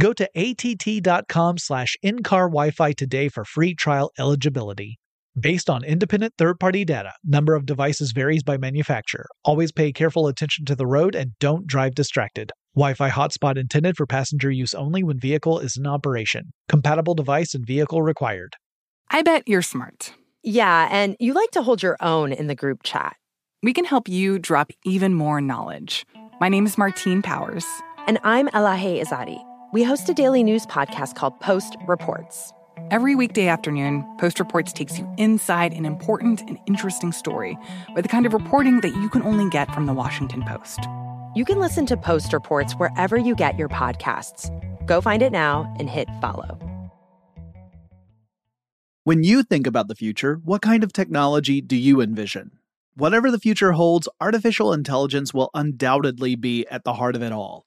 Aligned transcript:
Go 0.00 0.14
to 0.14 0.26
att.com 0.34 1.58
slash 1.58 1.94
in-car 2.02 2.48
Wi-Fi 2.48 2.92
today 2.92 3.28
for 3.28 3.44
free 3.44 3.74
trial 3.74 4.10
eligibility. 4.18 4.98
Based 5.38 5.68
on 5.68 5.84
independent 5.84 6.32
third-party 6.38 6.86
data, 6.86 7.12
number 7.22 7.54
of 7.54 7.66
devices 7.66 8.12
varies 8.12 8.42
by 8.42 8.56
manufacturer. 8.56 9.26
Always 9.44 9.72
pay 9.72 9.92
careful 9.92 10.26
attention 10.26 10.64
to 10.64 10.74
the 10.74 10.86
road 10.86 11.14
and 11.14 11.32
don't 11.38 11.66
drive 11.66 11.94
distracted. 11.94 12.50
Wi-Fi 12.74 13.10
hotspot 13.10 13.58
intended 13.58 13.96
for 13.98 14.06
passenger 14.06 14.50
use 14.50 14.72
only 14.72 15.02
when 15.02 15.20
vehicle 15.20 15.58
is 15.58 15.76
in 15.76 15.86
operation. 15.86 16.52
Compatible 16.68 17.14
device 17.14 17.54
and 17.54 17.66
vehicle 17.66 18.00
required. 18.00 18.56
I 19.10 19.20
bet 19.20 19.46
you're 19.46 19.60
smart. 19.60 20.14
Yeah, 20.42 20.88
and 20.90 21.14
you 21.20 21.34
like 21.34 21.50
to 21.50 21.62
hold 21.62 21.82
your 21.82 21.98
own 22.00 22.32
in 22.32 22.46
the 22.46 22.54
group 22.54 22.84
chat. 22.84 23.16
We 23.62 23.74
can 23.74 23.84
help 23.84 24.08
you 24.08 24.38
drop 24.38 24.70
even 24.86 25.12
more 25.12 25.42
knowledge. 25.42 26.06
My 26.40 26.48
name 26.48 26.64
is 26.64 26.78
Martine 26.78 27.20
Powers. 27.20 27.66
And 28.06 28.18
I'm 28.24 28.48
Elahe 28.48 29.04
Izadi. 29.04 29.49
We 29.72 29.84
host 29.84 30.08
a 30.08 30.14
daily 30.14 30.42
news 30.42 30.66
podcast 30.66 31.14
called 31.14 31.38
Post 31.38 31.76
Reports. 31.86 32.52
Every 32.90 33.14
weekday 33.14 33.46
afternoon, 33.46 34.04
Post 34.18 34.40
Reports 34.40 34.72
takes 34.72 34.98
you 34.98 35.08
inside 35.16 35.72
an 35.72 35.84
important 35.84 36.40
and 36.40 36.58
interesting 36.66 37.12
story 37.12 37.56
with 37.94 38.02
the 38.02 38.08
kind 38.08 38.26
of 38.26 38.32
reporting 38.32 38.80
that 38.80 38.96
you 38.96 39.08
can 39.08 39.22
only 39.22 39.48
get 39.48 39.72
from 39.72 39.86
the 39.86 39.92
Washington 39.92 40.42
Post. 40.42 40.80
You 41.36 41.44
can 41.44 41.60
listen 41.60 41.86
to 41.86 41.96
Post 41.96 42.32
Reports 42.32 42.72
wherever 42.72 43.16
you 43.16 43.36
get 43.36 43.56
your 43.56 43.68
podcasts. 43.68 44.50
Go 44.86 45.00
find 45.00 45.22
it 45.22 45.30
now 45.30 45.72
and 45.78 45.88
hit 45.88 46.08
follow. 46.20 46.58
When 49.04 49.22
you 49.22 49.44
think 49.44 49.68
about 49.68 49.86
the 49.86 49.94
future, 49.94 50.40
what 50.42 50.62
kind 50.62 50.82
of 50.82 50.92
technology 50.92 51.60
do 51.60 51.76
you 51.76 52.00
envision? 52.00 52.58
Whatever 52.94 53.30
the 53.30 53.38
future 53.38 53.70
holds, 53.70 54.08
artificial 54.20 54.72
intelligence 54.72 55.32
will 55.32 55.50
undoubtedly 55.54 56.34
be 56.34 56.66
at 56.66 56.82
the 56.82 56.94
heart 56.94 57.14
of 57.14 57.22
it 57.22 57.30
all. 57.30 57.66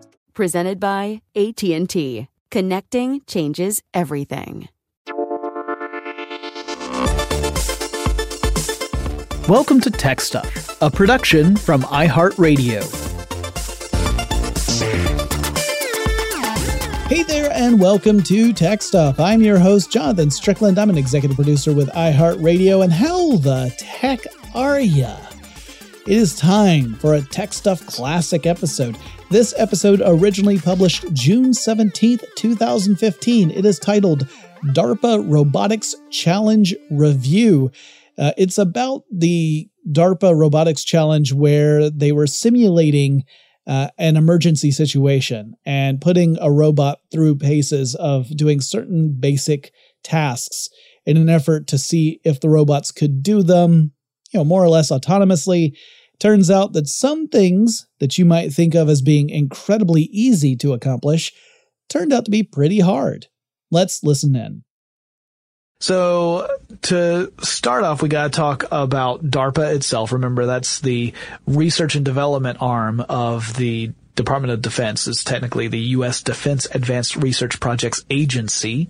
Presented 0.33 0.79
by 0.79 1.21
AT&T. 1.35 2.27
Connecting 2.49 3.21
changes 3.27 3.81
everything. 3.93 4.69
Welcome 9.49 9.81
to 9.81 9.91
Tech 9.91 10.21
Stuff, 10.21 10.81
a 10.81 10.89
production 10.89 11.57
from 11.57 11.81
iHeartRadio. 11.81 12.81
Hey 17.09 17.23
there, 17.23 17.51
and 17.53 17.77
welcome 17.77 18.23
to 18.23 18.53
Tech 18.53 18.81
Stuff. 18.81 19.19
I'm 19.19 19.41
your 19.41 19.59
host, 19.59 19.91
Jonathan 19.91 20.31
Strickland. 20.31 20.79
I'm 20.79 20.89
an 20.89 20.97
executive 20.97 21.35
producer 21.35 21.73
with 21.73 21.89
iHeartRadio, 21.89 22.85
and 22.85 22.93
how 22.93 23.35
the 23.35 23.75
tech 23.77 24.21
are 24.55 24.79
ya? 24.79 25.17
It 26.07 26.17
is 26.17 26.37
time 26.37 26.93
for 26.95 27.15
a 27.15 27.21
Tech 27.21 27.51
Stuff 27.51 27.85
Classic 27.85 28.45
episode. 28.45 28.97
This 29.31 29.53
episode 29.57 30.01
originally 30.03 30.57
published 30.57 31.05
June 31.13 31.51
17th, 31.51 32.25
2015. 32.35 33.51
It 33.51 33.65
is 33.65 33.79
titled 33.79 34.27
DARPA 34.65 35.23
Robotics 35.25 35.95
Challenge 36.09 36.75
Review. 36.89 37.71
Uh, 38.17 38.33
it's 38.37 38.57
about 38.57 39.03
the 39.09 39.69
DARPA 39.89 40.37
Robotics 40.37 40.83
Challenge 40.83 41.31
where 41.31 41.89
they 41.89 42.11
were 42.11 42.27
simulating 42.27 43.23
uh, 43.65 43.87
an 43.97 44.17
emergency 44.17 44.69
situation 44.69 45.55
and 45.65 46.01
putting 46.01 46.37
a 46.41 46.51
robot 46.51 46.99
through 47.09 47.37
paces 47.37 47.95
of 47.95 48.35
doing 48.35 48.59
certain 48.59 49.15
basic 49.17 49.71
tasks 50.03 50.67
in 51.05 51.15
an 51.15 51.29
effort 51.29 51.67
to 51.67 51.77
see 51.77 52.19
if 52.25 52.41
the 52.41 52.49
robots 52.49 52.91
could 52.91 53.23
do 53.23 53.43
them, 53.43 53.93
you 54.33 54.41
know, 54.41 54.43
more 54.43 54.61
or 54.61 54.67
less 54.67 54.91
autonomously 54.91 55.73
Turns 56.21 56.51
out 56.51 56.73
that 56.73 56.87
some 56.87 57.27
things 57.27 57.87
that 57.99 58.19
you 58.19 58.25
might 58.25 58.53
think 58.53 58.75
of 58.75 58.87
as 58.89 59.01
being 59.01 59.31
incredibly 59.31 60.03
easy 60.03 60.55
to 60.57 60.73
accomplish 60.73 61.33
turned 61.89 62.13
out 62.13 62.25
to 62.25 62.31
be 62.31 62.43
pretty 62.43 62.79
hard. 62.79 63.25
Let's 63.71 64.03
listen 64.03 64.35
in. 64.35 64.63
So 65.79 66.47
to 66.83 67.33
start 67.41 67.83
off, 67.83 68.03
we 68.03 68.07
got 68.07 68.25
to 68.25 68.37
talk 68.37 68.65
about 68.71 69.25
DARPA 69.25 69.73
itself. 69.73 70.11
Remember, 70.11 70.45
that's 70.45 70.79
the 70.81 71.13
research 71.47 71.95
and 71.95 72.05
development 72.05 72.59
arm 72.61 72.99
of 73.09 73.55
the 73.55 73.91
Department 74.13 74.53
of 74.53 74.61
Defense. 74.61 75.07
It's 75.07 75.23
technically 75.23 75.69
the 75.69 75.79
U.S. 75.79 76.21
Defense 76.21 76.67
Advanced 76.71 77.15
Research 77.15 77.59
Projects 77.59 78.05
Agency. 78.11 78.89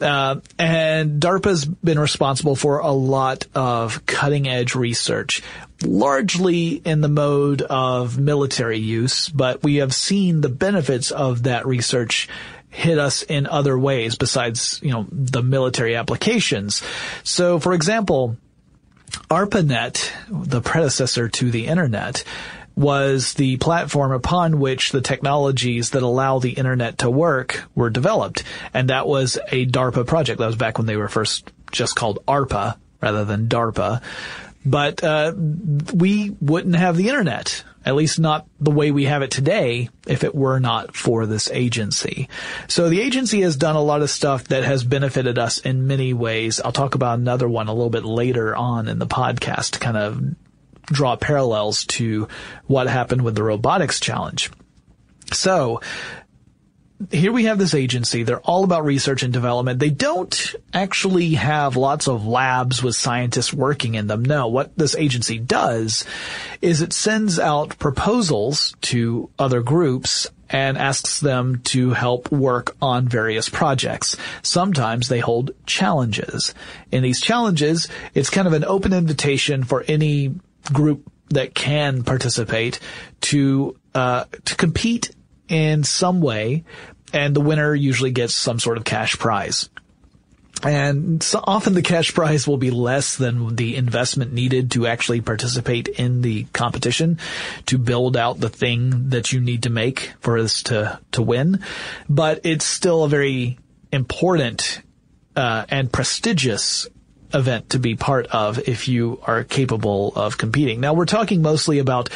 Uh, 0.00 0.40
and 0.58 1.20
DARPA's 1.20 1.64
been 1.64 1.98
responsible 1.98 2.56
for 2.56 2.78
a 2.78 2.90
lot 2.90 3.46
of 3.54 4.06
cutting 4.06 4.48
edge 4.48 4.74
research, 4.74 5.42
largely 5.82 6.68
in 6.74 7.00
the 7.00 7.08
mode 7.08 7.62
of 7.62 8.18
military 8.18 8.78
use, 8.78 9.28
but 9.28 9.62
we 9.62 9.76
have 9.76 9.94
seen 9.94 10.40
the 10.40 10.48
benefits 10.48 11.10
of 11.10 11.44
that 11.44 11.66
research 11.66 12.28
hit 12.70 12.98
us 12.98 13.22
in 13.22 13.46
other 13.46 13.78
ways 13.78 14.14
besides, 14.14 14.80
you 14.82 14.92
know, 14.92 15.06
the 15.10 15.42
military 15.42 15.96
applications. 15.96 16.82
So, 17.24 17.58
for 17.58 17.74
example, 17.74 18.36
ARPANET, 19.28 20.12
the 20.28 20.60
predecessor 20.60 21.28
to 21.28 21.50
the 21.50 21.66
internet, 21.66 22.24
was 22.80 23.34
the 23.34 23.58
platform 23.58 24.10
upon 24.10 24.58
which 24.58 24.90
the 24.90 25.02
technologies 25.02 25.90
that 25.90 26.02
allow 26.02 26.38
the 26.38 26.52
internet 26.52 26.98
to 26.98 27.10
work 27.10 27.64
were 27.74 27.90
developed. 27.90 28.42
And 28.72 28.88
that 28.88 29.06
was 29.06 29.38
a 29.48 29.66
DARPA 29.66 30.06
project. 30.06 30.38
That 30.38 30.46
was 30.46 30.56
back 30.56 30.78
when 30.78 30.86
they 30.86 30.96
were 30.96 31.08
first 31.08 31.52
just 31.70 31.94
called 31.94 32.20
ARPA 32.26 32.78
rather 33.02 33.26
than 33.26 33.48
DARPA. 33.48 34.02
But 34.64 35.04
uh, 35.04 35.34
we 35.36 36.30
wouldn't 36.40 36.76
have 36.76 36.96
the 36.96 37.08
internet, 37.08 37.64
at 37.84 37.94
least 37.94 38.18
not 38.18 38.46
the 38.60 38.70
way 38.70 38.90
we 38.90 39.04
have 39.04 39.20
it 39.20 39.30
today, 39.30 39.90
if 40.06 40.24
it 40.24 40.34
were 40.34 40.58
not 40.58 40.96
for 40.96 41.26
this 41.26 41.50
agency. 41.50 42.30
So 42.66 42.88
the 42.88 43.02
agency 43.02 43.42
has 43.42 43.56
done 43.56 43.76
a 43.76 43.82
lot 43.82 44.00
of 44.00 44.10
stuff 44.10 44.44
that 44.44 44.64
has 44.64 44.84
benefited 44.84 45.38
us 45.38 45.58
in 45.58 45.86
many 45.86 46.14
ways. 46.14 46.60
I'll 46.60 46.72
talk 46.72 46.94
about 46.94 47.18
another 47.18 47.48
one 47.48 47.68
a 47.68 47.74
little 47.74 47.90
bit 47.90 48.04
later 48.04 48.56
on 48.56 48.88
in 48.88 48.98
the 48.98 49.06
podcast 49.06 49.72
to 49.72 49.78
kind 49.80 49.96
of 49.96 50.22
draw 50.90 51.16
parallels 51.16 51.84
to 51.84 52.28
what 52.66 52.88
happened 52.88 53.22
with 53.22 53.34
the 53.34 53.42
robotics 53.42 54.00
challenge. 54.00 54.50
So, 55.32 55.80
here 57.10 57.32
we 57.32 57.44
have 57.44 57.58
this 57.58 57.74
agency. 57.74 58.24
They're 58.24 58.40
all 58.40 58.62
about 58.62 58.84
research 58.84 59.22
and 59.22 59.32
development. 59.32 59.80
They 59.80 59.90
don't 59.90 60.54
actually 60.74 61.34
have 61.34 61.76
lots 61.76 62.08
of 62.08 62.26
labs 62.26 62.82
with 62.82 62.94
scientists 62.94 63.54
working 63.54 63.94
in 63.94 64.06
them. 64.06 64.22
No, 64.22 64.48
what 64.48 64.76
this 64.76 64.94
agency 64.94 65.38
does 65.38 66.04
is 66.60 66.82
it 66.82 66.92
sends 66.92 67.38
out 67.38 67.78
proposals 67.78 68.74
to 68.82 69.30
other 69.38 69.62
groups 69.62 70.28
and 70.50 70.76
asks 70.76 71.20
them 71.20 71.60
to 71.62 71.90
help 71.90 72.30
work 72.30 72.76
on 72.82 73.08
various 73.08 73.48
projects. 73.48 74.16
Sometimes 74.42 75.08
they 75.08 75.20
hold 75.20 75.52
challenges. 75.64 76.54
In 76.90 77.02
these 77.02 77.20
challenges, 77.20 77.88
it's 78.14 78.30
kind 78.30 78.46
of 78.46 78.52
an 78.52 78.64
open 78.64 78.92
invitation 78.92 79.64
for 79.64 79.84
any 79.88 80.34
group 80.72 81.10
that 81.30 81.54
can 81.54 82.02
participate 82.02 82.80
to 83.20 83.76
uh, 83.94 84.24
to 84.44 84.56
compete 84.56 85.10
in 85.48 85.84
some 85.84 86.20
way, 86.20 86.64
and 87.12 87.34
the 87.34 87.40
winner 87.40 87.74
usually 87.74 88.10
gets 88.10 88.34
some 88.34 88.58
sort 88.58 88.76
of 88.76 88.84
cash 88.84 89.18
prize. 89.18 89.68
And 90.62 91.22
so 91.22 91.42
often 91.42 91.72
the 91.72 91.82
cash 91.82 92.12
prize 92.12 92.46
will 92.46 92.58
be 92.58 92.70
less 92.70 93.16
than 93.16 93.56
the 93.56 93.76
investment 93.76 94.32
needed 94.32 94.72
to 94.72 94.86
actually 94.86 95.22
participate 95.22 95.88
in 95.88 96.20
the 96.20 96.44
competition 96.52 97.18
to 97.66 97.78
build 97.78 98.16
out 98.16 98.40
the 98.40 98.50
thing 98.50 99.08
that 99.08 99.32
you 99.32 99.40
need 99.40 99.62
to 99.62 99.70
make 99.70 100.12
for 100.20 100.36
us 100.36 100.62
to, 100.64 101.00
to 101.12 101.22
win. 101.22 101.64
But 102.10 102.40
it's 102.44 102.66
still 102.66 103.04
a 103.04 103.08
very 103.08 103.58
important, 103.90 104.82
uh, 105.34 105.64
and 105.70 105.90
prestigious 105.90 106.86
event 107.32 107.70
to 107.70 107.78
be 107.78 107.94
part 107.94 108.26
of 108.26 108.58
if 108.68 108.88
you 108.88 109.20
are 109.24 109.44
capable 109.44 110.12
of 110.14 110.38
competing. 110.38 110.80
Now 110.80 110.94
we're 110.94 111.06
talking 111.06 111.42
mostly 111.42 111.78
about 111.78 112.10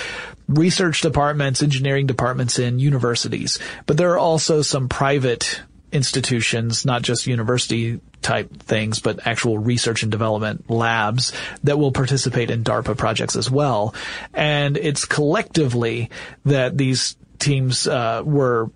research 0.49 1.01
departments, 1.01 1.63
engineering 1.63 2.07
departments 2.07 2.59
in 2.59 2.79
universities, 2.79 3.59
but 3.87 3.97
there 3.97 4.13
are 4.13 4.19
also 4.19 4.63
some 4.63 4.89
private 4.89 5.63
institutions, 5.93 6.85
not 6.85 7.03
just 7.03 7.27
university 7.27 8.01
type 8.21 8.51
things, 8.63 8.99
but 9.01 9.27
actual 9.27 9.59
research 9.59 10.03
and 10.03 10.11
development 10.11 10.69
labs 10.69 11.33
that 11.63 11.79
will 11.79 11.93
participate 11.93 12.51
in 12.51 12.65
DARPA 12.65 12.97
projects 12.97 13.37
as 13.37 13.51
well. 13.51 13.95
And 14.33 14.77
it's 14.77 15.05
collectively 15.05 16.11
that 16.45 16.77
these 16.77 17.17
teams 17.39 17.87
uh, 17.87 18.23
were 18.25 18.71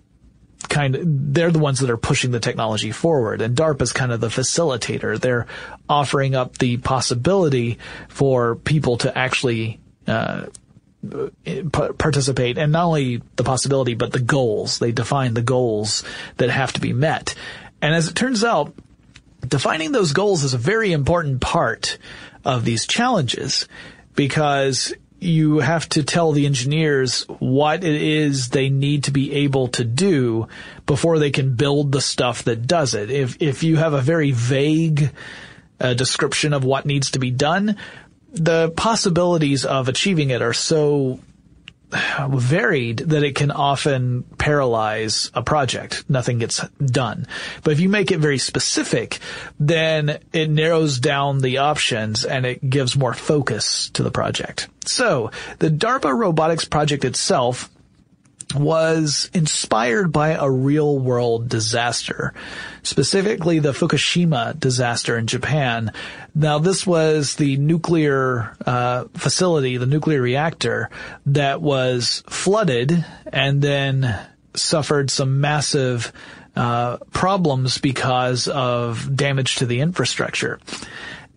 kind 0.69 0.95
of 0.95 1.33
they're 1.33 1.51
the 1.51 1.59
ones 1.59 1.79
that 1.79 1.89
are 1.89 1.97
pushing 1.97 2.31
the 2.31 2.39
technology 2.39 2.91
forward 2.91 3.41
and 3.41 3.55
DARPA 3.55 3.81
is 3.81 3.93
kind 3.93 4.11
of 4.11 4.21
the 4.21 4.27
facilitator. 4.27 5.19
They're 5.19 5.47
offering 5.87 6.35
up 6.35 6.57
the 6.57 6.77
possibility 6.77 7.79
for 8.07 8.55
people 8.55 8.97
to 8.97 9.17
actually 9.17 9.79
uh, 10.07 10.45
participate 11.71 12.57
and 12.57 12.71
not 12.71 12.85
only 12.85 13.21
the 13.35 13.43
possibility 13.43 13.95
but 13.95 14.11
the 14.11 14.19
goals. 14.19 14.79
They 14.79 14.91
define 14.91 15.33
the 15.33 15.41
goals 15.41 16.03
that 16.37 16.49
have 16.49 16.73
to 16.73 16.81
be 16.81 16.93
met. 16.93 17.35
And 17.81 17.93
as 17.93 18.07
it 18.07 18.15
turns 18.15 18.43
out, 18.43 18.73
defining 19.47 19.91
those 19.91 20.13
goals 20.13 20.43
is 20.43 20.53
a 20.53 20.57
very 20.57 20.91
important 20.91 21.41
part 21.41 21.97
of 22.43 22.65
these 22.65 22.85
challenges 22.85 23.67
because 24.15 24.93
you 25.19 25.59
have 25.59 25.87
to 25.89 26.03
tell 26.03 26.31
the 26.31 26.45
engineers 26.45 27.23
what 27.39 27.83
it 27.83 28.01
is 28.01 28.49
they 28.49 28.69
need 28.69 29.05
to 29.05 29.11
be 29.11 29.33
able 29.33 29.67
to 29.69 29.83
do 29.83 30.47
before 30.85 31.19
they 31.19 31.31
can 31.31 31.55
build 31.55 31.91
the 31.91 32.01
stuff 32.01 32.43
that 32.43 32.67
does 32.67 32.93
it. 32.93 33.11
If 33.11 33.41
if 33.41 33.63
you 33.63 33.77
have 33.77 33.93
a 33.93 34.01
very 34.01 34.31
vague 34.31 35.11
uh, 35.79 35.93
description 35.93 36.53
of 36.53 36.63
what 36.63 36.85
needs 36.85 37.11
to 37.11 37.19
be 37.19 37.31
done, 37.31 37.77
the 38.31 38.69
possibilities 38.71 39.65
of 39.65 39.89
achieving 39.89 40.29
it 40.29 40.41
are 40.41 40.53
so 40.53 41.19
varied 42.29 42.97
that 42.99 43.23
it 43.23 43.35
can 43.35 43.51
often 43.51 44.23
paralyze 44.37 45.31
a 45.33 45.41
project. 45.41 46.03
Nothing 46.09 46.39
gets 46.39 46.63
done. 46.77 47.27
But 47.63 47.71
if 47.71 47.79
you 47.79 47.89
make 47.89 48.11
it 48.11 48.19
very 48.19 48.37
specific, 48.37 49.19
then 49.59 50.19
it 50.31 50.49
narrows 50.49 50.99
down 50.99 51.39
the 51.39 51.59
options 51.59 52.25
and 52.25 52.45
it 52.45 52.67
gives 52.69 52.95
more 52.95 53.13
focus 53.13 53.89
to 53.91 54.03
the 54.03 54.11
project. 54.11 54.67
So 54.85 55.31
the 55.59 55.69
DARPA 55.69 56.15
robotics 56.15 56.65
project 56.65 57.05
itself 57.05 57.69
was 58.55 59.29
inspired 59.33 60.11
by 60.11 60.29
a 60.29 60.49
real 60.49 60.97
world 60.97 61.49
disaster, 61.49 62.33
specifically 62.81 63.59
the 63.59 63.73
Fukushima 63.73 64.59
disaster 64.59 65.17
in 65.17 65.27
Japan. 65.27 65.91
Now 66.33 66.57
this 66.57 66.85
was 66.85 67.35
the 67.35 67.57
nuclear 67.57 68.55
uh, 68.65 69.05
facility, 69.15 69.77
the 69.77 69.85
nuclear 69.85 70.21
reactor 70.21 70.89
that 71.27 71.61
was 71.61 72.23
flooded 72.27 73.05
and 73.31 73.61
then 73.61 74.19
suffered 74.55 75.11
some 75.11 75.41
massive 75.41 76.11
uh, 76.55 76.97
problems 77.11 77.77
because 77.77 78.47
of 78.47 79.15
damage 79.15 79.57
to 79.57 79.65
the 79.65 79.81
infrastructure. 79.81 80.59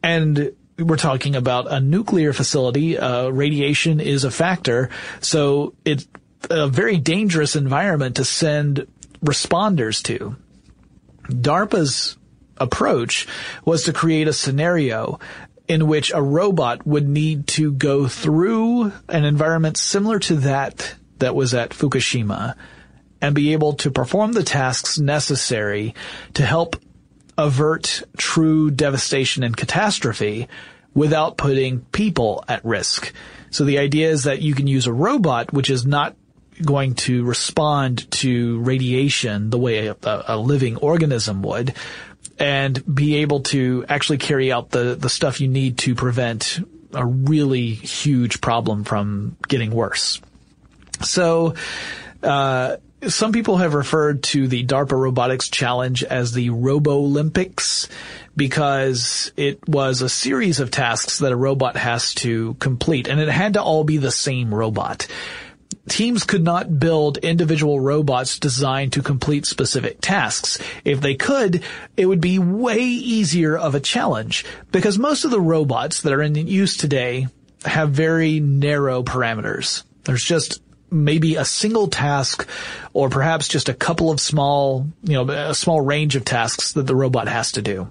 And 0.02 0.52
we're 0.78 0.96
talking 0.96 1.36
about 1.36 1.70
a 1.70 1.80
nuclear 1.80 2.32
facility. 2.32 2.98
Uh, 2.98 3.28
radiation 3.28 4.00
is 4.00 4.24
a 4.24 4.30
factor, 4.30 4.88
so 5.20 5.74
it 5.84 6.06
a 6.50 6.68
very 6.68 6.98
dangerous 6.98 7.56
environment 7.56 8.16
to 8.16 8.24
send 8.24 8.86
responders 9.24 10.02
to. 10.04 10.36
DARPA's 11.28 12.16
approach 12.56 13.26
was 13.64 13.84
to 13.84 13.92
create 13.92 14.28
a 14.28 14.32
scenario 14.32 15.18
in 15.68 15.86
which 15.86 16.12
a 16.12 16.22
robot 16.22 16.86
would 16.86 17.08
need 17.08 17.46
to 17.46 17.72
go 17.72 18.06
through 18.06 18.92
an 19.08 19.24
environment 19.24 19.76
similar 19.76 20.18
to 20.18 20.36
that 20.36 20.94
that 21.18 21.34
was 21.34 21.54
at 21.54 21.70
Fukushima 21.70 22.56
and 23.20 23.34
be 23.34 23.52
able 23.52 23.74
to 23.74 23.90
perform 23.90 24.32
the 24.32 24.42
tasks 24.42 24.98
necessary 24.98 25.94
to 26.34 26.44
help 26.44 26.76
avert 27.38 28.02
true 28.16 28.70
devastation 28.70 29.42
and 29.42 29.56
catastrophe 29.56 30.48
without 30.94 31.36
putting 31.36 31.80
people 31.80 32.44
at 32.48 32.64
risk. 32.64 33.12
So 33.50 33.64
the 33.64 33.78
idea 33.78 34.10
is 34.10 34.24
that 34.24 34.42
you 34.42 34.54
can 34.54 34.66
use 34.66 34.86
a 34.86 34.92
robot 34.92 35.52
which 35.52 35.70
is 35.70 35.86
not 35.86 36.16
going 36.60 36.94
to 36.94 37.24
respond 37.24 38.10
to 38.10 38.60
radiation 38.60 39.50
the 39.50 39.58
way 39.58 39.86
a, 39.86 39.96
a, 40.02 40.36
living 40.36 40.76
organism 40.76 41.42
would 41.42 41.74
and 42.38 42.94
be 42.94 43.16
able 43.16 43.40
to 43.40 43.84
actually 43.88 44.18
carry 44.18 44.52
out 44.52 44.70
the, 44.70 44.94
the 44.94 45.08
stuff 45.08 45.40
you 45.40 45.48
need 45.48 45.78
to 45.78 45.94
prevent 45.94 46.60
a 46.92 47.04
really 47.04 47.70
huge 47.70 48.40
problem 48.40 48.84
from 48.84 49.36
getting 49.48 49.70
worse. 49.70 50.20
So, 51.02 51.54
uh, 52.22 52.76
some 53.08 53.32
people 53.32 53.56
have 53.56 53.74
referred 53.74 54.22
to 54.22 54.46
the 54.46 54.64
DARPA 54.64 54.92
Robotics 54.92 55.48
Challenge 55.48 56.04
as 56.04 56.32
the 56.32 56.50
Robo 56.50 56.98
Olympics 56.98 57.88
because 58.36 59.32
it 59.36 59.68
was 59.68 60.02
a 60.02 60.08
series 60.08 60.60
of 60.60 60.70
tasks 60.70 61.18
that 61.18 61.32
a 61.32 61.36
robot 61.36 61.76
has 61.76 62.14
to 62.14 62.54
complete 62.54 63.08
and 63.08 63.20
it 63.20 63.28
had 63.28 63.54
to 63.54 63.62
all 63.62 63.82
be 63.84 63.96
the 63.96 64.12
same 64.12 64.54
robot 64.54 65.08
teams 65.92 66.24
could 66.24 66.42
not 66.42 66.78
build 66.78 67.18
individual 67.18 67.78
robots 67.78 68.38
designed 68.38 68.94
to 68.94 69.02
complete 69.02 69.44
specific 69.44 70.00
tasks. 70.00 70.58
If 70.86 71.02
they 71.02 71.14
could, 71.14 71.62
it 71.98 72.06
would 72.06 72.20
be 72.20 72.38
way 72.38 72.78
easier 72.78 73.58
of 73.58 73.74
a 73.74 73.80
challenge 73.80 74.46
because 74.70 74.98
most 74.98 75.26
of 75.26 75.30
the 75.30 75.40
robots 75.40 76.00
that 76.00 76.14
are 76.14 76.22
in 76.22 76.34
use 76.34 76.78
today 76.78 77.28
have 77.66 77.90
very 77.90 78.40
narrow 78.40 79.02
parameters. 79.02 79.84
There's 80.04 80.24
just 80.24 80.62
maybe 80.90 81.36
a 81.36 81.44
single 81.44 81.88
task 81.88 82.48
or 82.94 83.10
perhaps 83.10 83.46
just 83.46 83.68
a 83.68 83.74
couple 83.74 84.10
of 84.10 84.18
small, 84.18 84.86
you 85.02 85.12
know, 85.12 85.30
a 85.30 85.54
small 85.54 85.82
range 85.82 86.16
of 86.16 86.24
tasks 86.24 86.72
that 86.72 86.86
the 86.86 86.96
robot 86.96 87.28
has 87.28 87.52
to 87.52 87.62
do. 87.62 87.88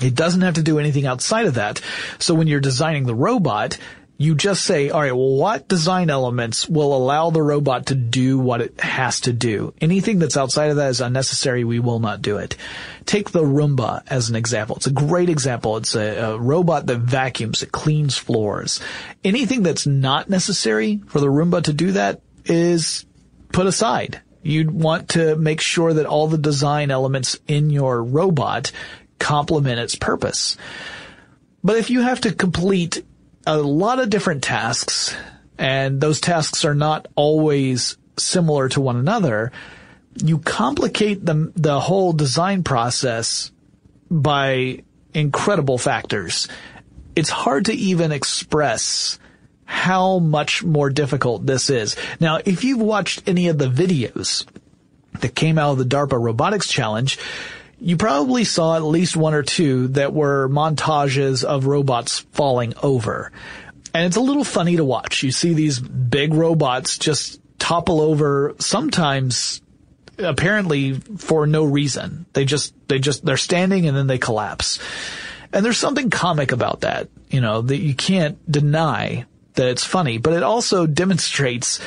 It 0.00 0.14
doesn't 0.14 0.42
have 0.42 0.54
to 0.54 0.62
do 0.62 0.78
anything 0.78 1.06
outside 1.06 1.46
of 1.46 1.54
that. 1.54 1.80
So 2.20 2.34
when 2.34 2.46
you're 2.46 2.60
designing 2.60 3.06
the 3.06 3.14
robot, 3.14 3.76
you 4.20 4.34
just 4.34 4.64
say, 4.64 4.90
all 4.90 5.00
right, 5.00 5.14
well, 5.14 5.36
what 5.36 5.68
design 5.68 6.10
elements 6.10 6.68
will 6.68 6.92
allow 6.94 7.30
the 7.30 7.40
robot 7.40 7.86
to 7.86 7.94
do 7.94 8.36
what 8.36 8.60
it 8.60 8.80
has 8.80 9.20
to 9.20 9.32
do? 9.32 9.72
Anything 9.80 10.18
that's 10.18 10.36
outside 10.36 10.70
of 10.70 10.76
that 10.76 10.90
is 10.90 11.00
unnecessary. 11.00 11.62
We 11.62 11.78
will 11.78 12.00
not 12.00 12.20
do 12.20 12.38
it. 12.38 12.56
Take 13.06 13.30
the 13.30 13.44
Roomba 13.44 14.02
as 14.08 14.28
an 14.28 14.34
example. 14.34 14.74
It's 14.74 14.88
a 14.88 14.92
great 14.92 15.28
example. 15.28 15.76
It's 15.76 15.94
a, 15.94 16.32
a 16.32 16.38
robot 16.38 16.86
that 16.86 16.98
vacuums, 16.98 17.62
it 17.62 17.70
cleans 17.70 18.18
floors. 18.18 18.80
Anything 19.22 19.62
that's 19.62 19.86
not 19.86 20.28
necessary 20.28 21.00
for 21.06 21.20
the 21.20 21.28
Roomba 21.28 21.62
to 21.62 21.72
do 21.72 21.92
that 21.92 22.20
is 22.44 23.06
put 23.52 23.68
aside. 23.68 24.20
You'd 24.42 24.72
want 24.72 25.10
to 25.10 25.36
make 25.36 25.60
sure 25.60 25.94
that 25.94 26.06
all 26.06 26.26
the 26.26 26.38
design 26.38 26.90
elements 26.90 27.38
in 27.46 27.70
your 27.70 28.02
robot 28.02 28.72
complement 29.20 29.78
its 29.78 29.94
purpose. 29.94 30.56
But 31.62 31.76
if 31.76 31.90
you 31.90 32.00
have 32.00 32.22
to 32.22 32.34
complete 32.34 33.04
a 33.48 33.56
lot 33.56 33.98
of 33.98 34.10
different 34.10 34.42
tasks, 34.42 35.16
and 35.56 36.00
those 36.02 36.20
tasks 36.20 36.66
are 36.66 36.74
not 36.74 37.08
always 37.14 37.96
similar 38.18 38.68
to 38.68 38.80
one 38.82 38.96
another, 38.96 39.52
you 40.16 40.38
complicate 40.38 41.24
the, 41.24 41.50
the 41.56 41.80
whole 41.80 42.12
design 42.12 42.62
process 42.62 43.50
by 44.10 44.82
incredible 45.14 45.78
factors. 45.78 46.46
It's 47.16 47.30
hard 47.30 47.64
to 47.66 47.72
even 47.72 48.12
express 48.12 49.18
how 49.64 50.18
much 50.18 50.62
more 50.62 50.90
difficult 50.90 51.46
this 51.46 51.70
is. 51.70 51.96
Now, 52.20 52.40
if 52.44 52.64
you've 52.64 52.82
watched 52.82 53.26
any 53.26 53.48
of 53.48 53.56
the 53.56 53.68
videos 53.68 54.46
that 55.20 55.34
came 55.34 55.56
out 55.58 55.72
of 55.72 55.78
the 55.78 55.84
DARPA 55.84 56.22
Robotics 56.22 56.68
Challenge, 56.68 57.18
you 57.80 57.96
probably 57.96 58.44
saw 58.44 58.76
at 58.76 58.82
least 58.82 59.16
one 59.16 59.34
or 59.34 59.42
two 59.42 59.88
that 59.88 60.12
were 60.12 60.48
montages 60.48 61.44
of 61.44 61.66
robots 61.66 62.20
falling 62.32 62.74
over. 62.82 63.32
And 63.94 64.06
it's 64.06 64.16
a 64.16 64.20
little 64.20 64.44
funny 64.44 64.76
to 64.76 64.84
watch. 64.84 65.22
You 65.22 65.30
see 65.30 65.54
these 65.54 65.78
big 65.78 66.34
robots 66.34 66.98
just 66.98 67.40
topple 67.58 68.00
over 68.00 68.54
sometimes 68.58 69.60
apparently 70.18 70.94
for 70.94 71.46
no 71.46 71.64
reason. 71.64 72.26
They 72.32 72.44
just, 72.44 72.74
they 72.88 72.98
just, 72.98 73.24
they're 73.24 73.36
standing 73.36 73.86
and 73.86 73.96
then 73.96 74.06
they 74.06 74.18
collapse. 74.18 74.80
And 75.52 75.64
there's 75.64 75.78
something 75.78 76.10
comic 76.10 76.52
about 76.52 76.80
that, 76.80 77.08
you 77.30 77.40
know, 77.40 77.62
that 77.62 77.78
you 77.78 77.94
can't 77.94 78.50
deny 78.50 79.24
that 79.54 79.68
it's 79.68 79.84
funny, 79.84 80.18
but 80.18 80.34
it 80.34 80.42
also 80.42 80.86
demonstrates 80.86 81.80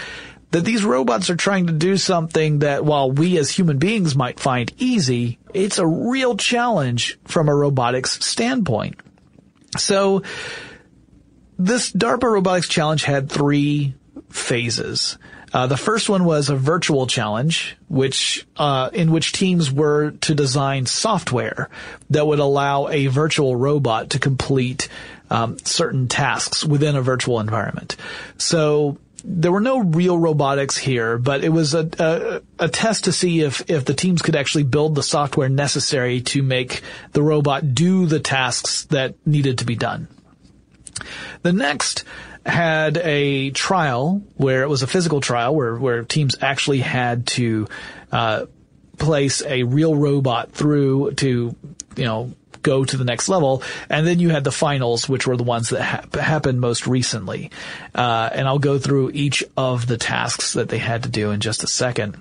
that 0.52 0.66
these 0.66 0.84
robots 0.84 1.30
are 1.30 1.36
trying 1.36 1.68
to 1.68 1.74
do 1.74 1.98
something 1.98 2.60
that 2.60 2.86
while 2.86 3.10
we 3.12 3.38
as 3.38 3.50
human 3.50 3.78
beings 3.78 4.16
might 4.16 4.40
find 4.40 4.72
easy, 4.78 5.40
it's 5.54 5.80
a 5.80 5.88
real 5.88 6.36
challenge 6.38 7.18
from 7.26 7.50
a 7.50 7.56
robotics 7.56 8.24
standpoint. 8.24 9.00
So 9.78 10.24
this 11.58 11.92
DARPA 11.92 12.24
robotics 12.24 12.68
challenge 12.68 13.04
had 13.04 13.30
three 13.30 13.96
phases. 14.30 15.18
Uh, 15.54 15.68
the 15.68 15.78
first 15.78 16.08
one 16.08 16.24
was 16.24 16.50
a 16.50 16.56
virtual 16.56 17.08
challenge, 17.08 17.76
which 17.90 18.48
uh, 18.56 18.90
in 18.94 19.12
which 19.12 19.34
teams 19.34 19.72
were 19.72 20.12
to 20.12 20.34
design 20.34 20.86
software 20.86 21.70
that 22.10 22.26
would 22.26 22.40
allow 22.40 22.88
a 22.88 23.08
virtual 23.08 23.56
robot 23.56 24.12
to 24.12 24.20
complete 24.20 24.88
um, 25.30 25.58
certain 25.60 26.08
tasks 26.08 26.64
within 26.64 26.96
a 26.96 27.02
virtual 27.02 27.40
environment. 27.40 27.98
So 28.38 28.98
there 29.24 29.52
were 29.52 29.62
no 29.62 29.80
real 29.80 30.18
robotics 30.18 30.78
here, 30.78 31.18
but 31.18 31.44
it 31.44 31.50
was 31.50 31.74
a, 31.74 31.90
a, 32.00 32.66
a, 32.66 32.70
test 32.70 33.06
to 33.06 33.12
see 33.12 33.42
if, 33.42 33.70
if 33.70 33.86
the 33.86 33.94
teams 33.94 34.22
could 34.22 34.36
actually 34.36 34.64
build 34.64 34.96
the 34.96 35.04
software 35.04 35.50
necessary 35.50 36.22
to 36.22 36.42
make 36.42 36.82
the 37.12 37.22
robot 37.22 37.74
do 37.74 38.06
the 38.06 38.20
tasks 38.20 38.86
that 38.86 39.16
needed 39.26 39.60
to 39.60 39.66
be 39.66 39.76
done. 39.76 40.08
The 41.44 41.54
next 41.54 42.04
had 42.46 42.98
a 42.98 43.52
trial 43.52 44.24
where 44.36 44.64
it 44.64 44.70
was 44.70 44.82
a 44.82 44.88
physical 44.88 45.22
trial 45.22 45.56
where, 45.56 45.76
where 45.76 46.04
teams 46.04 46.38
actually 46.42 46.80
had 46.80 47.28
to, 47.28 47.68
uh, 48.12 48.46
place 48.98 49.42
a 49.44 49.64
real 49.64 49.96
robot 49.96 50.52
through 50.52 51.12
to, 51.14 51.56
you 51.96 52.04
know, 52.04 52.32
go 52.62 52.84
to 52.86 52.98
the 52.98 53.04
next 53.04 53.30
level. 53.30 53.64
And 53.90 54.06
then 54.06 54.20
you 54.20 54.30
had 54.30 54.44
the 54.44 54.52
finals, 54.52 55.08
which 55.08 55.28
were 55.28 55.38
the 55.38 55.44
ones 55.44 55.70
that 55.70 55.82
ha- 55.82 56.20
happened 56.20 56.60
most 56.62 56.88
recently. 56.88 57.52
Uh, 57.94 58.30
and 58.32 58.48
I'll 58.48 58.60
go 58.60 58.80
through 58.80 59.12
each 59.12 59.44
of 59.58 59.88
the 59.88 59.98
tasks 59.98 60.54
that 60.54 60.70
they 60.70 60.78
had 60.78 61.04
to 61.04 61.10
do 61.10 61.32
in 61.32 61.40
just 61.40 61.64
a 61.64 61.68
second. 61.68 62.18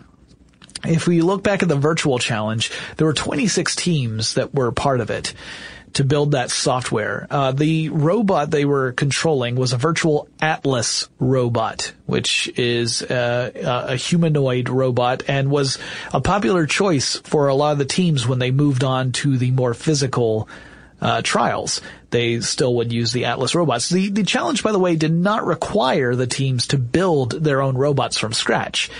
If 0.84 1.06
we 1.06 1.20
look 1.20 1.42
back 1.42 1.62
at 1.62 1.68
the 1.68 1.76
virtual 1.76 2.18
challenge, 2.18 2.70
there 2.96 3.06
were 3.06 3.12
26 3.12 3.76
teams 3.76 4.34
that 4.34 4.54
were 4.54 4.72
part 4.72 5.00
of 5.00 5.10
it 5.10 5.34
to 5.94 6.04
build 6.04 6.32
that 6.32 6.50
software. 6.50 7.26
Uh, 7.30 7.52
the 7.52 7.88
robot 7.88 8.50
they 8.50 8.64
were 8.64 8.92
controlling 8.92 9.56
was 9.56 9.72
a 9.72 9.76
virtual 9.76 10.28
Atlas 10.40 11.08
robot, 11.18 11.92
which 12.06 12.50
is 12.56 13.02
uh, 13.02 13.86
a 13.88 13.96
humanoid 13.96 14.68
robot 14.68 15.22
and 15.28 15.50
was 15.50 15.78
a 16.12 16.20
popular 16.20 16.66
choice 16.66 17.16
for 17.16 17.48
a 17.48 17.54
lot 17.54 17.72
of 17.72 17.78
the 17.78 17.84
teams 17.84 18.26
when 18.26 18.38
they 18.38 18.50
moved 18.50 18.84
on 18.84 19.12
to 19.12 19.36
the 19.36 19.50
more 19.50 19.74
physical 19.74 20.48
uh, 21.00 21.22
trials. 21.22 21.80
They 22.10 22.40
still 22.40 22.74
would 22.76 22.92
use 22.92 23.12
the 23.12 23.26
Atlas 23.26 23.54
robots. 23.54 23.88
The, 23.88 24.10
the 24.10 24.24
challenge, 24.24 24.62
by 24.62 24.72
the 24.72 24.78
way, 24.78 24.96
did 24.96 25.12
not 25.12 25.46
require 25.46 26.14
the 26.14 26.26
teams 26.26 26.68
to 26.68 26.78
build 26.78 27.32
their 27.32 27.62
own 27.62 27.76
robots 27.76 28.18
from 28.18 28.32
scratch. 28.32 28.90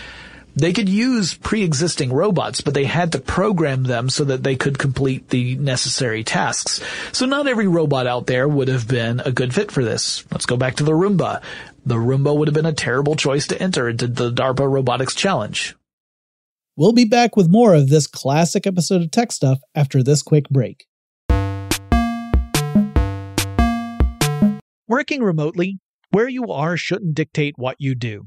They 0.57 0.73
could 0.73 0.89
use 0.89 1.35
pre-existing 1.35 2.13
robots, 2.13 2.61
but 2.61 2.75
they 2.75 2.85
had 2.85 3.13
to 3.13 3.21
program 3.21 3.85
them 3.85 4.11
so 4.11 4.25
that 4.25 4.43
they 4.43 4.57
could 4.57 4.79
complete 4.79 5.29
the 5.29 5.57
necessary 5.57 6.25
tasks. 6.25 6.81
So 7.13 7.27
not 7.27 7.47
every 7.47 7.67
robot 7.67 8.07
out 8.07 8.27
there 8.27 8.49
would 8.49 8.69
have 8.69 8.89
been 8.89 9.21
a 9.21 9.33
good 9.33 9.55
fit 9.55 9.71
for 9.71 9.85
this. 9.85 10.25
Let's 10.33 10.47
go 10.47 10.57
back 10.57 10.77
to 10.77 10.85
the 10.85 10.93
Roomba. 10.93 11.43
The 11.87 11.95
Roomba 11.95 12.37
would 12.37 12.49
have 12.49 12.55
been 12.55 12.67
a 12.67 12.73
terrible 12.73 13.17
choice 13.17 13.47
to 13.49 13.63
enter 13.63 13.89
into 13.89 14.07
the 14.07 14.31
DARPA 14.31 14.71
Robotics 14.71 15.15
Challenge. 15.15 15.77
We'll 16.77 16.93
be 16.93 17.05
back 17.05 17.37
with 17.37 17.51
more 17.51 17.75
of 17.75 17.89
this 17.89 18.07
classic 18.07 18.67
episode 18.67 19.03
of 19.03 19.11
Tech 19.11 19.33
Stuff 19.33 19.61
after 19.75 20.03
this 20.03 20.23
quick 20.23 20.49
break. 20.49 20.87
Working 24.89 25.23
remotely, 25.23 25.79
where 26.11 26.29
you 26.29 26.47
are 26.47 26.77
shouldn't 26.77 27.15
dictate 27.15 27.55
what 27.57 27.77
you 27.79 27.95
do. 27.95 28.27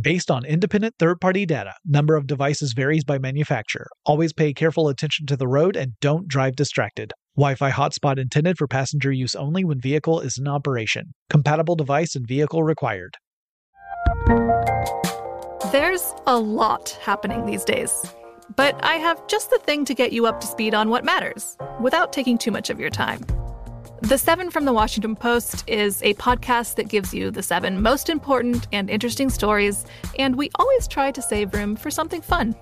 Based 0.00 0.30
on 0.30 0.44
independent 0.44 0.94
third 1.00 1.20
party 1.20 1.44
data, 1.44 1.74
number 1.84 2.14
of 2.14 2.28
devices 2.28 2.72
varies 2.72 3.02
by 3.02 3.18
manufacturer. 3.18 3.88
Always 4.06 4.32
pay 4.32 4.52
careful 4.52 4.88
attention 4.88 5.26
to 5.26 5.36
the 5.36 5.48
road 5.48 5.74
and 5.74 5.98
don't 6.00 6.28
drive 6.28 6.54
distracted. 6.54 7.12
Wi 7.36 7.56
Fi 7.56 7.72
hotspot 7.72 8.16
intended 8.16 8.58
for 8.58 8.68
passenger 8.68 9.10
use 9.10 9.34
only 9.34 9.64
when 9.64 9.80
vehicle 9.80 10.20
is 10.20 10.38
in 10.38 10.46
operation. 10.46 11.14
Compatible 11.30 11.74
device 11.74 12.14
and 12.14 12.28
vehicle 12.28 12.62
required. 12.62 13.16
There's 15.72 16.14
a 16.28 16.38
lot 16.38 16.90
happening 17.02 17.46
these 17.46 17.64
days, 17.64 18.14
but 18.54 18.78
I 18.84 18.94
have 18.94 19.26
just 19.26 19.50
the 19.50 19.58
thing 19.58 19.84
to 19.86 19.94
get 19.94 20.12
you 20.12 20.26
up 20.26 20.40
to 20.42 20.46
speed 20.46 20.74
on 20.74 20.90
what 20.90 21.04
matters 21.04 21.56
without 21.80 22.12
taking 22.12 22.38
too 22.38 22.52
much 22.52 22.70
of 22.70 22.78
your 22.78 22.90
time. 22.90 23.26
The 24.02 24.16
Seven 24.16 24.52
from 24.52 24.64
the 24.64 24.72
Washington 24.72 25.16
Post 25.16 25.64
is 25.66 26.00
a 26.04 26.14
podcast 26.14 26.76
that 26.76 26.88
gives 26.88 27.12
you 27.12 27.32
the 27.32 27.42
seven 27.42 27.82
most 27.82 28.08
important 28.08 28.68
and 28.72 28.88
interesting 28.88 29.28
stories, 29.28 29.84
and 30.20 30.36
we 30.36 30.50
always 30.54 30.86
try 30.86 31.10
to 31.10 31.20
save 31.20 31.52
room 31.52 31.74
for 31.74 31.90
something 31.90 32.22
fun. 32.22 32.54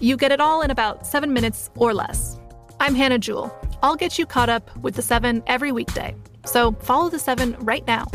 You 0.00 0.16
get 0.16 0.32
it 0.32 0.40
all 0.40 0.60
in 0.60 0.72
about 0.72 1.06
seven 1.06 1.32
minutes 1.32 1.70
or 1.76 1.94
less. 1.94 2.36
I'm 2.80 2.96
Hannah 2.96 3.20
Jewell. 3.20 3.56
I'll 3.84 3.94
get 3.94 4.18
you 4.18 4.26
caught 4.26 4.48
up 4.48 4.76
with 4.78 4.96
the 4.96 5.02
seven 5.02 5.44
every 5.46 5.70
weekday. 5.70 6.16
So 6.46 6.72
follow 6.72 7.08
the 7.08 7.20
seven 7.20 7.54
right 7.60 7.86
now. 7.86 8.06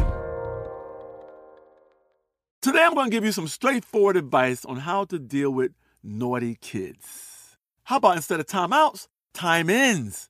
Today, 2.62 2.83
I'm 2.83 2.95
going 2.95 3.09
to 3.09 3.15
give 3.15 3.24
you 3.24 3.31
some 3.31 3.47
straightforward 3.47 4.17
advice 4.17 4.65
on 4.65 4.77
how 4.77 5.05
to 5.05 5.17
deal 5.17 5.51
with 5.51 5.71
naughty 6.03 6.57
kids. 6.59 7.55
How 7.86 7.95
about 7.95 8.17
instead 8.17 8.41
of 8.41 8.45
timeouts, 8.45 9.07
time 9.33 9.69
ins? 9.69 10.29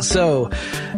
So, 0.00 0.50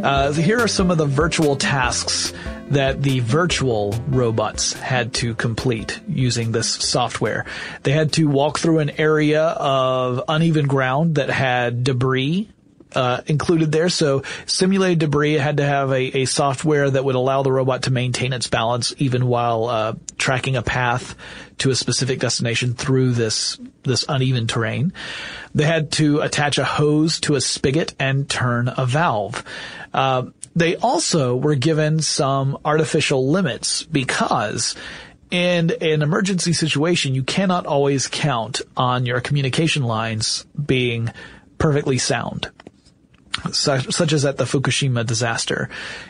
uh, 0.03 0.33
here 0.33 0.61
are 0.61 0.69
some 0.69 0.91
of 0.91 0.99
the 0.99 1.07
virtual 1.07 1.57
tasks 1.57 2.33
that 2.71 3.03
the 3.03 3.21
virtual 3.21 3.95
robots 4.09 4.73
had 4.75 5.15
to 5.15 5.35
complete 5.35 6.01
using 6.09 6.53
this 6.53 6.69
software. 6.69 7.45
They 7.83 7.93
had 7.93 8.13
to 8.15 8.27
walk 8.27 8.59
through 8.59 8.79
an 8.79 8.91
area 8.91 9.43
of 9.43 10.23
uneven 10.29 10.67
ground 10.67 11.17
that 11.17 11.31
had 11.31 11.83
debris 11.83 12.49
uh, 12.95 13.21
included 13.27 13.73
there. 13.73 13.89
So 13.89 14.23
simulated 14.47 14.99
debris 14.99 15.35
had 15.35 15.59
to 15.59 15.65
have 15.65 15.91
a, 15.91 16.19
a, 16.19 16.25
software 16.25 16.91
that 16.91 17.05
would 17.05 17.15
allow 17.15 17.43
the 17.43 17.53
robot 17.53 17.85
to 17.85 17.91
maintain 17.91 18.33
its 18.33 18.49
balance 18.49 18.95
even 18.99 19.27
while 19.27 19.65
uh, 19.67 19.95
tracking 20.19 20.57
a 20.57 20.63
path 20.63 21.15
to 21.59 21.71
a 21.71 21.75
specific 21.75 22.19
destination 22.19 22.75
through 22.75 23.13
this 23.13 23.59
this 23.83 24.05
uneven 24.09 24.47
terrain. 24.47 24.93
They 25.55 25.65
had 25.65 25.93
to 25.93 26.21
attach 26.21 26.59
a 26.59 26.65
hose 26.65 27.21
to 27.21 27.35
a 27.35 27.41
spigot 27.41 27.95
and 27.99 28.29
turn 28.29 28.73
a 28.75 28.87
valve. 28.87 29.45
Uh, 29.93 30.27
they 30.57 30.77
also 30.77 31.37
were 31.37 31.55
given 31.55 32.01
some 32.01 32.59
artificial 32.65 33.31
limits 33.31 33.83
because 33.85 34.75
in 35.31 35.71
an 35.81 36.03
emergency 36.03 36.53
situation, 36.53 37.15
you 37.15 37.23
cannot 37.23 37.67
always 37.67 38.09
count 38.09 38.63
on 38.77 39.07
your 39.07 39.21
communication 39.21 39.85
lines 39.85 40.45
being 40.67 41.13
perfectly 41.59 41.99
sound 41.99 42.51
such, 43.53 43.93
such 43.93 44.13
as 44.13 44.25
at 44.25 44.37
the 44.37 44.45
Fukushima 44.45 45.07
disaster. 45.07 45.69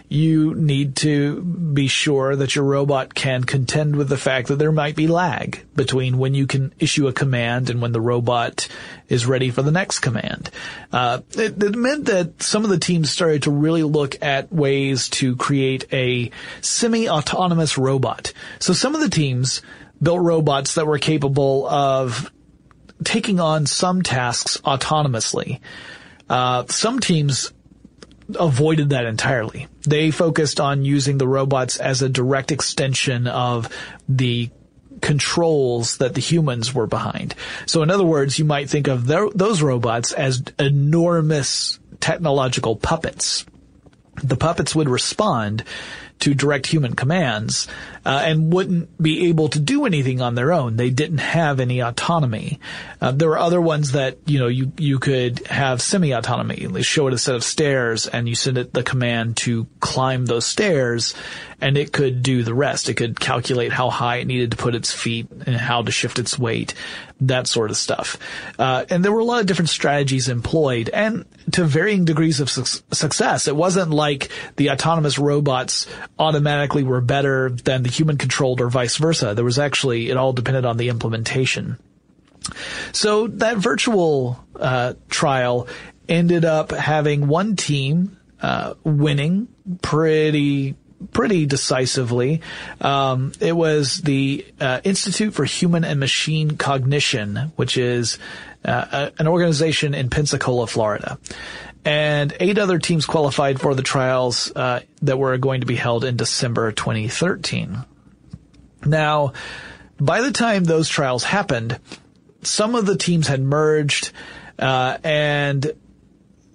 You 0.08 0.54
need 0.54 0.96
to 0.96 1.42
be 1.42 1.86
sure 1.86 2.34
that 2.34 2.54
your 2.54 2.64
robot 2.64 3.14
can 3.14 3.44
contend 3.44 3.96
with 3.96 4.08
the 4.08 4.16
fact 4.16 4.48
that 4.48 4.56
there 4.56 4.72
might 4.72 4.96
be 4.96 5.06
lag 5.06 5.64
between 5.74 6.18
when 6.18 6.34
you 6.34 6.46
can 6.46 6.72
issue 6.78 7.08
a 7.08 7.12
command 7.12 7.70
and 7.70 7.80
when 7.80 7.92
the 7.92 8.00
robot 8.00 8.68
is 9.08 9.26
ready 9.26 9.50
for 9.50 9.62
the 9.62 9.70
next 9.70 10.00
command. 10.00 10.50
Uh, 10.92 11.20
it, 11.32 11.62
it 11.62 11.76
meant 11.76 12.06
that 12.06 12.42
some 12.42 12.64
of 12.64 12.70
the 12.70 12.78
teams 12.78 13.10
started 13.10 13.44
to 13.44 13.50
really 13.50 13.82
look 13.82 14.22
at 14.22 14.52
ways 14.52 15.08
to 15.10 15.36
create 15.36 15.86
a 15.92 16.30
semi-autonomous 16.60 17.78
robot. 17.78 18.32
So 18.58 18.72
some 18.72 18.94
of 18.94 19.00
the 19.00 19.10
teams 19.10 19.62
built 20.02 20.20
robots 20.20 20.74
that 20.74 20.86
were 20.86 20.98
capable 20.98 21.68
of 21.68 22.30
taking 23.04 23.40
on 23.40 23.66
some 23.66 24.02
tasks 24.02 24.58
autonomously. 24.64 25.60
Uh, 26.30 26.64
some 26.68 27.00
teams 27.00 27.52
avoided 28.38 28.90
that 28.90 29.04
entirely. 29.04 29.66
They 29.82 30.12
focused 30.12 30.60
on 30.60 30.84
using 30.84 31.18
the 31.18 31.26
robots 31.26 31.76
as 31.76 32.00
a 32.00 32.08
direct 32.08 32.52
extension 32.52 33.26
of 33.26 33.68
the 34.08 34.50
controls 35.00 35.96
that 35.96 36.14
the 36.14 36.20
humans 36.20 36.72
were 36.72 36.86
behind. 36.86 37.34
So 37.66 37.82
in 37.82 37.90
other 37.90 38.04
words, 38.04 38.38
you 38.38 38.44
might 38.44 38.70
think 38.70 38.86
of 38.86 39.06
those 39.06 39.60
robots 39.60 40.12
as 40.12 40.42
enormous 40.58 41.80
technological 41.98 42.76
puppets. 42.76 43.44
The 44.22 44.36
puppets 44.36 44.74
would 44.74 44.88
respond 44.88 45.64
to 46.20 46.34
direct 46.34 46.66
human 46.66 46.94
commands 46.94 47.66
uh, 48.04 48.22
and 48.24 48.52
wouldn't 48.52 49.00
be 49.00 49.28
able 49.28 49.48
to 49.48 49.60
do 49.60 49.84
anything 49.84 50.20
on 50.20 50.34
their 50.34 50.52
own. 50.52 50.76
They 50.76 50.90
didn't 50.90 51.18
have 51.18 51.60
any 51.60 51.80
autonomy. 51.80 52.58
Uh, 53.00 53.12
there 53.12 53.28
were 53.28 53.38
other 53.38 53.60
ones 53.60 53.92
that 53.92 54.18
you 54.26 54.38
know 54.38 54.48
you 54.48 54.72
you 54.78 54.98
could 54.98 55.46
have 55.46 55.82
semi-autonomy. 55.82 56.66
They 56.66 56.82
show 56.82 57.08
it 57.08 57.14
a 57.14 57.18
set 57.18 57.34
of 57.34 57.44
stairs, 57.44 58.06
and 58.06 58.28
you 58.28 58.34
send 58.34 58.58
it 58.58 58.72
the 58.72 58.82
command 58.82 59.36
to 59.38 59.66
climb 59.80 60.26
those 60.26 60.46
stairs, 60.46 61.14
and 61.60 61.76
it 61.76 61.92
could 61.92 62.22
do 62.22 62.42
the 62.42 62.54
rest. 62.54 62.88
It 62.88 62.94
could 62.94 63.20
calculate 63.20 63.72
how 63.72 63.90
high 63.90 64.16
it 64.16 64.26
needed 64.26 64.52
to 64.52 64.56
put 64.56 64.74
its 64.74 64.92
feet 64.92 65.30
and 65.30 65.56
how 65.56 65.82
to 65.82 65.92
shift 65.92 66.18
its 66.18 66.38
weight, 66.38 66.74
that 67.20 67.46
sort 67.46 67.70
of 67.70 67.76
stuff. 67.76 68.16
Uh, 68.58 68.84
and 68.88 69.04
there 69.04 69.12
were 69.12 69.20
a 69.20 69.24
lot 69.24 69.40
of 69.40 69.46
different 69.46 69.68
strategies 69.68 70.28
employed, 70.28 70.88
and 70.88 71.26
to 71.52 71.64
varying 71.64 72.04
degrees 72.04 72.40
of 72.40 72.48
su- 72.48 72.82
success. 72.92 73.46
It 73.46 73.56
wasn't 73.56 73.90
like 73.90 74.30
the 74.56 74.70
autonomous 74.70 75.18
robots 75.18 75.86
automatically 76.18 76.82
were 76.82 77.00
better 77.00 77.50
than 77.50 77.82
the 77.82 77.89
human 77.90 78.16
controlled 78.16 78.60
or 78.60 78.68
vice 78.68 78.96
versa. 78.96 79.34
There 79.34 79.44
was 79.44 79.58
actually 79.58 80.10
it 80.10 80.16
all 80.16 80.32
depended 80.32 80.64
on 80.64 80.76
the 80.76 80.88
implementation. 80.88 81.78
So 82.92 83.26
that 83.26 83.58
virtual 83.58 84.42
uh, 84.56 84.94
trial 85.08 85.68
ended 86.08 86.44
up 86.44 86.72
having 86.72 87.28
one 87.28 87.56
team 87.56 88.18
uh, 88.40 88.74
winning 88.84 89.48
pretty 89.82 90.74
pretty 91.12 91.46
decisively. 91.46 92.42
Um, 92.80 93.32
it 93.40 93.52
was 93.52 93.98
the 93.98 94.44
uh, 94.60 94.80
Institute 94.84 95.32
for 95.32 95.44
Human 95.44 95.84
and 95.84 95.98
Machine 95.98 96.56
Cognition, 96.56 97.52
which 97.56 97.78
is 97.78 98.18
uh, 98.64 99.10
a, 99.16 99.20
an 99.20 99.26
organization 99.26 99.94
in 99.94 100.10
Pensacola, 100.10 100.66
Florida. 100.66 101.18
And 101.84 102.36
eight 102.40 102.58
other 102.58 102.78
teams 102.78 103.06
qualified 103.06 103.60
for 103.60 103.74
the 103.74 103.82
trials 103.82 104.52
uh, 104.54 104.80
that 105.02 105.18
were 105.18 105.38
going 105.38 105.60
to 105.60 105.66
be 105.66 105.76
held 105.76 106.04
in 106.04 106.16
December 106.16 106.72
2013. 106.72 107.84
Now, 108.84 109.32
by 109.98 110.20
the 110.20 110.32
time 110.32 110.64
those 110.64 110.88
trials 110.88 111.24
happened, 111.24 111.78
some 112.42 112.74
of 112.74 112.86
the 112.86 112.96
teams 112.96 113.28
had 113.28 113.42
merged, 113.42 114.12
uh, 114.58 114.98
and 115.04 115.72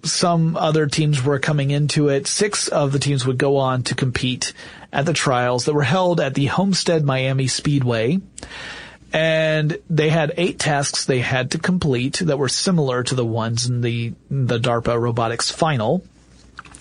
some 0.04 0.56
other 0.56 0.86
teams 0.86 1.22
were 1.22 1.38
coming 1.38 1.70
into 1.70 2.08
it. 2.08 2.26
Six 2.26 2.68
of 2.68 2.92
the 2.92 2.98
teams 2.98 3.26
would 3.26 3.38
go 3.38 3.56
on 3.56 3.82
to 3.84 3.94
compete 3.94 4.52
at 4.92 5.06
the 5.06 5.12
trials 5.12 5.64
that 5.64 5.74
were 5.74 5.82
held 5.82 6.20
at 6.20 6.34
the 6.34 6.46
Homestead 6.46 7.04
Miami 7.04 7.48
Speedway. 7.48 8.20
And 9.16 9.78
they 9.88 10.10
had 10.10 10.34
eight 10.36 10.58
tasks 10.58 11.06
they 11.06 11.20
had 11.20 11.52
to 11.52 11.58
complete 11.58 12.18
that 12.18 12.36
were 12.36 12.50
similar 12.50 13.02
to 13.02 13.14
the 13.14 13.24
ones 13.24 13.64
in 13.64 13.80
the, 13.80 14.12
the 14.30 14.58
DARPA 14.58 15.00
robotics 15.00 15.50
final. 15.50 16.04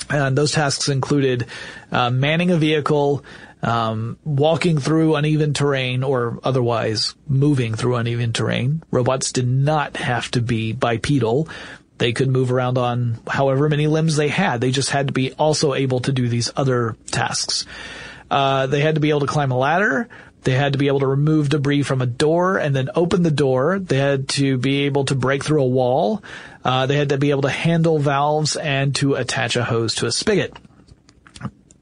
And 0.10 0.38
those 0.38 0.52
tasks 0.52 0.90
included 0.90 1.46
uh, 1.94 2.10
manning 2.10 2.52
a 2.52 2.58
vehicle, 2.58 3.24
um, 3.64 4.18
walking 4.26 4.80
through 4.80 5.16
uneven 5.16 5.54
terrain 5.54 6.04
or 6.04 6.38
otherwise 6.44 7.16
moving 7.26 7.74
through 7.74 7.96
uneven 7.96 8.34
terrain. 8.34 8.84
Robots 8.92 9.32
did 9.32 9.48
not 9.48 9.96
have 9.96 10.30
to 10.32 10.42
be 10.42 10.74
bipedal. 10.74 11.48
They 12.00 12.12
could 12.12 12.28
move 12.28 12.52
around 12.52 12.78
on 12.78 13.18
however 13.30 13.70
many 13.70 13.88
limbs 13.88 14.18
they 14.18 14.28
had. 14.28 14.60
They 14.60 14.72
just 14.72 14.90
had 14.90 15.08
to 15.08 15.14
be 15.14 15.32
also 15.32 15.74
able 15.74 16.02
to 16.02 16.12
do 16.12 16.28
these 16.28 16.52
other 16.58 16.98
tasks. 17.12 17.66
Uh, 18.30 18.68
they 18.68 18.82
had 18.82 18.96
to 18.96 19.02
be 19.02 19.12
able 19.12 19.22
to 19.22 19.28
climb 19.28 19.52
a 19.52 19.58
ladder. 19.58 20.10
They 20.46 20.54
had 20.54 20.74
to 20.74 20.80
be 20.80 20.88
able 20.88 21.00
to 21.00 21.08
remove 21.08 21.50
debris 21.50 21.82
from 21.82 22.02
a 22.04 22.06
door 22.06 22.58
and 22.58 22.76
then 22.76 22.90
open 22.96 23.24
the 23.24 23.32
door. 23.32 23.80
They 23.80 23.98
had 23.98 24.30
to 24.30 24.58
be 24.60 24.84
able 24.84 25.06
to 25.06 25.16
break 25.16 25.44
through 25.44 25.64
a 25.64 25.68
wall. 25.68 26.24
Uh, 26.64 26.86
they 26.86 26.98
had 26.98 27.10
to 27.10 27.18
be 27.18 27.32
able 27.32 27.42
to 27.42 27.50
handle 27.50 27.98
valves 27.98 28.56
and 28.56 28.96
to 28.98 29.16
attach 29.16 29.56
a 29.56 29.64
hose 29.64 29.96
to 29.96 30.06
a 30.06 30.12
spigot. 30.12 30.56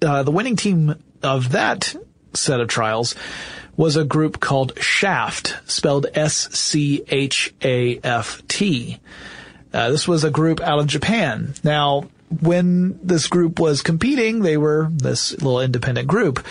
Uh, 0.01 0.23
the 0.23 0.31
winning 0.31 0.55
team 0.55 0.95
of 1.21 1.51
that 1.51 1.93
set 2.33 2.61
of 2.61 2.69
trials 2.69 3.15
was 3.75 3.97
a 3.97 4.05
group 4.05 4.39
called 4.39 4.73
SCHAFT, 4.75 5.57
spelled 5.65 6.07
S-C-H-A-F-T. 6.13 6.99
Uh, 9.73 9.89
this 9.89 10.07
was 10.07 10.23
a 10.23 10.29
group 10.29 10.61
out 10.61 10.79
of 10.79 10.87
Japan. 10.87 11.53
Now, 11.63 12.07
when 12.41 12.99
this 13.03 13.27
group 13.27 13.59
was 13.59 13.81
competing, 13.81 14.41
they 14.41 14.57
were 14.57 14.89
this 14.91 15.33
little 15.33 15.59
independent 15.59 16.07
group. 16.07 16.45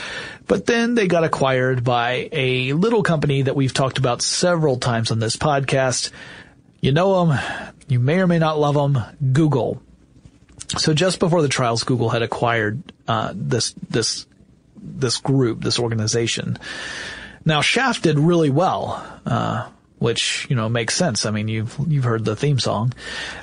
But 0.47 0.67
then 0.67 0.95
they 0.95 1.07
got 1.07 1.25
acquired 1.25 1.85
by 1.85 2.29
a 2.33 2.73
little 2.73 3.03
company 3.03 3.43
that 3.43 3.57
we've 3.57 3.73
talked 3.73 3.99
about 3.99 4.23
several 4.23 4.77
times 4.77 5.11
on 5.11 5.19
this 5.19 5.37
podcast. 5.37 6.11
You 6.81 6.93
know 6.93 7.27
them. 7.27 7.39
You 7.89 8.01
may 8.01 8.21
or 8.21 8.27
may 8.27 8.39
not 8.39 8.59
love 8.59 8.75
them. 8.75 8.99
Google. 9.33 9.83
So 10.79 10.95
just 10.95 11.21
before 11.21 11.43
the 11.43 11.49
trials, 11.49 11.85
Google 11.85 12.09
had 12.09 12.23
acquired 12.23 12.83
uh, 13.07 13.33
this 13.35 13.75
this 13.89 14.27
this 14.77 15.19
group, 15.19 15.63
this 15.63 15.79
organization. 15.79 16.59
Now 17.45 17.61
SCHAFT 17.61 18.03
did 18.03 18.19
really 18.19 18.51
well. 18.51 19.21
Uh, 19.25 19.69
which 20.03 20.49
you 20.51 20.57
know 20.57 20.69
makes 20.69 20.97
sense. 20.97 21.27
I 21.27 21.31
mean, 21.31 21.47
you've 21.47 21.79
you've 21.87 22.03
heard 22.03 22.25
the 22.25 22.35
theme 22.35 22.59
song, 22.59 22.93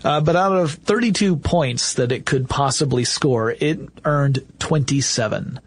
uh, 0.03 0.19
but 0.19 0.35
out 0.35 0.51
of 0.51 0.73
32 0.73 1.38
points 1.38 1.93
that 1.93 2.12
it 2.12 2.25
could 2.25 2.49
possibly 2.49 3.05
score, 3.05 3.49
it 3.49 3.79
earned 4.03 4.45
27. 4.59 5.62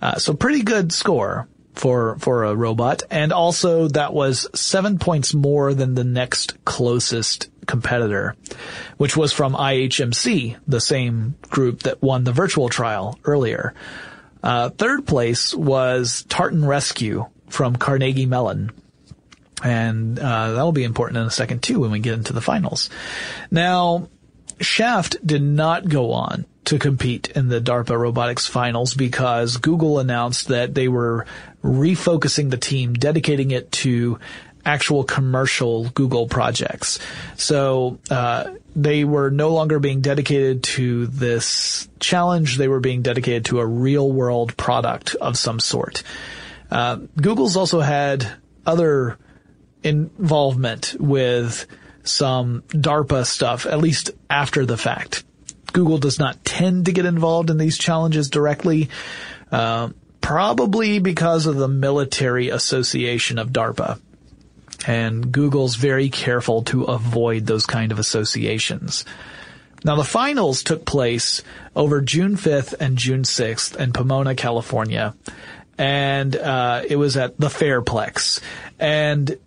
Uh, 0.00 0.16
so 0.16 0.34
pretty 0.34 0.62
good 0.62 0.92
score 0.92 1.48
for 1.74 2.18
for 2.18 2.44
a 2.44 2.54
robot, 2.54 3.02
and 3.10 3.32
also 3.32 3.88
that 3.88 4.12
was 4.12 4.46
seven 4.54 4.98
points 4.98 5.34
more 5.34 5.74
than 5.74 5.94
the 5.94 6.04
next 6.04 6.64
closest 6.64 7.48
competitor, 7.66 8.34
which 8.96 9.16
was 9.16 9.32
from 9.32 9.54
IHMC, 9.54 10.56
the 10.66 10.80
same 10.80 11.36
group 11.42 11.84
that 11.84 12.02
won 12.02 12.24
the 12.24 12.32
virtual 12.32 12.68
trial 12.68 13.18
earlier. 13.24 13.74
Uh, 14.42 14.70
third 14.70 15.06
place 15.06 15.54
was 15.54 16.24
Tartan 16.28 16.64
Rescue 16.64 17.26
from 17.48 17.76
Carnegie 17.76 18.26
Mellon 18.26 18.72
and 19.62 20.18
uh, 20.18 20.52
that'll 20.52 20.72
be 20.72 20.84
important 20.84 21.18
in 21.18 21.26
a 21.26 21.30
second 21.30 21.62
too 21.62 21.80
when 21.80 21.90
we 21.90 21.98
get 21.98 22.14
into 22.14 22.32
the 22.32 22.40
finals. 22.40 22.90
Now, 23.50 24.08
SCHAFT 24.58 25.16
did 25.24 25.42
not 25.42 25.88
go 25.88 26.12
on 26.12 26.46
to 26.64 26.78
compete 26.78 27.28
in 27.30 27.48
the 27.48 27.60
DARPA 27.60 27.98
robotics 27.98 28.46
finals 28.46 28.94
because 28.94 29.56
Google 29.56 29.98
announced 29.98 30.48
that 30.48 30.74
they 30.74 30.88
were 30.88 31.26
refocusing 31.62 32.50
the 32.50 32.56
team, 32.56 32.94
dedicating 32.94 33.50
it 33.50 33.72
to 33.72 34.18
actual 34.64 35.04
commercial 35.04 35.88
Google 35.90 36.28
projects. 36.28 36.98
So 37.36 37.98
uh, 38.10 38.52
they 38.76 39.04
were 39.04 39.30
no 39.30 39.52
longer 39.54 39.78
being 39.78 40.00
dedicated 40.00 40.62
to 40.64 41.06
this 41.06 41.88
challenge. 41.98 42.56
They 42.56 42.68
were 42.68 42.80
being 42.80 43.02
dedicated 43.02 43.46
to 43.46 43.60
a 43.60 43.66
real 43.66 44.10
world 44.10 44.56
product 44.56 45.14
of 45.14 45.38
some 45.38 45.60
sort. 45.60 46.02
Uh, 46.70 46.96
Google's 47.20 47.56
also 47.56 47.80
had 47.80 48.30
other 48.66 49.18
involvement 49.82 50.94
with 51.00 51.66
some 52.02 52.62
DARPA 52.68 53.26
stuff, 53.26 53.66
at 53.66 53.78
least 53.78 54.10
after 54.28 54.66
the 54.66 54.76
fact. 54.76 55.24
Google 55.72 55.98
does 55.98 56.18
not 56.18 56.44
tend 56.44 56.86
to 56.86 56.92
get 56.92 57.06
involved 57.06 57.50
in 57.50 57.58
these 57.58 57.78
challenges 57.78 58.30
directly, 58.30 58.90
uh, 59.50 59.90
probably 60.20 60.98
because 60.98 61.46
of 61.46 61.56
the 61.56 61.68
military 61.68 62.48
association 62.48 63.38
of 63.38 63.50
DARPA. 63.50 64.00
And 64.86 65.30
Google's 65.30 65.76
very 65.76 66.08
careful 66.08 66.62
to 66.64 66.84
avoid 66.84 67.46
those 67.46 67.66
kind 67.66 67.92
of 67.92 67.98
associations. 67.98 69.04
Now 69.84 69.96
the 69.96 70.04
finals 70.04 70.62
took 70.62 70.84
place 70.84 71.42
over 71.74 72.00
June 72.00 72.36
5th 72.36 72.74
and 72.80 72.96
June 72.96 73.22
6th 73.22 73.76
in 73.76 73.92
Pomona, 73.92 74.34
California. 74.34 75.14
And, 75.78 76.36
uh, 76.36 76.82
it 76.86 76.96
was 76.96 77.16
at 77.16 77.38
the 77.38 77.48
Fairplex. 77.48 78.40
And 78.78 79.38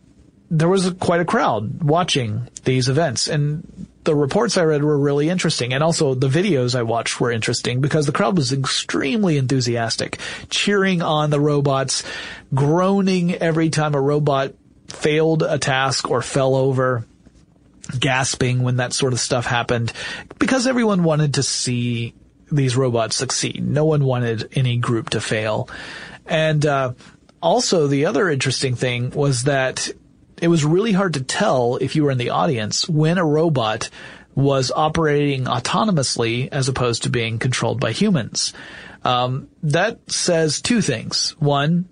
there 0.50 0.70
was 0.70 0.90
quite 1.00 1.20
a 1.20 1.26
crowd 1.26 1.84
watching 1.84 2.48
these 2.64 2.90
events. 2.90 3.28
And 3.28 3.88
the 4.04 4.16
reports 4.16 4.58
I 4.58 4.64
read 4.64 4.84
were 4.84 4.98
really 4.98 5.30
interesting. 5.30 5.74
And 5.74 5.84
also 5.84 6.14
the 6.14 6.28
videos 6.28 6.76
I 6.76 6.84
watched 6.84 7.20
were 7.20 7.32
interesting 7.32 7.82
because 7.82 8.06
the 8.06 8.12
crowd 8.12 8.38
was 8.38 8.52
extremely 8.52 9.38
enthusiastic, 9.38 10.20
cheering 10.50 11.02
on 11.02 11.30
the 11.30 11.40
robots, 11.40 12.04
groaning 12.54 13.36
every 13.36 13.70
time 13.70 13.96
a 13.96 14.02
robot 14.02 14.54
failed 14.88 15.44
a 15.44 15.58
task 15.58 16.10
or 16.10 16.22
fell 16.22 16.56
over, 16.56 17.06
gasping 18.00 18.64
when 18.64 18.78
that 18.78 18.94
sort 18.94 19.14
of 19.14 19.20
stuff 19.20 19.46
happened, 19.46 19.92
because 20.40 20.68
everyone 20.68 21.04
wanted 21.04 21.36
to 21.36 21.44
see 21.44 22.14
these 22.52 22.78
robots 22.78 23.16
succeed. 23.16 23.66
No 23.66 23.86
one 23.86 24.04
wanted 24.04 24.50
any 24.54 24.78
group 24.78 25.12
to 25.12 25.22
fail. 25.22 25.70
And 26.26 26.66
uh, 26.66 26.94
also, 27.42 27.88
the 27.88 28.06
other 28.06 28.30
interesting 28.30 28.76
thing 28.76 29.10
was 29.12 29.44
that 29.44 29.90
it 30.42 30.48
was 30.48 30.66
really 30.66 30.92
hard 30.92 31.16
to 31.16 31.24
tell 31.24 31.78
if 31.78 31.96
you 31.96 32.04
were 32.04 32.12
in 32.12 32.18
the 32.18 32.32
audience 32.32 32.88
when 32.88 33.18
a 33.18 33.26
robot 33.26 33.90
was 34.36 34.72
operating 34.72 35.46
autonomously 35.46 36.50
as 36.52 36.68
opposed 36.68 37.04
to 37.04 37.10
being 37.10 37.40
controlled 37.40 37.80
by 37.80 37.92
humans. 37.92 38.54
Um, 39.04 39.50
that 39.64 40.12
says 40.12 40.62
two 40.62 40.82
things. 40.82 41.36
One, 41.40 41.88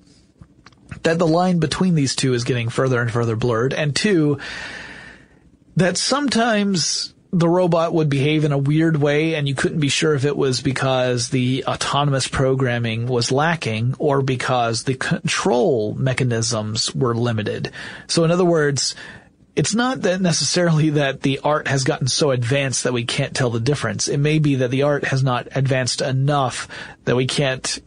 that 1.04 1.20
the 1.20 1.28
line 1.28 1.60
between 1.60 1.96
these 1.96 2.16
two 2.16 2.34
is 2.34 2.44
getting 2.44 2.70
further 2.70 3.02
and 3.02 3.12
further 3.12 3.36
blurred, 3.36 3.74
and 3.74 3.96
two, 3.96 4.40
that 5.76 5.98
sometimes 5.98 7.14
the 7.34 7.48
robot 7.48 7.94
would 7.94 8.10
behave 8.10 8.44
in 8.44 8.52
a 8.52 8.58
weird 8.58 8.98
way 8.98 9.36
and 9.36 9.48
you 9.48 9.56
couldn't 9.56 9.80
be 9.80 9.88
sure 9.88 10.14
if 10.14 10.26
it 10.26 10.36
was 10.36 10.62
because 10.62 11.30
the 11.30 11.64
autonomous 11.66 12.28
programming 12.28 13.08
was 13.08 13.32
lacking 13.32 13.96
or 14.00 14.22
because 14.22 14.84
the 14.84 14.96
control 14.96 15.94
mechanisms 15.94 16.94
were 16.94 17.16
limited. 17.16 17.72
So 18.08 18.26
in 18.26 18.32
other 18.32 18.46
words, 18.46 18.96
it's 19.56 19.74
not 19.74 20.02
that 20.02 20.20
necessarily 20.20 20.92
that 20.92 21.22
the 21.22 21.40
art 21.40 21.68
has 21.68 21.84
gotten 21.84 22.08
so 22.08 22.32
advanced 22.32 22.84
that 22.84 22.94
we 22.94 23.06
can't 23.06 23.36
tell 23.36 23.50
the 23.50 23.60
difference. 23.60 24.08
It 24.08 24.18
may 24.18 24.40
be 24.40 24.56
that 24.56 24.72
the 24.72 24.84
art 24.84 25.06
has 25.06 25.24
not 25.24 25.48
advanced 25.52 26.02
enough 26.02 26.68
that 27.06 27.16
we 27.16 27.28
can't 27.28 27.80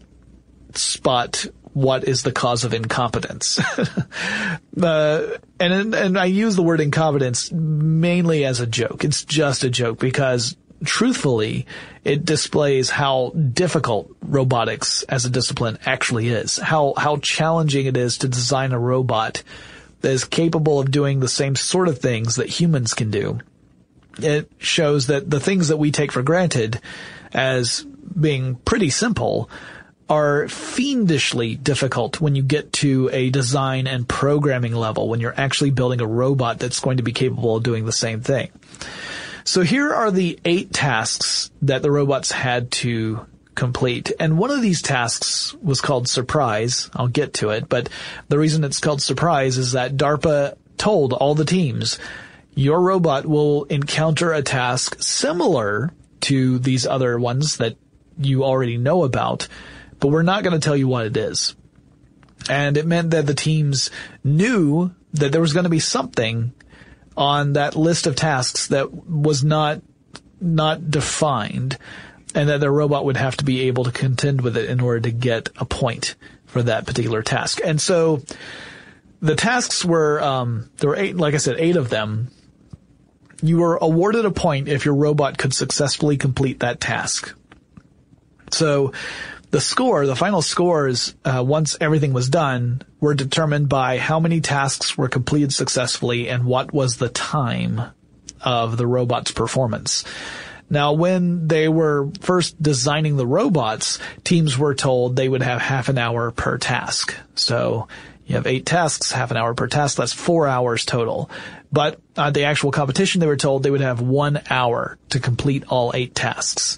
spot 0.74 1.46
what 1.74 2.04
is 2.04 2.22
the 2.22 2.32
cause 2.32 2.64
of 2.64 2.72
incompetence. 2.72 3.58
uh, 4.80 5.38
and 5.60 5.94
and 5.94 6.18
I 6.18 6.24
use 6.24 6.56
the 6.56 6.62
word 6.62 6.80
incompetence 6.80 7.52
mainly 7.52 8.44
as 8.44 8.60
a 8.60 8.66
joke. 8.66 9.04
It's 9.04 9.24
just 9.24 9.64
a 9.64 9.70
joke 9.70 9.98
because 9.98 10.56
truthfully, 10.84 11.66
it 12.04 12.24
displays 12.24 12.90
how 12.90 13.30
difficult 13.30 14.14
robotics 14.22 15.02
as 15.04 15.24
a 15.24 15.30
discipline 15.30 15.78
actually 15.84 16.28
is. 16.28 16.56
How 16.56 16.94
how 16.96 17.16
challenging 17.16 17.86
it 17.86 17.96
is 17.96 18.18
to 18.18 18.28
design 18.28 18.72
a 18.72 18.78
robot 18.78 19.42
that 20.00 20.12
is 20.12 20.24
capable 20.24 20.78
of 20.78 20.90
doing 20.90 21.20
the 21.20 21.28
same 21.28 21.56
sort 21.56 21.88
of 21.88 21.98
things 21.98 22.36
that 22.36 22.48
humans 22.48 22.94
can 22.94 23.10
do. 23.10 23.40
It 24.18 24.50
shows 24.58 25.08
that 25.08 25.28
the 25.28 25.40
things 25.40 25.68
that 25.68 25.78
we 25.78 25.90
take 25.90 26.12
for 26.12 26.22
granted 26.22 26.80
as 27.32 27.80
being 27.80 28.56
pretty 28.56 28.90
simple 28.90 29.50
are 30.08 30.48
fiendishly 30.48 31.54
difficult 31.54 32.20
when 32.20 32.34
you 32.34 32.42
get 32.42 32.72
to 32.72 33.08
a 33.12 33.30
design 33.30 33.86
and 33.86 34.08
programming 34.08 34.74
level, 34.74 35.08
when 35.08 35.20
you're 35.20 35.38
actually 35.38 35.70
building 35.70 36.00
a 36.00 36.06
robot 36.06 36.58
that's 36.58 36.80
going 36.80 36.98
to 36.98 37.02
be 37.02 37.12
capable 37.12 37.56
of 37.56 37.62
doing 37.62 37.86
the 37.86 37.92
same 37.92 38.20
thing. 38.20 38.50
So 39.44 39.62
here 39.62 39.92
are 39.92 40.10
the 40.10 40.38
eight 40.44 40.72
tasks 40.72 41.50
that 41.62 41.82
the 41.82 41.90
robots 41.90 42.32
had 42.32 42.70
to 42.72 43.26
complete. 43.54 44.12
And 44.18 44.38
one 44.38 44.50
of 44.50 44.62
these 44.62 44.82
tasks 44.82 45.54
was 45.54 45.80
called 45.80 46.08
surprise. 46.08 46.90
I'll 46.94 47.08
get 47.08 47.34
to 47.34 47.50
it, 47.50 47.68
but 47.68 47.88
the 48.28 48.38
reason 48.38 48.64
it's 48.64 48.80
called 48.80 49.02
surprise 49.02 49.58
is 49.58 49.72
that 49.72 49.96
DARPA 49.96 50.56
told 50.76 51.12
all 51.12 51.34
the 51.34 51.44
teams, 51.44 51.98
your 52.54 52.80
robot 52.80 53.26
will 53.26 53.64
encounter 53.64 54.32
a 54.32 54.42
task 54.42 54.96
similar 55.00 55.92
to 56.22 56.58
these 56.58 56.86
other 56.86 57.18
ones 57.18 57.58
that 57.58 57.76
you 58.18 58.44
already 58.44 58.76
know 58.76 59.04
about, 59.04 59.48
but 60.00 60.08
we're 60.08 60.22
not 60.22 60.42
going 60.42 60.58
to 60.58 60.64
tell 60.64 60.76
you 60.76 60.88
what 60.88 61.06
it 61.06 61.16
is. 61.16 61.54
And 62.48 62.76
it 62.76 62.86
meant 62.86 63.10
that 63.12 63.26
the 63.26 63.34
teams 63.34 63.90
knew 64.22 64.94
that 65.14 65.32
there 65.32 65.40
was 65.40 65.52
going 65.52 65.64
to 65.64 65.70
be 65.70 65.78
something 65.78 66.52
on 67.16 67.54
that 67.54 67.76
list 67.76 68.06
of 68.06 68.16
tasks 68.16 68.68
that 68.68 68.92
was 68.92 69.44
not, 69.44 69.82
not 70.40 70.90
defined 70.90 71.78
and 72.34 72.48
that 72.48 72.60
their 72.60 72.72
robot 72.72 73.04
would 73.04 73.16
have 73.16 73.36
to 73.36 73.44
be 73.44 73.62
able 73.62 73.84
to 73.84 73.92
contend 73.92 74.40
with 74.40 74.56
it 74.56 74.68
in 74.68 74.80
order 74.80 75.00
to 75.00 75.10
get 75.12 75.50
a 75.56 75.64
point 75.64 76.16
for 76.46 76.62
that 76.62 76.86
particular 76.86 77.22
task. 77.22 77.60
And 77.64 77.80
so 77.80 78.22
the 79.20 79.36
tasks 79.36 79.84
were, 79.84 80.20
um, 80.20 80.70
there 80.78 80.90
were 80.90 80.96
eight, 80.96 81.16
like 81.16 81.34
I 81.34 81.38
said, 81.38 81.56
eight 81.58 81.76
of 81.76 81.88
them. 81.88 82.28
You 83.40 83.58
were 83.58 83.76
awarded 83.76 84.24
a 84.24 84.30
point 84.30 84.68
if 84.68 84.84
your 84.84 84.94
robot 84.94 85.38
could 85.38 85.54
successfully 85.54 86.16
complete 86.16 86.60
that 86.60 86.80
task. 86.80 87.34
So 88.50 88.92
the 89.54 89.60
score, 89.60 90.04
the 90.04 90.16
final 90.16 90.42
scores, 90.42 91.14
uh, 91.24 91.40
once 91.46 91.76
everything 91.80 92.12
was 92.12 92.28
done, 92.28 92.82
were 92.98 93.14
determined 93.14 93.68
by 93.68 93.98
how 93.98 94.18
many 94.18 94.40
tasks 94.40 94.98
were 94.98 95.06
completed 95.06 95.54
successfully 95.54 96.28
and 96.28 96.44
what 96.44 96.74
was 96.74 96.96
the 96.96 97.08
time 97.08 97.80
of 98.40 98.76
the 98.76 98.84
robot's 98.84 99.30
performance. 99.30 100.02
Now, 100.68 100.94
when 100.94 101.46
they 101.46 101.68
were 101.68 102.10
first 102.18 102.60
designing 102.60 103.16
the 103.16 103.28
robots, 103.28 104.00
teams 104.24 104.58
were 104.58 104.74
told 104.74 105.14
they 105.14 105.28
would 105.28 105.42
have 105.42 105.60
half 105.62 105.88
an 105.88 105.98
hour 105.98 106.32
per 106.32 106.58
task. 106.58 107.14
So 107.36 107.86
you 108.26 108.34
have 108.34 108.48
eight 108.48 108.66
tasks, 108.66 109.12
half 109.12 109.30
an 109.30 109.36
hour 109.36 109.54
per 109.54 109.68
task. 109.68 109.98
That's 109.98 110.12
four 110.12 110.48
hours 110.48 110.84
total. 110.84 111.30
But 111.70 112.00
uh, 112.16 112.32
the 112.32 112.46
actual 112.46 112.72
competition, 112.72 113.20
they 113.20 113.28
were 113.28 113.36
told 113.36 113.62
they 113.62 113.70
would 113.70 113.82
have 113.82 114.00
one 114.00 114.42
hour 114.50 114.98
to 115.10 115.20
complete 115.20 115.62
all 115.68 115.92
eight 115.94 116.12
tasks. 116.12 116.76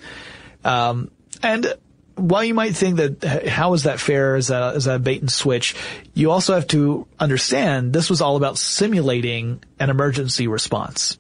Um, 0.63 1.11
and 1.43 1.73
while 2.17 2.43
you 2.43 2.55
might 2.55 2.75
think 2.75 2.97
that 2.97 3.47
how 3.47 3.75
is 3.75 3.85
that 3.85 4.01
fair 4.01 4.37
as 4.37 4.51
a, 4.51 4.99
bait 4.99 5.21
and 5.21 5.31
switch, 5.31 5.75
you 6.15 6.31
also 6.31 6.55
have 6.55 6.67
to 6.69 7.07
understand 7.21 7.93
this 7.93 8.11
was 8.11 8.21
all 8.21 8.37
about 8.37 8.59
simulating 8.59 9.63
an 9.79 9.91
emergency 9.91 10.49
response. 10.49 11.19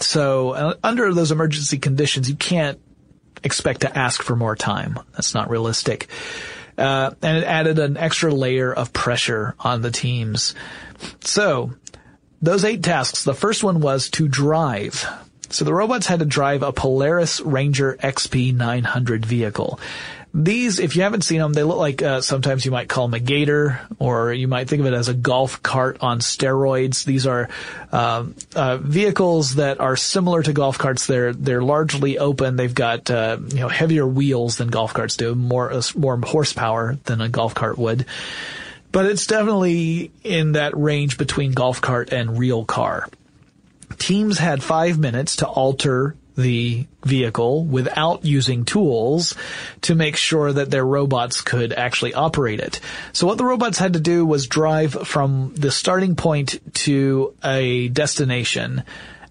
So 0.00 0.50
uh, 0.50 0.74
under 0.82 1.12
those 1.12 1.32
emergency 1.32 1.78
conditions, 1.78 2.30
you 2.30 2.36
can't 2.36 2.78
expect 3.42 3.82
to 3.82 3.98
ask 3.98 4.22
for 4.22 4.36
more 4.36 4.56
time. 4.56 4.98
That's 5.12 5.34
not 5.34 5.50
realistic. 5.50 6.08
Uh, 6.78 7.12
and 7.22 7.38
it 7.38 7.44
added 7.44 7.78
an 7.78 7.96
extra 7.96 8.32
layer 8.32 8.72
of 8.72 8.92
pressure 8.92 9.54
on 9.58 9.82
the 9.82 9.90
teams. 9.90 10.54
So 11.20 11.72
those 12.42 12.64
eight 12.64 12.82
tasks, 12.82 13.24
the 13.24 13.34
first 13.34 13.64
one 13.64 13.80
was 13.80 14.10
to 14.10 14.28
drive. 14.28 15.06
So 15.50 15.64
the 15.64 15.74
robots 15.74 16.06
had 16.06 16.18
to 16.18 16.24
drive 16.24 16.62
a 16.62 16.72
Polaris 16.72 17.40
Ranger 17.40 17.96
XP 18.02 18.54
900 18.54 19.24
vehicle. 19.24 19.80
These, 20.34 20.80
if 20.80 20.96
you 20.96 21.02
haven't 21.02 21.22
seen 21.22 21.38
them, 21.38 21.54
they 21.54 21.62
look 21.62 21.78
like 21.78 22.02
uh, 22.02 22.20
sometimes 22.20 22.66
you 22.66 22.70
might 22.70 22.90
call 22.90 23.08
them 23.08 23.14
a 23.14 23.18
gator, 23.18 23.80
or 23.98 24.34
you 24.34 24.48
might 24.48 24.68
think 24.68 24.80
of 24.80 24.86
it 24.86 24.92
as 24.92 25.08
a 25.08 25.14
golf 25.14 25.62
cart 25.62 25.96
on 26.02 26.18
steroids. 26.18 27.04
These 27.04 27.26
are 27.26 27.48
uh, 27.90 28.26
uh, 28.54 28.76
vehicles 28.76 29.54
that 29.54 29.80
are 29.80 29.96
similar 29.96 30.42
to 30.42 30.52
golf 30.52 30.76
carts. 30.76 31.06
They're 31.06 31.32
they're 31.32 31.62
largely 31.62 32.18
open. 32.18 32.56
They've 32.56 32.74
got 32.74 33.10
uh, 33.10 33.38
you 33.48 33.60
know 33.60 33.68
heavier 33.68 34.06
wheels 34.06 34.58
than 34.58 34.68
golf 34.68 34.92
carts 34.92 35.16
do, 35.16 35.34
more 35.34 35.72
uh, 35.72 35.80
more 35.96 36.18
horsepower 36.18 36.98
than 37.04 37.22
a 37.22 37.30
golf 37.30 37.54
cart 37.54 37.78
would. 37.78 38.04
But 38.92 39.06
it's 39.06 39.26
definitely 39.26 40.10
in 40.22 40.52
that 40.52 40.76
range 40.76 41.16
between 41.16 41.52
golf 41.52 41.80
cart 41.80 42.12
and 42.12 42.38
real 42.38 42.66
car 42.66 43.08
teams 43.98 44.38
had 44.38 44.62
five 44.62 44.98
minutes 44.98 45.36
to 45.36 45.46
alter 45.46 46.16
the 46.36 46.86
vehicle 47.02 47.64
without 47.64 48.24
using 48.24 48.64
tools 48.64 49.34
to 49.80 49.94
make 49.94 50.16
sure 50.16 50.52
that 50.52 50.70
their 50.70 50.84
robots 50.84 51.40
could 51.40 51.72
actually 51.72 52.12
operate 52.12 52.60
it. 52.60 52.80
So 53.12 53.26
what 53.26 53.38
the 53.38 53.44
robots 53.44 53.78
had 53.78 53.94
to 53.94 54.00
do 54.00 54.26
was 54.26 54.46
drive 54.46 54.92
from 55.08 55.54
the 55.54 55.70
starting 55.70 56.14
point 56.14 56.60
to 56.84 57.34
a 57.42 57.88
destination 57.88 58.84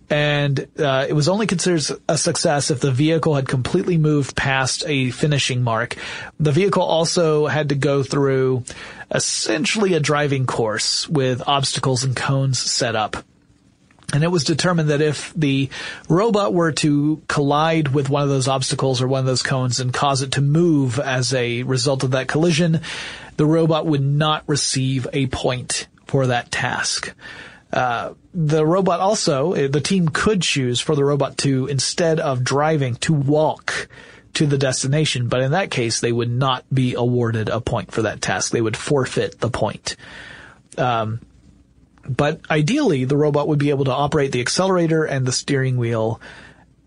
and 0.10 0.68
uh, 0.78 1.06
it 1.10 1.14
was 1.14 1.28
only 1.28 1.48
considered 1.48 1.84
a 2.08 2.18
success 2.18 2.70
if 2.70 2.80
the 2.80 2.92
vehicle 2.92 3.36
had 3.36 3.48
completely 3.48 3.98
moved 3.98 4.36
past 4.36 4.84
a 4.86 5.10
finishing 5.12 5.64
mark. 5.64 5.96
The 6.40 6.52
vehicle 6.52 6.84
also 6.84 7.48
had 7.48 7.70
to 7.70 7.76
go 7.76 8.04
through 8.04 8.64
essentially 9.10 9.94
a 9.94 10.00
driving 10.00 10.46
course 10.46 11.10
with 11.10 11.42
obstacles 11.48 12.04
and 12.04 12.16
cones 12.16 12.60
set 12.60 12.96
up. 12.96 13.18
And 14.14 14.24
it 14.24 14.32
was 14.32 14.44
determined 14.44 14.90
that 14.90 15.02
if 15.02 15.34
the 15.34 15.70
robot 16.08 16.54
were 16.54 16.72
to 16.74 17.22
collide 17.28 17.90
with 17.90 18.10
one 18.10 18.24
of 18.24 18.30
those 18.30 18.48
obstacles 18.48 19.02
or 19.02 19.08
one 19.08 19.20
of 19.20 19.26
those 19.26 19.44
cones 19.44 19.80
and 19.80 19.94
cause 19.94 20.22
it 20.22 20.34
to 20.34 20.42
move 20.42 21.00
as 21.00 21.34
a 21.34 21.64
result 21.64 22.04
of 22.04 22.12
that 22.12 22.28
collision, 22.28 22.82
the 23.38 23.46
robot 23.46 23.86
would 23.86 24.04
not 24.04 24.44
receive 24.48 25.08
a 25.12 25.28
point 25.28 25.88
for 26.06 26.28
that 26.28 26.52
task. 26.52 27.14
Uh, 27.74 28.14
the 28.34 28.66
robot 28.66 29.00
also, 29.00 29.54
uh, 29.54 29.68
the 29.68 29.82
team 29.82 30.08
could 30.08 30.42
choose 30.42 30.80
for 30.80 30.96
the 30.96 31.04
robot 31.04 31.38
to, 31.40 31.68
instead 31.68 32.20
of 32.20 32.44
driving, 32.44 32.96
to 32.96 33.14
walk 33.14 33.90
to 34.36 34.46
the 34.46 34.58
destination. 34.58 35.28
But 35.28 35.42
in 35.42 35.52
that 35.52 35.72
case, 35.72 36.00
they 36.00 36.12
would 36.12 36.30
not 36.30 36.64
be 36.74 36.94
awarded 36.94 37.50
a 37.50 37.60
point 37.60 37.92
for 37.92 38.04
that 38.04 38.22
task. 38.22 38.52
They 38.52 38.62
would 38.62 38.78
forfeit 38.78 39.40
the 39.40 39.50
point. 39.50 39.96
Um, 40.78 41.22
but 42.08 42.42
ideally, 42.50 43.06
the 43.06 43.18
robot 43.18 43.48
would 43.48 43.60
be 43.60 43.70
able 43.70 43.86
to 43.86 43.94
operate 43.94 44.32
the 44.32 44.42
accelerator 44.42 45.06
and 45.06 45.26
the 45.26 45.32
steering 45.32 45.78
wheel 45.78 46.22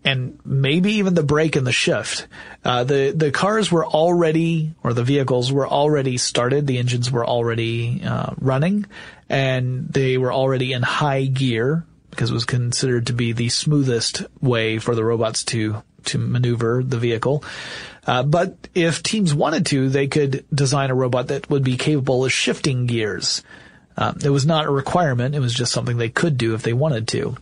and 0.03 0.39
maybe 0.45 0.93
even 0.93 1.13
the 1.13 1.23
brake 1.23 1.55
and 1.55 1.67
the 1.67 1.71
shift. 1.71 2.27
Uh, 2.63 2.83
the 2.83 3.13
the 3.15 3.31
cars 3.31 3.71
were 3.71 3.85
already, 3.85 4.73
or 4.83 4.93
the 4.93 5.03
vehicles 5.03 5.51
were 5.51 5.67
already 5.67 6.17
started. 6.17 6.67
The 6.67 6.77
engines 6.77 7.11
were 7.11 7.25
already 7.25 8.01
uh, 8.03 8.33
running, 8.39 8.85
and 9.27 9.87
they 9.89 10.17
were 10.17 10.31
already 10.31 10.73
in 10.73 10.81
high 10.81 11.25
gear 11.25 11.85
because 12.11 12.31
it 12.31 12.33
was 12.33 12.45
considered 12.45 13.07
to 13.07 13.13
be 13.13 13.33
the 13.33 13.49
smoothest 13.49 14.23
way 14.41 14.79
for 14.79 14.95
the 14.95 15.03
robots 15.03 15.43
to 15.45 15.83
to 16.05 16.17
maneuver 16.17 16.81
the 16.83 16.97
vehicle. 16.97 17.43
Uh, 18.07 18.23
but 18.23 18.69
if 18.73 19.03
teams 19.03 19.33
wanted 19.33 19.65
to, 19.67 19.89
they 19.89 20.07
could 20.07 20.45
design 20.53 20.89
a 20.89 20.95
robot 20.95 21.27
that 21.27 21.49
would 21.49 21.63
be 21.63 21.77
capable 21.77 22.25
of 22.25 22.31
shifting 22.31 22.85
gears. 22.85 23.43
Um, 23.99 24.17
it 24.23 24.29
was 24.29 24.45
not 24.45 24.65
a 24.65 24.71
requirement. 24.71 25.35
It 25.35 25.41
was 25.41 25.53
just 25.53 25.73
something 25.73 25.97
they 25.97 26.09
could 26.09 26.37
do 26.37 26.53
if 26.53 26.63
they 26.63 26.71
wanted 26.71 27.09
to. 27.09 27.35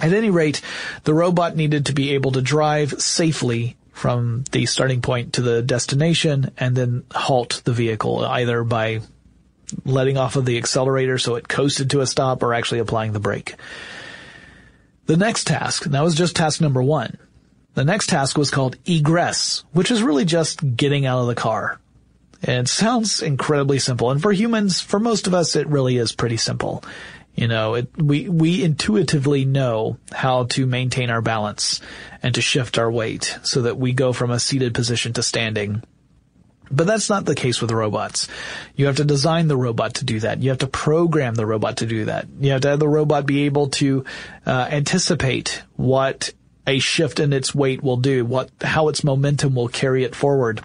At 0.00 0.14
any 0.14 0.30
rate, 0.30 0.62
the 1.04 1.12
robot 1.12 1.56
needed 1.56 1.86
to 1.86 1.92
be 1.92 2.14
able 2.14 2.32
to 2.32 2.40
drive 2.40 3.02
safely 3.02 3.76
from 3.92 4.44
the 4.52 4.64
starting 4.64 5.02
point 5.02 5.34
to 5.34 5.42
the 5.42 5.60
destination 5.60 6.52
and 6.56 6.74
then 6.74 7.04
halt 7.12 7.60
the 7.64 7.74
vehicle 7.74 8.24
either 8.24 8.64
by 8.64 9.02
letting 9.84 10.16
off 10.16 10.36
of 10.36 10.46
the 10.46 10.56
accelerator 10.56 11.18
so 11.18 11.34
it 11.34 11.48
coasted 11.48 11.90
to 11.90 12.00
a 12.00 12.06
stop 12.06 12.42
or 12.42 12.54
actually 12.54 12.80
applying 12.80 13.12
the 13.12 13.20
brake. 13.20 13.54
The 15.04 15.18
next 15.18 15.46
task, 15.46 15.84
that 15.84 16.02
was 16.02 16.14
just 16.14 16.34
task 16.34 16.62
number 16.62 16.82
one. 16.82 17.18
The 17.74 17.84
next 17.84 18.08
task 18.08 18.38
was 18.38 18.50
called 18.50 18.76
egress, 18.86 19.64
which 19.72 19.90
is 19.90 20.02
really 20.02 20.24
just 20.24 20.76
getting 20.76 21.04
out 21.04 21.20
of 21.20 21.26
the 21.26 21.34
car. 21.34 21.78
It 22.42 22.68
sounds 22.68 23.22
incredibly 23.22 23.78
simple. 23.78 24.10
And 24.10 24.20
for 24.20 24.32
humans, 24.32 24.80
for 24.80 24.98
most 24.98 25.26
of 25.26 25.34
us, 25.34 25.54
it 25.54 25.68
really 25.68 25.96
is 25.96 26.12
pretty 26.12 26.36
simple. 26.36 26.82
You 27.34 27.48
know, 27.48 27.74
it, 27.74 27.88
we, 27.96 28.28
we 28.28 28.62
intuitively 28.62 29.44
know 29.44 29.96
how 30.10 30.44
to 30.44 30.66
maintain 30.66 31.08
our 31.08 31.22
balance 31.22 31.80
and 32.22 32.34
to 32.34 32.42
shift 32.42 32.78
our 32.78 32.90
weight 32.90 33.38
so 33.42 33.62
that 33.62 33.78
we 33.78 33.92
go 33.92 34.12
from 34.12 34.30
a 34.30 34.40
seated 34.40 34.74
position 34.74 35.14
to 35.14 35.22
standing. 35.22 35.82
But 36.70 36.86
that's 36.86 37.10
not 37.10 37.24
the 37.24 37.34
case 37.34 37.60
with 37.60 37.70
robots. 37.70 38.28
You 38.76 38.86
have 38.86 38.96
to 38.96 39.04
design 39.04 39.46
the 39.46 39.56
robot 39.56 39.94
to 39.94 40.04
do 40.04 40.20
that. 40.20 40.42
You 40.42 40.50
have 40.50 40.58
to 40.58 40.66
program 40.66 41.34
the 41.34 41.46
robot 41.46 41.78
to 41.78 41.86
do 41.86 42.06
that. 42.06 42.28
You 42.40 42.52
have 42.52 42.62
to 42.62 42.68
have 42.68 42.80
the 42.80 42.88
robot 42.88 43.26
be 43.26 43.44
able 43.44 43.68
to 43.70 44.04
uh, 44.46 44.68
anticipate 44.70 45.62
what 45.76 46.32
a 46.66 46.78
shift 46.78 47.20
in 47.20 47.32
its 47.32 47.54
weight 47.54 47.82
will 47.82 47.98
do, 47.98 48.24
what 48.24 48.50
how 48.60 48.88
its 48.88 49.04
momentum 49.04 49.54
will 49.54 49.68
carry 49.68 50.04
it 50.04 50.14
forward. 50.14 50.62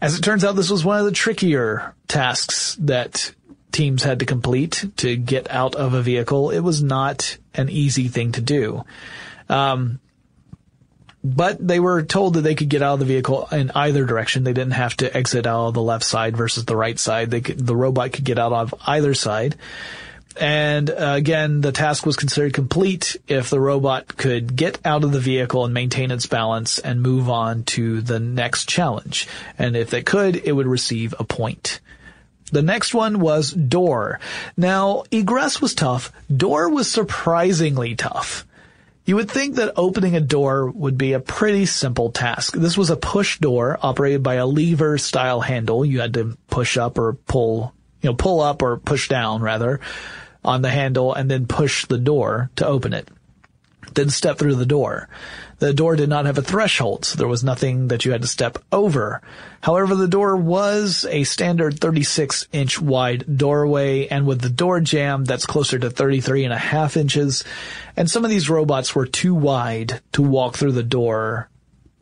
As 0.00 0.18
it 0.18 0.22
turns 0.22 0.44
out, 0.44 0.56
this 0.56 0.70
was 0.70 0.84
one 0.84 0.98
of 0.98 1.04
the 1.04 1.12
trickier 1.12 1.94
tasks 2.08 2.76
that 2.80 3.34
teams 3.72 4.02
had 4.02 4.20
to 4.20 4.26
complete 4.26 4.84
to 4.96 5.16
get 5.16 5.50
out 5.50 5.74
of 5.74 5.94
a 5.94 6.02
vehicle. 6.02 6.50
It 6.50 6.60
was 6.60 6.82
not 6.82 7.38
an 7.54 7.68
easy 7.68 8.08
thing 8.08 8.32
to 8.32 8.40
do. 8.40 8.84
Um, 9.48 10.00
but 11.24 11.66
they 11.66 11.80
were 11.80 12.02
told 12.02 12.34
that 12.34 12.42
they 12.42 12.54
could 12.54 12.68
get 12.68 12.82
out 12.82 12.94
of 12.94 12.98
the 13.00 13.06
vehicle 13.06 13.48
in 13.50 13.70
either 13.74 14.04
direction. 14.04 14.44
They 14.44 14.52
didn't 14.52 14.72
have 14.72 14.94
to 14.98 15.16
exit 15.16 15.46
out 15.46 15.68
of 15.68 15.74
the 15.74 15.82
left 15.82 16.04
side 16.04 16.36
versus 16.36 16.66
the 16.66 16.76
right 16.76 16.98
side. 16.98 17.30
Could, 17.30 17.66
the 17.66 17.74
robot 17.74 18.12
could 18.12 18.24
get 18.24 18.38
out 18.38 18.52
of 18.52 18.74
either 18.86 19.14
side. 19.14 19.56
And 20.40 20.90
uh, 20.90 21.12
again, 21.16 21.60
the 21.60 21.72
task 21.72 22.04
was 22.04 22.16
considered 22.16 22.54
complete 22.54 23.16
if 23.28 23.50
the 23.50 23.60
robot 23.60 24.16
could 24.16 24.56
get 24.56 24.84
out 24.84 25.04
of 25.04 25.12
the 25.12 25.20
vehicle 25.20 25.64
and 25.64 25.72
maintain 25.72 26.10
its 26.10 26.26
balance 26.26 26.78
and 26.78 27.02
move 27.02 27.30
on 27.30 27.62
to 27.64 28.00
the 28.00 28.18
next 28.18 28.68
challenge. 28.68 29.28
And 29.58 29.76
if 29.76 29.90
they 29.90 30.02
could, 30.02 30.36
it 30.36 30.52
would 30.52 30.66
receive 30.66 31.14
a 31.18 31.24
point. 31.24 31.80
The 32.50 32.62
next 32.62 32.94
one 32.94 33.20
was 33.20 33.52
door. 33.52 34.20
Now, 34.56 35.04
egress 35.10 35.60
was 35.60 35.74
tough. 35.74 36.12
Door 36.34 36.70
was 36.70 36.90
surprisingly 36.90 37.94
tough. 37.94 38.44
You 39.06 39.16
would 39.16 39.30
think 39.30 39.56
that 39.56 39.74
opening 39.76 40.16
a 40.16 40.20
door 40.20 40.70
would 40.70 40.96
be 40.96 41.12
a 41.12 41.20
pretty 41.20 41.66
simple 41.66 42.10
task. 42.10 42.54
This 42.54 42.76
was 42.76 42.90
a 42.90 42.96
push 42.96 43.38
door 43.38 43.78
operated 43.82 44.22
by 44.22 44.34
a 44.34 44.46
lever 44.46 44.98
style 44.98 45.40
handle. 45.40 45.84
You 45.84 46.00
had 46.00 46.14
to 46.14 46.36
push 46.48 46.76
up 46.78 46.98
or 46.98 47.12
pull, 47.12 47.74
you 48.00 48.10
know, 48.10 48.14
pull 48.14 48.40
up 48.40 48.62
or 48.62 48.78
push 48.78 49.08
down 49.08 49.42
rather 49.42 49.80
on 50.44 50.62
the 50.62 50.70
handle 50.70 51.14
and 51.14 51.30
then 51.30 51.46
push 51.46 51.86
the 51.86 51.98
door 51.98 52.50
to 52.56 52.66
open 52.66 52.92
it. 52.92 53.08
Then 53.94 54.10
step 54.10 54.38
through 54.38 54.56
the 54.56 54.66
door. 54.66 55.08
The 55.58 55.72
door 55.72 55.94
did 55.94 56.08
not 56.08 56.26
have 56.26 56.36
a 56.36 56.42
threshold, 56.42 57.04
so 57.04 57.16
there 57.16 57.28
was 57.28 57.44
nothing 57.44 57.88
that 57.88 58.04
you 58.04 58.12
had 58.12 58.22
to 58.22 58.28
step 58.28 58.58
over. 58.72 59.22
However, 59.60 59.94
the 59.94 60.08
door 60.08 60.36
was 60.36 61.06
a 61.08 61.24
standard 61.24 61.78
36 61.78 62.48
inch 62.52 62.80
wide 62.80 63.38
doorway, 63.38 64.08
and 64.08 64.26
with 64.26 64.40
the 64.40 64.50
door 64.50 64.80
jamb, 64.80 65.24
that's 65.24 65.46
closer 65.46 65.78
to 65.78 65.90
33 65.90 66.44
and 66.44 66.52
a 66.52 66.58
half 66.58 66.96
inches. 66.96 67.44
And 67.96 68.10
some 68.10 68.24
of 68.24 68.30
these 68.30 68.50
robots 68.50 68.94
were 68.94 69.06
too 69.06 69.34
wide 69.34 70.00
to 70.12 70.22
walk 70.22 70.56
through 70.56 70.72
the 70.72 70.82
door 70.82 71.48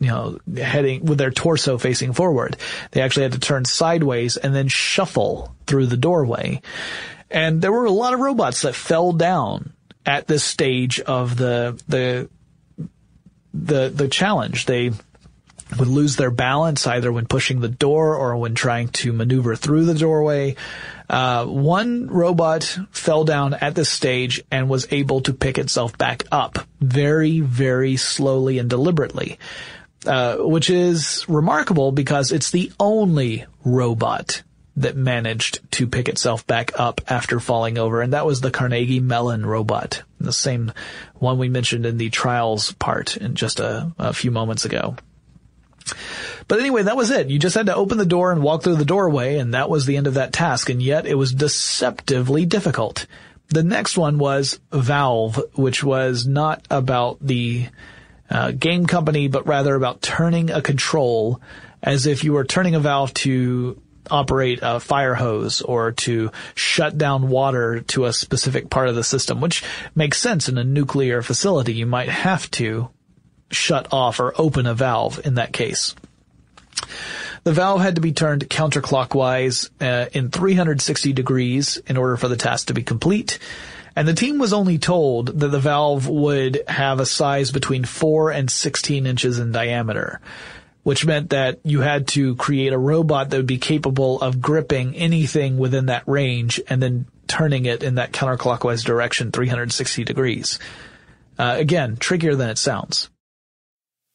you 0.03 0.09
know, 0.09 0.39
heading 0.57 1.05
with 1.05 1.19
their 1.19 1.31
torso 1.31 1.79
facing 1.79 2.13
forward. 2.13 2.57
They 2.91 3.03
actually 3.03 3.23
had 3.23 3.33
to 3.33 3.39
turn 3.39 3.65
sideways 3.65 4.37
and 4.37 4.53
then 4.53 4.67
shuffle 4.67 5.55
through 5.69 5.87
the 5.87 5.97
doorway. 5.97 6.61
And 7.33 7.63
there 7.63 7.73
were 7.73 7.87
a 7.87 7.91
lot 7.91 8.15
of 8.15 8.21
robots 8.21 8.63
that 8.63 8.75
fell 8.75 9.13
down 9.13 9.73
at 10.05 10.27
this 10.27 10.45
stage 10.45 11.01
of 11.01 11.37
the 11.37 11.81
the 11.89 12.29
the 13.55 13.89
the 13.89 14.09
challenge. 14.09 14.67
They 14.67 14.93
would 15.79 15.89
lose 15.89 16.17
their 16.17 16.31
balance 16.31 16.87
either 16.87 17.11
when 17.11 17.27
pushing 17.27 17.61
the 17.61 17.69
door 17.69 18.17
or 18.17 18.37
when 18.37 18.55
trying 18.55 18.89
to 18.89 19.13
maneuver 19.13 19.57
through 19.57 19.87
the 19.87 19.95
doorway. 19.95 20.57
Uh, 21.09 21.47
one 21.47 22.07
robot 22.09 22.79
fell 22.91 23.25
down 23.25 23.55
at 23.55 23.75
this 23.75 23.89
stage 23.89 24.43
and 24.51 24.69
was 24.69 24.87
able 24.91 25.21
to 25.23 25.33
pick 25.33 25.59
itself 25.59 25.97
back 25.97 26.25
up 26.31 26.59
very, 26.81 27.41
very 27.41 27.97
slowly 27.97 28.59
and 28.59 28.69
deliberately, 28.69 29.39
uh, 30.07 30.37
which 30.37 30.71
is 30.71 31.25
remarkable 31.29 31.93
because 31.93 32.33
it's 32.33 32.51
the 32.51 32.73
only 32.79 33.45
robot 33.65 34.43
that 34.77 34.97
managed 34.97 35.61
to 35.73 35.87
pick 35.87 36.09
itself 36.09 36.47
back 36.47 36.79
up 36.79 37.01
after 37.09 37.39
falling 37.39 37.79
over, 37.79 38.01
and 38.01 38.13
that 38.13 38.27
was 38.27 38.41
the 38.41 38.51
Carnegie 38.51 39.01
Mellon 39.01 39.45
robot, 39.45 40.03
the 40.19 40.33
same 40.33 40.73
one 41.15 41.39
we 41.39 41.49
mentioned 41.49 41.85
in 41.85 41.99
the 41.99 42.11
trials 42.11 42.73
part 42.73 43.17
in 43.17 43.35
just 43.35 43.61
a, 43.61 43.93
a 43.99 44.13
few 44.13 44.31
moments 44.31 44.65
ago. 44.65 44.97
But 46.49 46.61
anyway, 46.61 46.85
that 46.85 46.97
was 46.97 47.11
it. 47.11 47.29
You 47.29 47.39
just 47.39 47.57
had 47.57 47.67
to 47.67 47.75
open 47.75 47.99
the 47.99 48.07
door 48.07 48.33
and 48.33 48.43
walk 48.43 48.63
through 48.63 48.77
the 48.77 48.85
doorway, 48.85 49.39
and 49.39 49.55
that 49.55 49.69
was 49.69 49.85
the 49.85 49.97
end 49.97 50.07
of 50.07 50.15
that 50.15 50.33
task, 50.33 50.71
and 50.71 50.83
yet 50.83 51.07
it 51.07 51.15
was 51.15 51.33
deceptively 51.33 52.47
difficult. 52.47 53.07
The 53.49 53.63
next 53.63 53.99
one 53.99 54.19
was 54.19 54.59
Valve, 54.73 55.41
which 55.55 55.85
was 55.85 56.27
not 56.27 56.67
about 56.71 57.19
the 57.21 57.69
uh, 58.31 58.53
game 58.53 58.87
company, 58.87 59.29
but 59.29 59.47
rather 59.47 59.75
about 59.75 60.01
turning 60.01 60.51
a 60.51 60.63
control 60.63 61.41
as 61.83 62.07
if 62.07 62.25
you 62.25 62.33
were 62.33 62.45
turning 62.45 62.75
a 62.75 62.81
valve 62.81 63.13
to 63.13 63.82
operate 64.11 64.59
a 64.63 64.81
fire 64.81 65.15
hose 65.15 65.61
or 65.61 65.93
to 65.93 66.31
shut 66.55 66.99
down 66.99 67.29
water 67.29 67.81
to 67.81 68.05
a 68.05 68.13
specific 68.13 68.71
part 68.71 68.89
of 68.89 68.95
the 68.95 69.05
system, 69.05 69.41
which 69.41 69.65
makes 69.95 70.19
sense 70.19 70.49
in 70.49 70.59
a 70.59 70.65
nuclear 70.65 71.23
facility. 71.23 71.75
You 71.75 71.87
might 71.87 72.09
have 72.09 72.51
to 72.53 72.91
shut 73.51 73.93
off 73.93 74.21
or 74.21 74.33
open 74.37 74.67
a 74.67 74.75
valve 74.75 75.21
in 75.25 75.35
that 75.35 75.53
case. 75.53 75.95
The 77.45 77.53
valve 77.53 77.81
had 77.81 77.97
to 77.97 78.01
be 78.01 78.13
turned 78.13 78.49
counterclockwise 78.49 79.71
uh, 79.81 80.09
in 80.13 80.31
360 80.31 81.13
degrees 81.13 81.77
in 81.87 81.97
order 81.97 82.17
for 82.17 82.29
the 82.29 82.37
task 82.37 82.69
to 82.69 82.75
be 82.75 82.83
complete. 82.83 83.39
And 83.95 84.09
the 84.09 84.15
team 84.15 84.39
was 84.39 84.53
only 84.53 84.79
told 84.79 85.41
that 85.41 85.49
the 85.49 85.61
valve 85.61 86.09
would 86.09 86.63
have 86.69 87.01
a 87.01 87.07
size 87.07 87.51
between 87.51 87.85
4 87.85 88.31
and 88.31 88.51
16 88.51 89.07
inches 89.07 89.39
in 89.39 89.53
diameter, 89.53 90.21
which 90.83 91.07
meant 91.07 91.31
that 91.31 91.61
you 91.65 91.81
had 91.81 92.09
to 92.09 92.35
create 92.37 92.73
a 92.73 92.79
robot 92.79 93.31
that 93.31 93.37
would 93.37 93.47
be 93.47 93.59
capable 93.59 94.21
of 94.21 94.41
gripping 94.41 94.97
anything 94.97 95.59
within 95.59 95.87
that 95.87 96.03
range 96.07 96.61
and 96.69 96.83
then 96.83 97.07
turning 97.29 97.67
it 97.67 97.83
in 97.83 97.95
that 97.95 98.13
counterclockwise 98.13 98.85
direction 98.85 99.31
360 99.31 100.05
degrees. 100.05 100.59
Uh, 101.39 101.55
again, 101.59 101.97
trickier 101.97 102.35
than 102.35 102.51
it 102.51 102.59
sounds. 102.59 103.09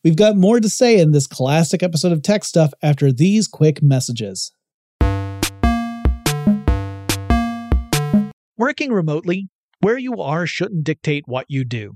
We've 0.04 0.16
got 0.16 0.38
more 0.38 0.60
to 0.60 0.70
say 0.70 1.00
in 1.00 1.12
this 1.12 1.28
classic 1.28 1.82
episode 1.82 2.12
of 2.12 2.22
Tech 2.22 2.44
Stuff 2.44 2.74
after 2.82 3.12
these 3.12 3.48
quick 3.48 3.82
messages. 3.82 4.52
Working 8.58 8.92
remotely, 8.92 9.50
where 9.82 9.98
you 9.98 10.22
are 10.22 10.48
shouldn't 10.48 10.84
dictate 10.84 11.24
what 11.28 11.46
you 11.50 11.64
do. 11.64 11.96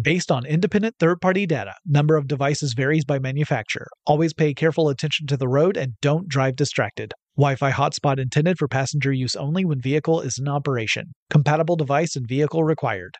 Based 0.00 0.30
on 0.30 0.44
independent 0.44 0.94
third-party 0.98 1.46
data, 1.46 1.72
number 1.86 2.16
of 2.16 2.28
devices 2.28 2.74
varies 2.74 3.06
by 3.06 3.18
manufacturer. 3.18 3.86
Always 4.04 4.34
pay 4.34 4.52
careful 4.52 4.90
attention 4.90 5.26
to 5.28 5.38
the 5.38 5.48
road 5.48 5.78
and 5.78 5.94
don't 6.02 6.28
drive 6.28 6.54
distracted. 6.54 7.14
Wi-Fi 7.38 7.70
hotspot 7.70 8.18
intended 8.18 8.58
for 8.58 8.68
passenger 8.68 9.10
use 9.10 9.34
only 9.36 9.64
when 9.64 9.80
vehicle 9.80 10.20
is 10.20 10.38
in 10.38 10.48
operation. 10.48 11.14
Compatible 11.30 11.76
device 11.76 12.14
and 12.14 12.28
vehicle 12.28 12.62
required. 12.62 13.16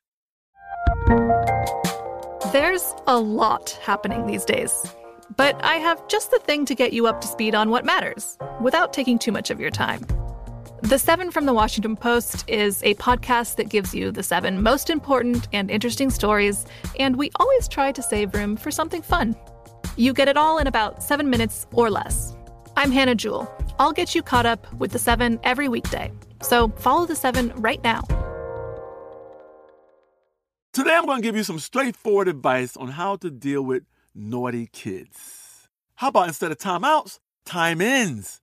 There's 2.53 2.95
a 3.07 3.19
lot 3.19 3.71
happening 3.83 4.27
these 4.27 4.45
days. 4.45 4.95
But 5.35 5.59
I 5.65 5.77
have 5.77 6.07
just 6.09 6.31
the 6.31 6.39
thing 6.39 6.67
to 6.67 6.75
get 6.75 6.93
you 6.93 7.07
up 7.07 7.23
to 7.23 7.27
speed 7.27 7.55
on 7.55 7.71
what 7.71 7.87
matters 7.87 8.37
without 8.61 8.93
taking 8.93 9.19
too 9.19 9.33
much 9.33 9.51
of 9.51 9.61
your 9.61 9.71
time. 9.71 10.07
The 10.83 10.99
Seven 10.99 11.31
from 11.31 11.47
the 11.47 11.55
Washington 11.55 11.97
Post 11.97 12.45
is 12.49 12.83
a 12.83 12.95
podcast 12.97 13.57
that 13.57 13.71
gives 13.71 13.95
you 13.95 14.13
the 14.13 14.23
seven 14.23 14.63
most 14.63 14.91
important 14.91 15.49
and 15.53 15.71
interesting 15.71 16.11
stories, 16.11 16.67
and 16.99 17.17
we 17.17 17.31
always 17.41 17.67
try 17.67 17.93
to 17.93 18.03
save 18.03 18.35
room 18.35 18.57
for 18.57 18.71
something 18.71 19.01
fun. 19.01 19.35
You 19.97 20.13
get 20.13 20.29
it 20.29 20.37
all 20.37 20.59
in 20.59 20.67
about 20.67 21.03
seven 21.03 21.31
minutes 21.31 21.67
or 21.73 21.89
less. 21.91 22.37
I'm 22.77 22.93
Hannah 22.93 23.15
Jewell. 23.15 23.51
I'll 23.79 23.93
get 23.93 24.15
you 24.15 24.23
caught 24.23 24.45
up 24.45 24.71
with 24.75 24.93
the 24.93 24.99
seven 24.99 25.41
every 25.45 25.67
weekday. 25.67 26.13
So 26.43 26.69
follow 26.77 27.07
the 27.07 27.17
seven 27.17 27.53
right 27.57 27.83
now. 27.83 28.03
Today, 30.75 30.95
I'm 30.95 31.07
going 31.07 31.23
to 31.23 31.27
give 31.27 31.37
you 31.37 31.43
some 31.43 31.59
straightforward 31.59 32.29
advice 32.29 32.77
on 32.77 32.89
how 32.89 33.17
to 33.17 33.31
deal 33.31 33.63
with 33.63 33.85
naughty 34.15 34.69
kids. 34.71 35.69
How 35.95 36.09
about 36.09 36.29
instead 36.29 36.53
of 36.53 36.59
timeouts, 36.59 37.19
time 37.47 37.81
ins? 37.81 38.43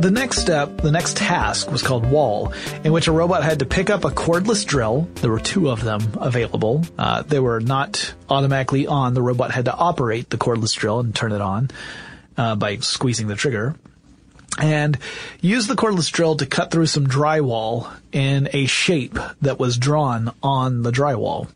The 0.00 0.10
next 0.10 0.38
step, 0.38 0.78
the 0.78 0.90
next 0.90 1.18
task 1.18 1.70
was 1.70 1.82
called 1.82 2.10
Wall, 2.10 2.54
in 2.84 2.90
which 2.90 3.06
a 3.06 3.12
robot 3.12 3.44
had 3.44 3.58
to 3.58 3.66
pick 3.66 3.90
up 3.90 4.06
a 4.06 4.10
cordless 4.10 4.64
drill. 4.64 5.06
There 5.16 5.30
were 5.30 5.38
two 5.38 5.68
of 5.68 5.84
them 5.84 6.00
available. 6.18 6.86
Uh, 6.98 7.20
they 7.20 7.38
were 7.38 7.60
not 7.60 8.14
automatically 8.30 8.86
on. 8.86 9.12
The 9.12 9.20
robot 9.20 9.50
had 9.50 9.66
to 9.66 9.74
operate 9.76 10.30
the 10.30 10.38
cordless 10.38 10.74
drill 10.74 11.00
and 11.00 11.14
turn 11.14 11.32
it 11.32 11.42
on 11.42 11.68
uh, 12.38 12.56
by 12.56 12.78
squeezing 12.78 13.26
the 13.26 13.36
trigger. 13.36 13.76
And 14.58 14.96
use 15.42 15.66
the 15.66 15.76
cordless 15.76 16.10
drill 16.10 16.36
to 16.36 16.46
cut 16.46 16.70
through 16.70 16.86
some 16.86 17.06
drywall 17.06 17.92
in 18.10 18.48
a 18.54 18.64
shape 18.64 19.18
that 19.42 19.58
was 19.58 19.76
drawn 19.76 20.32
on 20.42 20.80
the 20.80 20.92
drywall. 20.92 21.46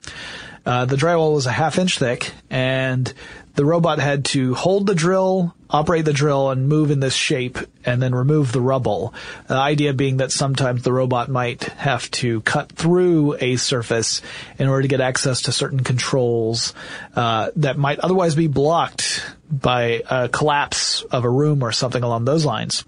Uh, 0.66 0.85
the 0.85 0.96
drywall 0.96 1.33
was 1.33 1.46
a 1.46 1.52
half 1.52 1.78
inch 1.78 1.98
thick, 1.98 2.33
and 2.50 3.11
the 3.54 3.64
robot 3.64 4.00
had 4.00 4.26
to 4.26 4.52
hold 4.52 4.87
the 4.87 4.94
drill, 4.94 5.54
operate 5.74 6.04
the 6.04 6.12
drill, 6.12 6.50
and 6.50 6.68
move 6.68 6.92
in 6.92 7.00
this 7.00 7.14
shape, 7.14 7.58
and 7.84 8.00
then 8.00 8.14
remove 8.14 8.52
the 8.52 8.60
rubble. 8.60 9.12
The 9.48 9.56
idea 9.56 9.92
being 9.92 10.18
that 10.18 10.30
sometimes 10.30 10.84
the 10.84 10.92
robot 10.92 11.28
might 11.28 11.64
have 11.64 12.08
to 12.12 12.42
cut 12.42 12.70
through 12.70 13.37
a 13.40 13.56
surface 13.56 14.22
in 14.56 14.68
order 14.68 14.82
to 14.82 14.88
get 14.88 15.00
access 15.00 15.42
to 15.42 15.52
certain 15.52 15.80
controls 15.80 16.74
uh, 17.16 17.50
that 17.56 17.76
might 17.76 17.98
otherwise 17.98 18.37
be 18.37 18.46
blocked 18.46 19.26
by 19.50 20.04
a 20.08 20.28
collapse 20.28 21.02
of 21.02 21.24
a 21.24 21.30
room 21.30 21.64
or 21.64 21.72
something 21.72 22.04
along 22.04 22.24
those 22.24 22.44
lines. 22.44 22.84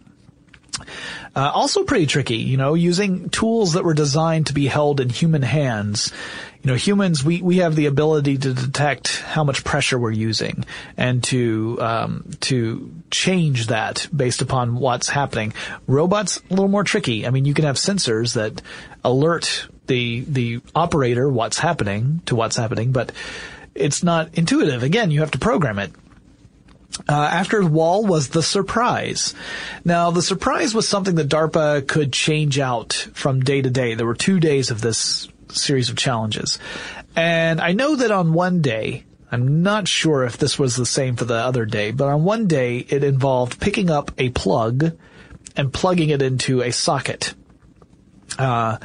Uh, 1.35 1.51
also 1.53 1.85
pretty 1.85 2.07
tricky, 2.07 2.37
you 2.37 2.57
know, 2.57 2.75
using 2.75 3.29
tools 3.31 3.73
that 3.73 3.85
were 3.85 3.95
designed 3.95 4.47
to 4.47 4.55
be 4.55 4.67
held 4.67 5.01
in 5.01 5.09
human 5.09 5.43
hands 5.43 6.13
you 6.67 6.73
know, 6.73 6.77
humans, 6.77 7.23
we, 7.23 7.41
we 7.43 7.59
have 7.59 7.77
the 7.77 7.87
ability 7.87 8.39
to 8.39 8.53
detect 8.53 9.21
how 9.21 9.45
much 9.45 9.63
pressure 9.63 9.97
we're 9.97 10.11
using 10.11 10.65
and 10.97 11.23
to, 11.23 11.79
um, 11.81 12.29
to 12.41 12.93
change 13.09 13.69
that 13.69 14.09
based 14.15 14.43
upon 14.43 14.75
what's 14.75 15.09
happening. 15.09 15.55
Robots, 15.87 16.43
a 16.51 16.55
little 16.55 16.67
more 16.67 16.83
tricky. 16.83 17.25
I 17.25 17.31
mean, 17.31 17.45
you 17.45 17.55
can 17.55 17.67
have 17.67 17.77
sensors 17.77 18.35
that 18.35 18.63
alert 19.05 19.69
the, 19.87 20.25
the 20.27 20.61
operator 20.75 21.29
what's 21.29 21.57
happening 21.57 22.21
to 22.27 22.35
what's 22.35 22.57
happening, 22.57 22.91
but 22.91 23.13
it's 23.77 24.03
not 24.03 24.37
intuitive. 24.37 24.83
Again, 24.83 25.13
you 25.13 25.21
have 25.21 25.31
to 25.31 25.39
program 25.39 25.79
it. 25.79 25.93
Uh, 27.09 27.13
after 27.13 27.65
Wall 27.65 28.05
was 28.05 28.31
the 28.31 28.43
surprise. 28.43 29.37
Now, 29.85 30.11
the 30.11 30.23
surprise 30.23 30.75
was 30.75 30.89
something 30.89 31.15
that 31.15 31.29
DARPA 31.29 31.87
could 31.87 32.13
change 32.13 32.59
out 32.59 32.93
from 33.15 33.39
day 33.39 33.63
to 33.63 33.71
day. 33.71 33.95
There 33.95 34.07
were 34.07 34.15
two 34.15 34.41
days 34.41 34.73
of 34.73 34.81
this 34.81 35.29
series 35.51 35.91
of 35.91 35.97
challenges. 35.97 36.59
And 37.15 37.61
I 37.61 37.73
know 37.73 37.97
that 37.97 38.11
on 38.11 38.33
one 38.33 38.61
day, 38.61 39.05
I'm 39.31 39.63
not 39.63 39.89
sure 39.89 40.25
if 40.25 40.39
this 40.39 40.59
was 40.59 40.77
the 40.77 40.87
same 40.87 41.17
for 41.17 41.25
the 41.25 41.35
other 41.35 41.65
day, 41.65 41.91
but 41.91 42.09
on 42.09 42.25
one 42.25 42.47
day 42.47 42.79
it 42.79 43.03
involved 43.03 43.61
picking 43.61 43.91
up 43.91 44.13
a 44.19 44.31
plug 44.31 44.97
and 45.57 45.73
plugging 45.73 46.11
it 46.11 46.23
into 46.23 46.63
a 46.63 46.71
socket. 46.71 47.35
Uh, 48.39 48.79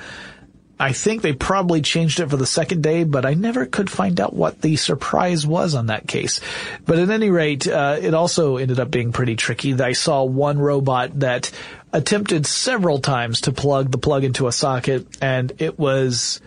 I 0.82 0.94
think 0.94 1.22
they 1.22 1.34
probably 1.34 1.82
changed 1.82 2.20
it 2.20 2.30
for 2.32 2.38
the 2.38 2.48
second 2.48 2.82
day, 2.82 3.04
but 3.04 3.24
I 3.24 3.36
never 3.36 3.68
could 3.68 3.88
find 3.88 4.20
out 4.20 4.34
what 4.34 4.62
the 4.62 4.78
surprise 4.78 5.46
was 5.46 5.76
on 5.76 5.88
that 5.88 6.08
case. 6.08 6.42
But 6.86 6.98
at 6.98 7.12
any 7.12 7.30
rate, 7.30 7.68
uh, 7.68 8.00
it 8.02 8.16
also 8.16 8.58
ended 8.58 8.80
up 8.80 8.90
being 8.90 9.12
pretty 9.12 9.36
tricky. 9.36 9.76
I 9.76 9.92
saw 9.92 10.24
one 10.24 10.58
robot 10.58 11.20
that 11.20 11.52
attempted 11.94 12.46
several 12.46 13.00
times 13.00 13.42
to 13.42 13.52
plug 13.52 13.92
the 13.92 13.98
plug 13.98 14.24
into 14.24 14.48
a 14.48 14.52
socket, 14.52 15.06
and 15.22 15.52
it 15.60 15.78
was 15.78 16.42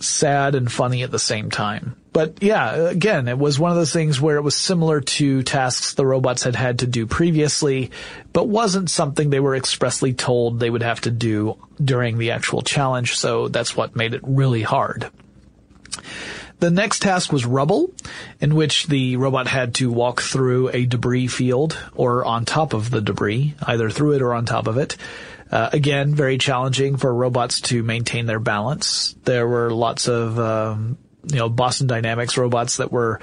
sad 0.00 0.54
and 0.54 0.70
funny 0.70 1.02
at 1.02 1.10
the 1.10 1.18
same 1.18 1.50
time. 1.50 1.96
But 2.12 2.42
yeah, 2.42 2.74
again, 2.74 3.26
it 3.26 3.36
was 3.36 3.58
one 3.58 3.72
of 3.72 3.76
those 3.76 3.92
things 3.92 4.20
where 4.20 4.36
it 4.36 4.42
was 4.42 4.54
similar 4.54 5.00
to 5.00 5.42
tasks 5.42 5.94
the 5.94 6.06
robots 6.06 6.44
had 6.44 6.54
had 6.54 6.78
to 6.80 6.86
do 6.86 7.06
previously, 7.06 7.90
but 8.32 8.46
wasn't 8.46 8.88
something 8.88 9.30
they 9.30 9.40
were 9.40 9.56
expressly 9.56 10.12
told 10.12 10.60
they 10.60 10.70
would 10.70 10.84
have 10.84 11.00
to 11.02 11.10
do 11.10 11.58
during 11.82 12.18
the 12.18 12.30
actual 12.30 12.62
challenge. 12.62 13.16
So 13.16 13.48
that's 13.48 13.76
what 13.76 13.96
made 13.96 14.14
it 14.14 14.20
really 14.22 14.62
hard. 14.62 15.10
The 16.64 16.70
next 16.70 17.02
task 17.02 17.30
was 17.30 17.44
rubble, 17.44 17.92
in 18.40 18.54
which 18.54 18.86
the 18.86 19.18
robot 19.18 19.46
had 19.46 19.74
to 19.74 19.92
walk 19.92 20.22
through 20.22 20.70
a 20.72 20.86
debris 20.86 21.26
field 21.26 21.78
or 21.94 22.24
on 22.24 22.46
top 22.46 22.72
of 22.72 22.88
the 22.88 23.02
debris, 23.02 23.54
either 23.60 23.90
through 23.90 24.12
it 24.12 24.22
or 24.22 24.32
on 24.32 24.46
top 24.46 24.66
of 24.66 24.78
it. 24.78 24.96
Uh, 25.52 25.68
again, 25.74 26.14
very 26.14 26.38
challenging 26.38 26.96
for 26.96 27.12
robots 27.14 27.60
to 27.60 27.82
maintain 27.82 28.24
their 28.24 28.40
balance. 28.40 29.14
There 29.24 29.46
were 29.46 29.72
lots 29.72 30.08
of, 30.08 30.38
um, 30.38 30.96
you 31.30 31.36
know, 31.36 31.50
Boston 31.50 31.86
Dynamics 31.86 32.38
robots 32.38 32.78
that 32.78 32.90
were 32.90 33.20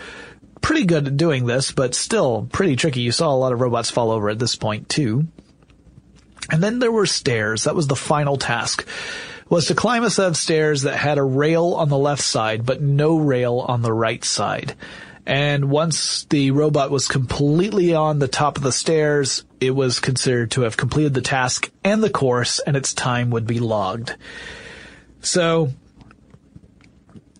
pretty 0.62 0.86
good 0.86 1.08
at 1.08 1.18
doing 1.18 1.48
this, 1.48 1.72
but 1.72 1.96
still 1.96 2.48
pretty 2.52 2.76
tricky. 2.76 3.02
You 3.02 3.12
saw 3.12 3.34
a 3.34 3.42
lot 3.42 3.54
of 3.54 3.60
robots 3.60 3.90
fall 3.90 4.12
over 4.12 4.30
at 4.30 4.38
this 4.38 4.56
point 4.56 4.88
too. 4.88 5.26
And 6.52 6.62
then 6.62 6.78
there 6.78 6.92
were 6.92 7.08
stairs. 7.08 7.64
That 7.64 7.74
was 7.74 7.88
the 7.88 7.96
final 7.96 8.38
task. 8.38 8.88
Was 9.52 9.66
to 9.66 9.76
climb 9.76 10.06
a 10.06 10.10
set 10.10 10.30
of 10.30 10.38
stairs 10.38 10.84
that 10.84 10.96
had 10.96 11.18
a 11.18 11.24
rail 11.24 11.74
on 11.74 11.90
the 11.90 11.98
left 11.98 12.22
side, 12.22 12.66
but 12.66 12.82
no 12.82 13.18
rail 13.18 13.60
on 13.60 13.82
the 13.82 13.92
right 13.92 14.24
side. 14.24 14.76
And 15.26 15.70
once 15.70 16.24
the 16.24 16.52
robot 16.52 16.90
was 16.90 17.10
completely 17.10 17.94
on 17.94 18.20
the 18.20 18.30
top 18.30 18.56
of 18.56 18.64
the 18.64 18.72
stairs, 18.72 19.44
it 19.60 19.72
was 19.72 20.00
considered 20.00 20.52
to 20.52 20.62
have 20.62 20.78
completed 20.78 21.14
the 21.14 21.20
task 21.20 21.70
and 21.84 22.02
the 22.02 22.10
course, 22.10 22.60
and 22.60 22.78
its 22.78 22.94
time 22.94 23.30
would 23.32 23.46
be 23.46 23.60
logged. 23.60 24.16
So, 25.20 25.74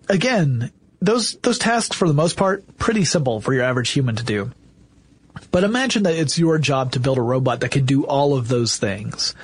again, 0.06 0.70
those, 1.00 1.36
those 1.36 1.58
tasks 1.58 1.96
for 1.96 2.06
the 2.06 2.12
most 2.12 2.36
part, 2.36 2.76
pretty 2.76 3.06
simple 3.06 3.40
for 3.40 3.54
your 3.54 3.64
average 3.64 3.88
human 3.88 4.16
to 4.16 4.22
do. 4.22 4.52
But 5.50 5.64
imagine 5.64 6.02
that 6.02 6.16
it's 6.16 6.38
your 6.38 6.58
job 6.58 6.92
to 6.92 7.00
build 7.00 7.16
a 7.16 7.22
robot 7.22 7.60
that 7.60 7.70
can 7.70 7.86
do 7.86 8.04
all 8.04 8.36
of 8.36 8.48
those 8.48 8.76
things. 8.76 9.34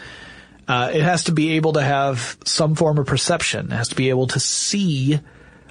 Uh, 0.68 0.90
it 0.92 1.00
has 1.00 1.24
to 1.24 1.32
be 1.32 1.52
able 1.52 1.72
to 1.72 1.82
have 1.82 2.36
some 2.44 2.74
form 2.74 2.98
of 2.98 3.06
perception. 3.06 3.72
It 3.72 3.76
has 3.76 3.88
to 3.88 3.94
be 3.94 4.10
able 4.10 4.26
to 4.28 4.38
see 4.38 5.18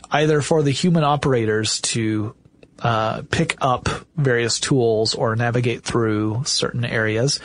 either 0.09 0.41
for 0.41 0.63
the 0.63 0.71
human 0.71 1.03
operators 1.03 1.79
to 1.81 2.35
uh, 2.79 3.21
pick 3.29 3.55
up 3.61 3.89
various 4.15 4.59
tools 4.59 5.13
or 5.13 5.35
navigate 5.35 5.83
through 5.83 6.43
certain 6.45 6.83
areas, 6.83 7.39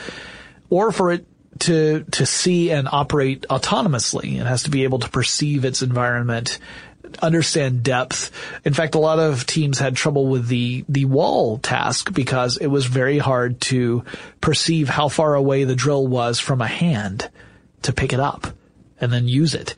or 0.69 0.91
for 0.91 1.11
it 1.11 1.27
to 1.59 2.03
to 2.11 2.25
see 2.25 2.71
and 2.71 2.87
operate 2.91 3.45
autonomously. 3.49 4.39
It 4.39 4.47
has 4.47 4.63
to 4.63 4.71
be 4.71 4.83
able 4.83 4.99
to 4.99 5.09
perceive 5.09 5.65
its 5.65 5.81
environment, 5.83 6.57
understand 7.21 7.83
depth. 7.83 8.31
In 8.65 8.73
fact, 8.73 8.95
a 8.95 8.99
lot 8.99 9.19
of 9.19 9.45
teams 9.45 9.79
had 9.79 9.95
trouble 9.95 10.27
with 10.27 10.47
the 10.47 10.85
the 10.89 11.05
wall 11.05 11.57
task 11.57 12.13
because 12.13 12.57
it 12.57 12.67
was 12.67 12.85
very 12.85 13.17
hard 13.17 13.61
to 13.61 14.03
perceive 14.41 14.89
how 14.89 15.07
far 15.07 15.35
away 15.35 15.63
the 15.63 15.75
drill 15.75 16.07
was 16.07 16.39
from 16.39 16.61
a 16.61 16.67
hand 16.67 17.29
to 17.83 17.93
pick 17.93 18.13
it 18.13 18.19
up 18.19 18.47
and 18.99 19.11
then 19.11 19.27
use 19.27 19.53
it. 19.53 19.75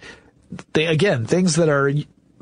They 0.73 0.85
again, 0.85 1.25
things 1.25 1.55
that 1.55 1.69
are 1.69 1.91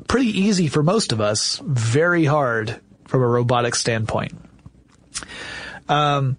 pretty 0.08 0.40
easy 0.40 0.68
for 0.68 0.82
most 0.82 1.12
of 1.12 1.20
us, 1.20 1.60
very 1.64 2.24
hard 2.24 2.80
from 3.06 3.22
a 3.22 3.26
robotic 3.26 3.74
standpoint. 3.74 4.32
Um, 5.88 6.36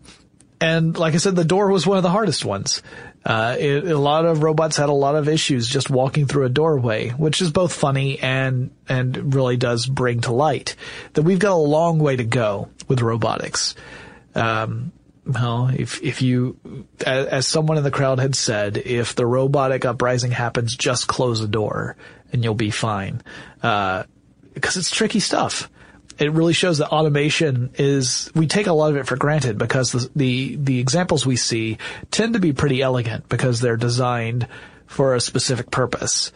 and 0.60 0.98
like 0.98 1.14
I 1.14 1.18
said, 1.18 1.36
the 1.36 1.44
door 1.44 1.70
was 1.70 1.86
one 1.86 1.98
of 1.98 2.04
the 2.04 2.10
hardest 2.10 2.46
ones. 2.46 2.82
Uh, 3.26 3.56
it, 3.60 3.86
a 3.86 3.98
lot 3.98 4.24
of 4.26 4.44
robots 4.44 4.78
had 4.78 4.90
a 4.90 4.94
lot 4.94 5.16
of 5.16 5.28
issues 5.28 5.68
just 5.68 5.90
walking 5.90 6.28
through 6.28 6.46
a 6.46 6.50
doorway, 6.50 7.10
which 7.10 7.42
is 7.42 7.52
both 7.52 7.74
funny 7.74 8.20
and 8.20 8.70
and 8.88 9.34
really 9.34 9.58
does 9.58 9.88
bring 9.88 10.22
to 10.22 10.32
light 10.32 10.76
that 11.14 11.24
we've 11.24 11.40
got 11.40 11.52
a 11.52 11.56
long 11.56 11.98
way 11.98 12.16
to 12.16 12.24
go 12.24 12.70
with 12.88 13.02
robotics. 13.02 13.74
Um, 14.36 14.92
well, 15.26 15.72
if 15.76 16.04
if 16.04 16.22
you, 16.22 16.86
as, 17.04 17.26
as 17.26 17.48
someone 17.48 17.80
in 17.80 17.84
the 17.84 17.90
crowd 17.90 18.20
had 18.20 18.36
said, 18.36 18.78
if 18.78 19.16
the 19.16 19.26
robotic 19.26 19.86
uprising 19.86 20.30
happens, 20.30 20.76
just 20.76 21.08
close 21.08 21.42
the 21.42 21.48
door 21.48 21.98
and 22.32 22.44
you'll 22.44 22.54
be 22.54 22.70
fine, 22.70 23.24
uh, 23.64 24.04
because 24.54 24.78
it's 24.78 24.92
tricky 24.92 25.20
stuff 25.20 25.68
it 26.18 26.32
really 26.32 26.54
shows 26.54 26.78
that 26.78 26.90
automation 26.90 27.72
is 27.76 28.32
we 28.34 28.48
take 28.48 28.68
a 28.68 28.74
lot 28.74 28.92
of 28.92 28.98
it 28.98 29.08
for 29.08 29.18
granted 29.18 29.58
because 29.58 29.92
the, 29.92 30.10
the 30.16 30.56
the, 30.56 30.80
examples 30.80 31.26
we 31.26 31.36
see 31.36 31.78
tend 32.12 32.34
to 32.34 32.40
be 32.40 32.54
pretty 32.54 32.82
elegant 32.82 33.28
because 33.28 33.60
they're 33.60 33.78
designed 33.78 34.48
for 34.88 35.16
a 35.16 35.22
specific 35.22 35.72
purpose. 35.72 36.32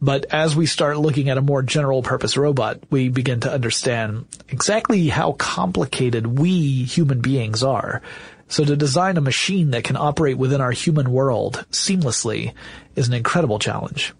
But 0.00 0.26
as 0.30 0.54
we 0.54 0.66
start 0.66 0.98
looking 0.98 1.28
at 1.28 1.38
a 1.38 1.42
more 1.42 1.62
general 1.62 2.02
purpose 2.02 2.36
robot, 2.36 2.80
we 2.88 3.08
begin 3.08 3.40
to 3.40 3.52
understand 3.52 4.26
exactly 4.48 5.08
how 5.08 5.32
complicated 5.32 6.38
we 6.38 6.84
human 6.84 7.20
beings 7.20 7.64
are. 7.64 8.00
So 8.46 8.64
to 8.64 8.76
design 8.76 9.16
a 9.16 9.20
machine 9.20 9.72
that 9.72 9.84
can 9.84 9.96
operate 9.96 10.38
within 10.38 10.60
our 10.60 10.70
human 10.70 11.10
world 11.10 11.66
seamlessly 11.70 12.54
is 12.94 13.08
an 13.08 13.14
incredible 13.14 13.58
challenge. 13.58 14.14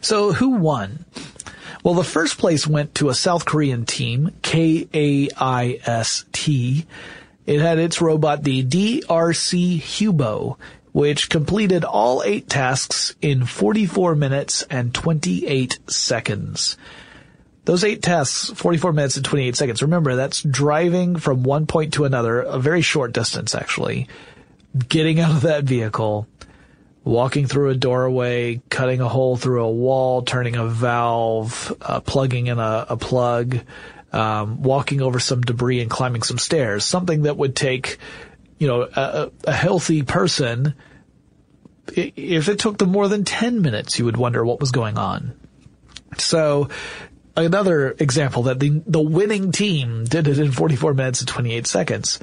So 0.00 0.32
who 0.32 0.50
won? 0.50 1.04
Well, 1.82 1.94
the 1.94 2.04
first 2.04 2.38
place 2.38 2.64
went 2.66 2.94
to 2.96 3.08
a 3.08 3.14
South 3.14 3.44
Korean 3.44 3.84
team, 3.86 4.30
K-A-I-S-T. 4.42 4.86
It 7.44 7.60
had 7.60 7.78
its 7.78 8.00
robot, 8.00 8.44
the 8.44 8.62
DRC 8.64 9.80
Hubo, 9.80 10.58
which 10.92 11.28
completed 11.28 11.84
all 11.84 12.22
eight 12.24 12.48
tasks 12.48 13.16
in 13.20 13.44
44 13.46 14.14
minutes 14.14 14.62
and 14.70 14.94
28 14.94 15.80
seconds. 15.88 16.76
Those 17.64 17.82
eight 17.82 18.02
tests, 18.02 18.52
44 18.52 18.92
minutes 18.92 19.16
and 19.16 19.24
28 19.24 19.56
seconds. 19.56 19.82
Remember, 19.82 20.14
that's 20.14 20.42
driving 20.42 21.16
from 21.16 21.42
one 21.42 21.66
point 21.66 21.94
to 21.94 22.04
another, 22.04 22.40
a 22.40 22.58
very 22.60 22.82
short 22.82 23.12
distance 23.12 23.56
actually, 23.56 24.06
getting 24.88 25.18
out 25.18 25.32
of 25.32 25.40
that 25.42 25.64
vehicle, 25.64 26.28
walking 27.04 27.46
through 27.46 27.70
a 27.70 27.74
doorway, 27.74 28.60
cutting 28.68 29.00
a 29.00 29.08
hole 29.08 29.36
through 29.36 29.64
a 29.64 29.70
wall, 29.70 30.22
turning 30.22 30.56
a 30.56 30.66
valve, 30.66 31.76
uh, 31.80 32.00
plugging 32.00 32.46
in 32.46 32.58
a, 32.58 32.86
a 32.90 32.96
plug, 32.96 33.58
um, 34.12 34.62
walking 34.62 35.00
over 35.00 35.18
some 35.18 35.40
debris 35.40 35.80
and 35.80 35.90
climbing 35.90 36.22
some 36.22 36.38
stairs. 36.38 36.84
Something 36.84 37.22
that 37.22 37.36
would 37.36 37.56
take, 37.56 37.98
you 38.58 38.68
know, 38.68 38.82
a, 38.82 39.30
a 39.44 39.52
healthy 39.52 40.02
person. 40.02 40.74
If 41.88 42.48
it 42.48 42.58
took 42.58 42.78
them 42.78 42.90
more 42.90 43.08
than 43.08 43.24
10 43.24 43.62
minutes, 43.62 43.98
you 43.98 44.04
would 44.04 44.16
wonder 44.16 44.44
what 44.44 44.60
was 44.60 44.70
going 44.70 44.96
on. 44.96 45.34
So 46.18 46.68
another 47.36 47.94
example 47.98 48.44
that 48.44 48.60
the 48.60 48.82
the 48.86 49.00
winning 49.00 49.52
team 49.52 50.04
did 50.04 50.28
it 50.28 50.38
in 50.38 50.52
44 50.52 50.94
minutes 50.94 51.20
and 51.20 51.28
28 51.28 51.66
seconds. 51.66 52.18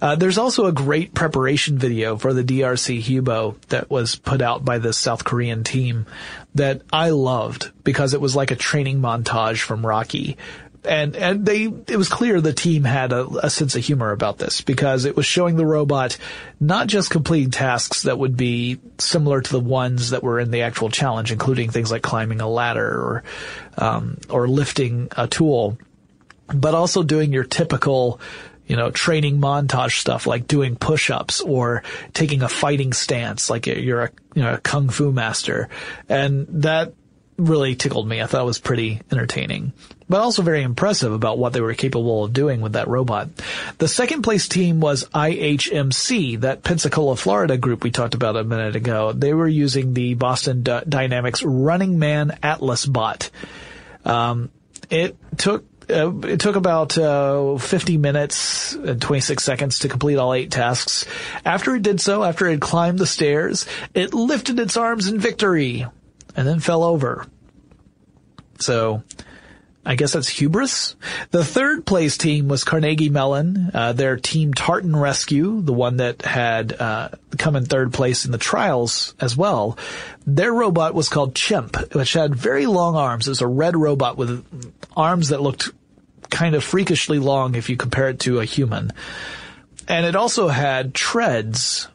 Uh, 0.00 0.14
there's 0.14 0.38
also 0.38 0.66
a 0.66 0.72
great 0.72 1.14
preparation 1.14 1.78
video 1.78 2.16
for 2.16 2.34
the 2.34 2.44
DRC 2.44 3.02
Hubo 3.02 3.60
that 3.68 3.88
was 3.90 4.16
put 4.16 4.42
out 4.42 4.64
by 4.64 4.78
the 4.78 4.92
South 4.92 5.24
Korean 5.24 5.64
team 5.64 6.06
that 6.54 6.82
I 6.92 7.10
loved 7.10 7.70
because 7.82 8.12
it 8.12 8.20
was 8.20 8.36
like 8.36 8.50
a 8.50 8.56
training 8.56 9.00
montage 9.00 9.62
from 9.62 9.86
Rocky. 9.86 10.36
And, 10.84 11.16
and 11.16 11.44
they, 11.44 11.64
it 11.64 11.96
was 11.96 12.08
clear 12.08 12.40
the 12.40 12.52
team 12.52 12.84
had 12.84 13.12
a, 13.12 13.26
a 13.42 13.50
sense 13.50 13.74
of 13.74 13.84
humor 13.84 14.12
about 14.12 14.38
this 14.38 14.60
because 14.60 15.04
it 15.04 15.16
was 15.16 15.26
showing 15.26 15.56
the 15.56 15.66
robot 15.66 16.16
not 16.60 16.86
just 16.86 17.10
completing 17.10 17.50
tasks 17.50 18.02
that 18.02 18.18
would 18.18 18.36
be 18.36 18.78
similar 18.98 19.40
to 19.40 19.52
the 19.52 19.60
ones 19.60 20.10
that 20.10 20.22
were 20.22 20.38
in 20.38 20.52
the 20.52 20.62
actual 20.62 20.88
challenge, 20.88 21.32
including 21.32 21.70
things 21.70 21.90
like 21.90 22.02
climbing 22.02 22.40
a 22.40 22.48
ladder 22.48 22.86
or, 22.86 23.24
um, 23.78 24.18
or 24.30 24.46
lifting 24.46 25.08
a 25.16 25.26
tool, 25.26 25.76
but 26.46 26.74
also 26.74 27.02
doing 27.02 27.32
your 27.32 27.44
typical 27.44 28.20
you 28.66 28.76
know, 28.76 28.90
training 28.90 29.40
montage 29.40 30.00
stuff 30.00 30.26
like 30.26 30.46
doing 30.46 30.76
push-ups 30.76 31.40
or 31.40 31.82
taking 32.12 32.42
a 32.42 32.48
fighting 32.48 32.92
stance 32.92 33.48
like 33.48 33.66
you're 33.66 34.04
a, 34.04 34.10
you 34.34 34.42
know, 34.42 34.54
a 34.54 34.58
kung 34.58 34.88
fu 34.88 35.12
master. 35.12 35.68
And 36.08 36.46
that 36.62 36.94
really 37.38 37.76
tickled 37.76 38.08
me. 38.08 38.20
I 38.20 38.26
thought 38.26 38.42
it 38.42 38.46
was 38.46 38.58
pretty 38.58 39.00
entertaining, 39.10 39.72
but 40.08 40.20
also 40.20 40.42
very 40.42 40.62
impressive 40.62 41.12
about 41.12 41.38
what 41.38 41.52
they 41.52 41.60
were 41.60 41.74
capable 41.74 42.24
of 42.24 42.32
doing 42.32 42.60
with 42.60 42.72
that 42.72 42.88
robot. 42.88 43.28
The 43.78 43.88
second 43.88 44.22
place 44.22 44.48
team 44.48 44.80
was 44.80 45.04
IHMC, 45.04 46.40
that 46.40 46.62
Pensacola, 46.62 47.16
Florida 47.16 47.58
group 47.58 47.84
we 47.84 47.90
talked 47.90 48.14
about 48.14 48.36
a 48.36 48.44
minute 48.44 48.76
ago. 48.76 49.12
They 49.12 49.34
were 49.34 49.48
using 49.48 49.92
the 49.92 50.14
Boston 50.14 50.62
D- 50.62 50.80
Dynamics 50.88 51.42
Running 51.42 51.98
Man 51.98 52.38
Atlas 52.42 52.86
bot. 52.86 53.30
Um, 54.04 54.50
it 54.88 55.16
took 55.36 55.64
uh, 55.88 56.12
it 56.20 56.40
took 56.40 56.56
about 56.56 56.96
uh, 56.98 57.58
50 57.58 57.98
minutes 57.98 58.72
and 58.74 59.00
26 59.00 59.42
seconds 59.42 59.78
to 59.80 59.88
complete 59.88 60.16
all 60.16 60.34
eight 60.34 60.50
tasks. 60.50 61.06
After 61.44 61.76
it 61.76 61.82
did 61.82 62.00
so, 62.00 62.24
after 62.24 62.46
it 62.46 62.52
had 62.52 62.60
climbed 62.60 62.98
the 62.98 63.06
stairs, 63.06 63.66
it 63.94 64.14
lifted 64.14 64.58
its 64.58 64.76
arms 64.76 65.08
in 65.08 65.18
victory. 65.18 65.86
and 66.36 66.46
then 66.46 66.60
fell 66.60 66.84
over. 66.84 67.26
So 68.60 69.02
I 69.86 69.94
guess 69.94 70.14
that's 70.14 70.28
hubris. 70.28 70.96
The 71.30 71.44
third 71.44 71.86
place 71.86 72.18
team 72.18 72.48
was 72.48 72.64
Carnegie 72.64 73.08
Mellon, 73.08 73.70
uh, 73.72 73.92
their 73.92 74.16
team 74.16 74.52
Tartan 74.52 74.96
Rescue, 74.96 75.62
the 75.62 75.72
one 75.72 75.98
that 75.98 76.22
had 76.22 76.72
uh, 76.72 77.10
come 77.38 77.54
in 77.54 77.64
third 77.64 77.92
place 77.92 78.24
in 78.24 78.32
the 78.32 78.38
trials 78.38 79.14
as 79.20 79.36
well. 79.36 79.78
Their 80.26 80.52
robot 80.52 80.92
was 80.92 81.08
called 81.08 81.36
Chimp, 81.36 81.94
which 81.94 82.14
had 82.14 82.34
very 82.34 82.66
long 82.66 82.96
arms. 82.96 83.28
It 83.28 83.30
was 83.30 83.42
a 83.42 83.46
red 83.46 83.76
robot 83.76 84.16
with 84.16 84.44
arms 84.96 85.28
that 85.28 85.40
looked 85.40 85.70
kind 86.30 86.56
of 86.56 86.64
freakishly 86.64 87.20
long 87.20 87.54
if 87.54 87.70
you 87.70 87.76
compare 87.76 88.08
it 88.08 88.18
to 88.20 88.40
a 88.40 88.44
human. 88.44 88.92
And 89.86 90.04
it 90.04 90.16
also 90.16 90.48
had 90.48 90.94
treads 90.94 91.86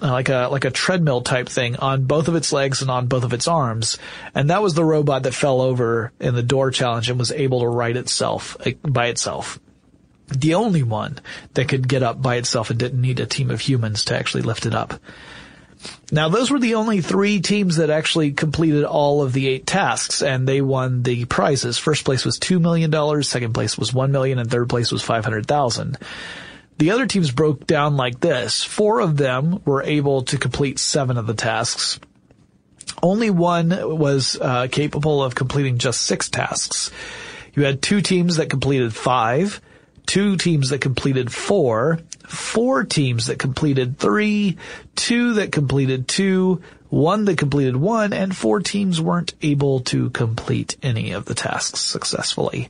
Uh, 0.00 0.12
like 0.12 0.28
a 0.28 0.48
like 0.48 0.64
a 0.64 0.70
treadmill 0.70 1.22
type 1.22 1.48
thing 1.48 1.74
on 1.74 2.04
both 2.04 2.28
of 2.28 2.36
its 2.36 2.52
legs 2.52 2.82
and 2.82 2.90
on 2.90 3.08
both 3.08 3.24
of 3.24 3.32
its 3.32 3.48
arms, 3.48 3.98
and 4.32 4.50
that 4.50 4.62
was 4.62 4.74
the 4.74 4.84
robot 4.84 5.24
that 5.24 5.34
fell 5.34 5.60
over 5.60 6.12
in 6.20 6.36
the 6.36 6.42
door 6.42 6.70
challenge 6.70 7.10
and 7.10 7.18
was 7.18 7.32
able 7.32 7.60
to 7.60 7.66
right 7.66 7.96
itself 7.96 8.56
uh, 8.64 8.70
by 8.84 9.08
itself. 9.08 9.58
The 10.28 10.54
only 10.54 10.84
one 10.84 11.18
that 11.54 11.68
could 11.68 11.88
get 11.88 12.04
up 12.04 12.22
by 12.22 12.36
itself 12.36 12.70
and 12.70 12.78
didn't 12.78 13.00
need 13.00 13.18
a 13.18 13.26
team 13.26 13.50
of 13.50 13.60
humans 13.60 14.04
to 14.04 14.16
actually 14.16 14.42
lift 14.42 14.66
it 14.66 14.74
up. 14.74 14.94
Now 16.10 16.28
those 16.28 16.50
were 16.50 16.58
the 16.58 16.76
only 16.76 17.00
three 17.00 17.40
teams 17.40 17.76
that 17.76 17.90
actually 17.90 18.32
completed 18.32 18.84
all 18.84 19.22
of 19.22 19.32
the 19.32 19.48
eight 19.48 19.66
tasks 19.66 20.22
and 20.22 20.46
they 20.46 20.60
won 20.60 21.02
the 21.02 21.24
prizes. 21.24 21.78
First 21.78 22.04
place 22.04 22.24
was 22.24 22.38
$2 22.38 22.60
million, 22.60 23.22
second 23.22 23.52
place 23.52 23.76
was 23.76 23.90
$1 23.90 24.10
million, 24.10 24.38
and 24.38 24.50
third 24.50 24.68
place 24.68 24.90
was 24.92 25.02
500,000. 25.02 25.98
The 26.78 26.92
other 26.92 27.06
teams 27.06 27.32
broke 27.32 27.66
down 27.66 27.96
like 27.96 28.20
this. 28.20 28.62
Four 28.62 29.00
of 29.00 29.16
them 29.16 29.60
were 29.64 29.82
able 29.82 30.22
to 30.22 30.38
complete 30.38 30.78
seven 30.78 31.16
of 31.16 31.26
the 31.26 31.34
tasks. 31.34 31.98
Only 33.02 33.30
one 33.30 33.70
was 33.98 34.38
uh, 34.40 34.68
capable 34.70 35.22
of 35.22 35.34
completing 35.34 35.78
just 35.78 36.02
six 36.02 36.28
tasks. 36.28 36.90
You 37.54 37.64
had 37.64 37.82
two 37.82 38.00
teams 38.00 38.36
that 38.36 38.48
completed 38.48 38.94
five, 38.94 39.60
two 40.06 40.36
teams 40.36 40.70
that 40.70 40.80
completed 40.80 41.32
four, 41.32 41.98
four 42.26 42.84
teams 42.84 43.26
that 43.26 43.38
completed 43.38 43.98
three, 43.98 44.56
two 44.94 45.34
that 45.34 45.50
completed 45.50 46.06
two, 46.06 46.62
one 46.88 47.24
that 47.26 47.38
completed 47.38 47.76
one, 47.76 48.12
and 48.12 48.36
four 48.36 48.60
teams 48.60 49.00
weren't 49.00 49.34
able 49.42 49.80
to 49.80 50.10
complete 50.10 50.76
any 50.82 51.12
of 51.12 51.24
the 51.24 51.34
tasks 51.34 51.80
successfully. 51.80 52.68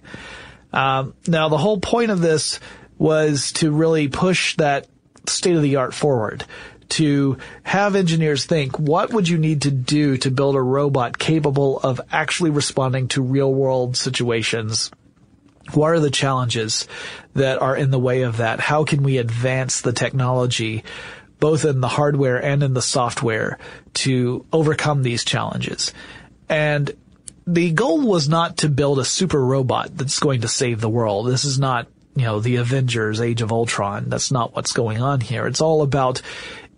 Um, 0.73 1.15
now, 1.27 1.49
the 1.49 1.59
whole 1.59 1.79
point 1.79 2.11
of 2.11 2.21
this 2.21 2.61
was 2.99 3.53
to 3.53 3.71
really 3.71 4.09
push 4.09 4.57
that 4.57 4.87
state 5.27 5.57
of 5.57 5.63
the 5.63 5.77
art 5.77 5.95
forward 5.95 6.45
to 6.89 7.37
have 7.63 7.95
engineers 7.95 8.47
think, 8.47 8.79
what 8.79 9.13
would 9.13 9.29
you 9.29 9.39
need 9.39 9.63
to 9.63 9.71
do 9.71 10.17
to 10.19 10.31
build 10.31 10.57
a 10.57 10.61
robot 10.61 11.19
capable 11.19 11.79
of 11.81 12.01
actually 12.11 12.51
responding 12.51 13.09
to 13.09 13.23
real 13.23 13.53
world 13.53 13.97
situations? 13.97 14.91
What 15.75 15.89
are 15.89 16.01
the 16.01 16.11
challenges 16.11 16.89
that 17.35 17.61
are 17.61 17.77
in 17.77 17.91
the 17.91 17.99
way 17.99 18.23
of 18.23 18.39
that? 18.39 18.61
How 18.61 18.85
can 18.85 19.03
we 19.03 19.19
advance 19.19 19.83
the 19.83 19.93
technology, 19.93 20.83
both 21.41 21.67
in 21.67 21.81
the 21.81 21.89
hardware 21.89 22.43
and 22.43 22.63
in 22.63 22.73
the 22.73 22.83
software 22.83 23.59
to 23.95 24.47
overcome 24.51 25.03
these 25.03 25.25
challenges? 25.25 25.93
And 26.49 26.91
the 27.47 27.71
goal 27.73 28.01
was 28.01 28.31
not 28.31 28.59
to 28.59 28.71
build 28.71 28.99
a 28.99 29.05
super 29.05 29.45
robot 29.45 29.95
that's 29.95 30.21
going 30.21 30.41
to 30.41 30.49
save 30.49 30.81
the 30.81 30.89
world. 30.89 31.27
This 31.27 31.45
is 31.45 31.59
not 31.59 31.87
you 32.19 32.27
know, 32.27 32.41
the 32.41 32.57
Avengers, 32.57 33.21
Age 33.21 33.43
of 33.43 33.53
Ultron. 33.53 34.09
That's 34.09 34.33
not 34.33 34.55
what's 34.55 34.73
going 34.73 35.01
on 35.01 35.21
here. 35.21 35.47
It's 35.47 35.61
all 35.61 35.83
about 35.83 36.23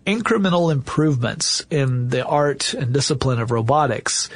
incremental 0.05 0.71
improvements 0.71 1.65
in 1.69 2.09
the 2.09 2.25
art 2.25 2.73
and 2.73 2.93
discipline 2.93 3.39
of 3.39 3.51
robotics 3.51 4.29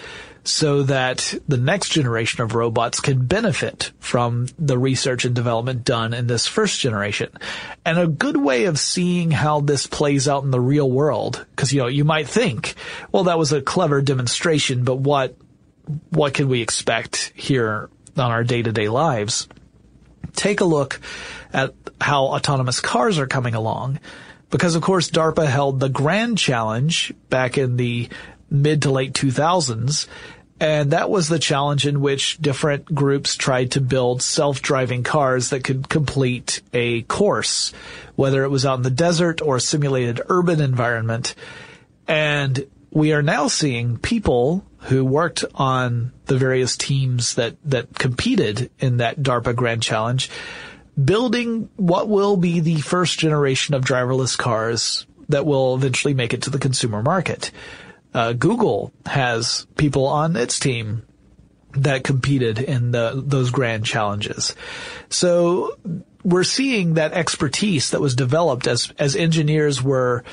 so 0.44 0.84
that 0.84 1.34
the 1.48 1.58
next 1.58 1.90
generation 1.90 2.44
of 2.44 2.54
robots 2.54 3.00
can 3.00 3.26
benefit 3.26 3.92
from 4.00 4.48
the 4.60 4.78
research 4.78 5.26
and 5.26 5.34
development 5.34 5.84
done 5.84 6.14
in 6.14 6.28
this 6.28 6.46
first 6.46 6.80
generation. 6.80 7.32
And 7.84 7.98
a 7.98 8.08
good 8.08 8.38
way 8.38 8.66
of 8.66 8.78
seeing 8.78 9.32
how 9.32 9.62
this 9.62 9.88
plays 9.88 10.28
out 10.28 10.44
in 10.44 10.52
the 10.52 10.62
real 10.62 10.90
world, 10.90 11.44
because 11.50 11.74
you 11.74 11.82
know, 11.82 11.88
you 11.88 12.04
might 12.04 12.28
think, 12.28 12.76
well, 13.12 13.24
that 13.24 13.40
was 13.40 13.54
a 13.54 13.62
clever 13.62 14.04
demonstration, 14.04 14.84
but 14.84 14.98
what, 14.98 15.36
what 16.12 16.36
can 16.36 16.48
we 16.48 16.62
expect 16.62 17.34
here 17.36 17.90
on 18.16 18.32
our 18.32 18.44
day-to-day 18.44 18.88
lives? 18.88 19.48
Take 20.36 20.62
a 20.62 20.66
look 20.66 21.00
at 21.54 21.74
how 22.02 22.26
autonomous 22.26 22.80
cars 22.80 23.18
are 23.18 23.28
coming 23.28 23.56
along. 23.56 24.00
Because 24.50 24.76
of 24.76 24.82
course 24.82 25.10
DARPA 25.10 25.48
held 25.48 25.80
the 25.80 25.90
grand 25.90 26.38
challenge 26.38 27.14
back 27.30 27.58
in 27.58 27.78
the 27.78 28.10
mid 28.50 28.84
to 28.84 28.92
late 28.92 29.14
2000s. 29.14 30.08
And 30.60 30.92
that 30.92 31.10
was 31.10 31.28
the 31.28 31.40
challenge 31.40 31.86
in 31.86 32.00
which 32.00 32.38
different 32.38 32.86
groups 32.86 33.36
tried 33.36 33.72
to 33.72 33.82
build 33.82 34.22
self-driving 34.22 35.04
cars 35.04 35.50
that 35.50 35.66
could 35.66 35.90
complete 35.90 36.62
a 36.74 37.02
course, 37.04 37.74
whether 38.16 38.44
it 38.46 38.50
was 38.50 38.66
out 38.66 38.78
in 38.78 38.84
the 38.84 38.90
desert 38.90 39.42
or 39.42 39.58
a 39.58 39.62
simulated 39.62 40.22
urban 40.28 40.62
environment. 40.62 41.36
And 42.08 42.66
we 42.96 43.12
are 43.12 43.22
now 43.22 43.50
seeing 43.50 43.98
people 43.98 44.66
who 44.84 45.04
worked 45.04 45.44
on 45.54 46.14
the 46.28 46.38
various 46.38 46.78
teams 46.78 47.36
that, 47.36 47.58
that 47.66 47.94
competed 47.94 48.72
in 48.80 48.98
that 48.98 49.20
DARPA 49.20 49.54
Grand 49.54 49.84
Challenge, 49.84 50.30
building 51.04 51.70
what 51.76 52.08
will 52.08 52.38
be 52.38 52.62
the 52.62 52.80
first 52.80 53.20
generation 53.20 53.76
of 53.76 53.84
driverless 53.84 54.38
cars 54.38 55.06
that 55.28 55.46
will 55.46 55.76
eventually 55.76 56.14
make 56.14 56.34
it 56.34 56.44
to 56.44 56.50
the 56.50 56.58
consumer 56.58 57.04
market. 57.04 57.52
Uh, 58.14 58.32
Google 58.32 58.94
has 59.06 59.68
people 59.76 60.08
on 60.08 60.38
its 60.38 60.58
team 60.58 61.06
that 61.74 62.06
competed 62.06 62.60
in 62.60 62.92
the, 62.92 63.22
those 63.26 63.52
grand 63.52 63.86
challenges. 63.86 64.56
So 65.10 65.78
we're 66.24 66.46
seeing 66.46 66.94
that 66.94 67.12
expertise 67.12 67.90
that 67.90 68.00
was 68.00 68.16
developed 68.16 68.68
as, 68.68 68.94
as 68.98 69.18
engineers 69.18 69.84
were 69.84 70.24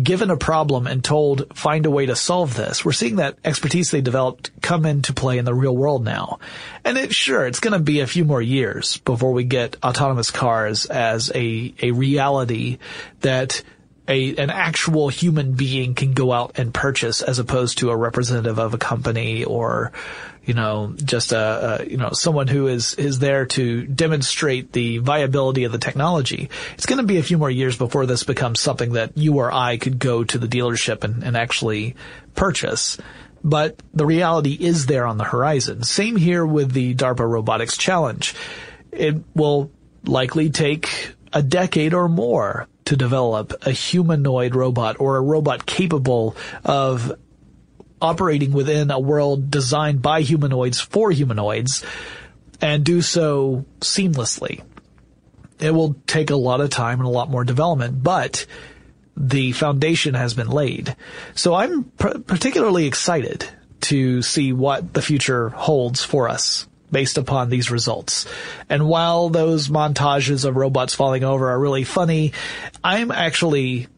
given 0.00 0.30
a 0.30 0.36
problem 0.36 0.86
and 0.86 1.02
told 1.02 1.56
find 1.56 1.86
a 1.86 1.90
way 1.90 2.06
to 2.06 2.16
solve 2.16 2.54
this. 2.54 2.84
We're 2.84 2.92
seeing 2.92 3.16
that 3.16 3.36
expertise 3.44 3.90
they 3.90 4.00
developed 4.00 4.50
come 4.62 4.86
into 4.86 5.12
play 5.12 5.38
in 5.38 5.44
the 5.44 5.54
real 5.54 5.76
world 5.76 6.04
now. 6.04 6.38
And 6.84 6.96
it 6.96 7.14
sure 7.14 7.46
it's 7.46 7.60
going 7.60 7.72
to 7.72 7.78
be 7.78 8.00
a 8.00 8.06
few 8.06 8.24
more 8.24 8.42
years 8.42 8.98
before 8.98 9.32
we 9.32 9.44
get 9.44 9.76
autonomous 9.82 10.30
cars 10.30 10.86
as 10.86 11.32
a 11.34 11.74
a 11.82 11.90
reality 11.90 12.78
that 13.20 13.62
a, 14.10 14.36
an 14.36 14.50
actual 14.50 15.08
human 15.08 15.52
being 15.52 15.94
can 15.94 16.12
go 16.12 16.32
out 16.32 16.58
and 16.58 16.74
purchase 16.74 17.22
as 17.22 17.38
opposed 17.38 17.78
to 17.78 17.90
a 17.90 17.96
representative 17.96 18.58
of 18.58 18.74
a 18.74 18.78
company 18.78 19.44
or 19.44 19.92
you 20.42 20.54
know, 20.54 20.92
just 20.96 21.32
a, 21.32 21.82
a, 21.82 21.86
you 21.86 21.96
know, 21.96 22.10
someone 22.12 22.48
who 22.48 22.66
is, 22.66 22.94
is 22.94 23.18
there 23.18 23.46
to 23.46 23.86
demonstrate 23.86 24.72
the 24.72 24.98
viability 24.98 25.64
of 25.64 25.70
the 25.70 25.78
technology. 25.78 26.48
It's 26.74 26.86
going 26.86 26.96
to 26.96 27.06
be 27.06 27.18
a 27.18 27.22
few 27.22 27.38
more 27.38 27.50
years 27.50 27.76
before 27.76 28.06
this 28.06 28.24
becomes 28.24 28.58
something 28.58 28.94
that 28.94 29.16
you 29.16 29.36
or 29.36 29.52
I 29.52 29.76
could 29.76 29.98
go 29.98 30.24
to 30.24 30.38
the 30.38 30.48
dealership 30.48 31.04
and, 31.04 31.22
and 31.22 31.36
actually 31.36 31.94
purchase. 32.34 32.98
But 33.44 33.80
the 33.92 34.06
reality 34.06 34.56
is 34.58 34.86
there 34.86 35.06
on 35.06 35.18
the 35.18 35.24
horizon. 35.24 35.84
Same 35.84 36.16
here 36.16 36.44
with 36.44 36.72
the 36.72 36.94
DARPA 36.94 37.30
Robotics 37.30 37.76
Challenge. 37.76 38.34
It 38.92 39.22
will 39.34 39.70
likely 40.04 40.50
take 40.50 41.14
a 41.32 41.42
decade 41.42 41.94
or 41.94 42.08
more 42.08 42.66
to 42.90 42.96
develop 42.96 43.52
a 43.64 43.70
humanoid 43.70 44.56
robot 44.56 44.96
or 44.98 45.16
a 45.16 45.20
robot 45.20 45.64
capable 45.64 46.34
of 46.64 47.12
operating 48.02 48.50
within 48.50 48.90
a 48.90 48.98
world 48.98 49.48
designed 49.48 50.02
by 50.02 50.22
humanoids 50.22 50.80
for 50.80 51.12
humanoids 51.12 51.84
and 52.60 52.84
do 52.84 53.00
so 53.00 53.64
seamlessly. 53.78 54.60
It 55.60 55.70
will 55.70 55.94
take 56.08 56.30
a 56.30 56.36
lot 56.36 56.60
of 56.60 56.70
time 56.70 56.98
and 56.98 57.06
a 57.06 57.12
lot 57.12 57.30
more 57.30 57.44
development, 57.44 58.02
but 58.02 58.44
the 59.16 59.52
foundation 59.52 60.14
has 60.14 60.34
been 60.34 60.48
laid. 60.48 60.96
So 61.36 61.54
I'm 61.54 61.84
pr- 61.84 62.18
particularly 62.18 62.86
excited 62.86 63.46
to 63.82 64.20
see 64.20 64.52
what 64.52 64.94
the 64.94 65.02
future 65.02 65.50
holds 65.50 66.02
for 66.02 66.28
us 66.28 66.66
based 66.90 67.18
upon 67.18 67.48
these 67.48 67.70
results. 67.70 68.26
And 68.68 68.88
while 68.88 69.28
those 69.28 69.68
montages 69.68 70.44
of 70.44 70.56
robots 70.56 70.94
falling 70.94 71.24
over 71.24 71.50
are 71.50 71.58
really 71.58 71.84
funny, 71.84 72.32
I'm 72.82 73.10
actually 73.10 73.88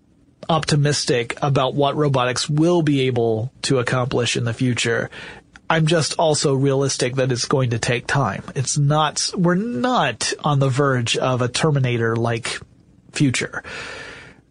optimistic 0.48 1.38
about 1.40 1.74
what 1.74 1.96
robotics 1.96 2.48
will 2.48 2.82
be 2.82 3.02
able 3.02 3.52
to 3.62 3.78
accomplish 3.78 4.36
in 4.36 4.44
the 4.44 4.54
future. 4.54 5.10
I'm 5.70 5.86
just 5.86 6.18
also 6.18 6.54
realistic 6.54 7.14
that 7.14 7.32
it's 7.32 7.46
going 7.46 7.70
to 7.70 7.78
take 7.78 8.06
time. 8.06 8.44
It's 8.54 8.76
not, 8.76 9.30
we're 9.34 9.54
not 9.54 10.32
on 10.44 10.58
the 10.58 10.68
verge 10.68 11.16
of 11.16 11.40
a 11.40 11.48
Terminator 11.48 12.14
like 12.16 12.60
future. 13.12 13.62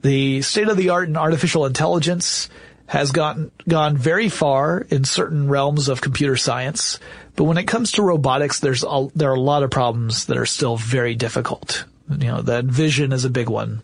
The 0.01 0.41
state 0.41 0.67
of 0.67 0.77
the 0.77 0.89
art 0.89 1.09
in 1.09 1.17
artificial 1.17 1.65
intelligence 1.65 2.49
has 2.87 3.11
gotten, 3.11 3.51
gone 3.69 3.95
very 3.95 4.29
far 4.29 4.79
in 4.89 5.03
certain 5.03 5.47
realms 5.47 5.89
of 5.89 6.01
computer 6.01 6.35
science. 6.35 6.99
But 7.35 7.45
when 7.45 7.57
it 7.57 7.67
comes 7.67 7.93
to 7.93 8.01
robotics, 8.01 8.59
there's 8.59 8.83
a, 8.83 9.07
there 9.15 9.29
are 9.31 9.35
a 9.35 9.39
lot 9.39 9.63
of 9.63 9.71
problems 9.71 10.25
that 10.25 10.37
are 10.37 10.45
still 10.45 10.77
very 10.77 11.15
difficult. 11.15 11.85
You 12.09 12.27
know, 12.27 12.41
that 12.41 12.65
vision 12.65 13.13
is 13.13 13.25
a 13.25 13.29
big 13.29 13.49
one. 13.49 13.81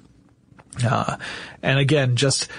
Uh, 0.84 1.18
and 1.64 1.80
again, 1.80 2.16
just 2.16 2.50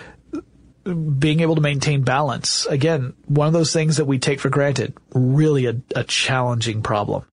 being 1.18 1.40
able 1.40 1.54
to 1.54 1.60
maintain 1.60 2.02
balance. 2.02 2.66
Again, 2.66 3.14
one 3.26 3.46
of 3.46 3.52
those 3.52 3.72
things 3.72 3.98
that 3.98 4.06
we 4.06 4.18
take 4.18 4.40
for 4.40 4.48
granted, 4.48 4.96
really 5.12 5.66
a, 5.66 5.76
a 5.94 6.04
challenging 6.04 6.82
problem. 6.82 7.24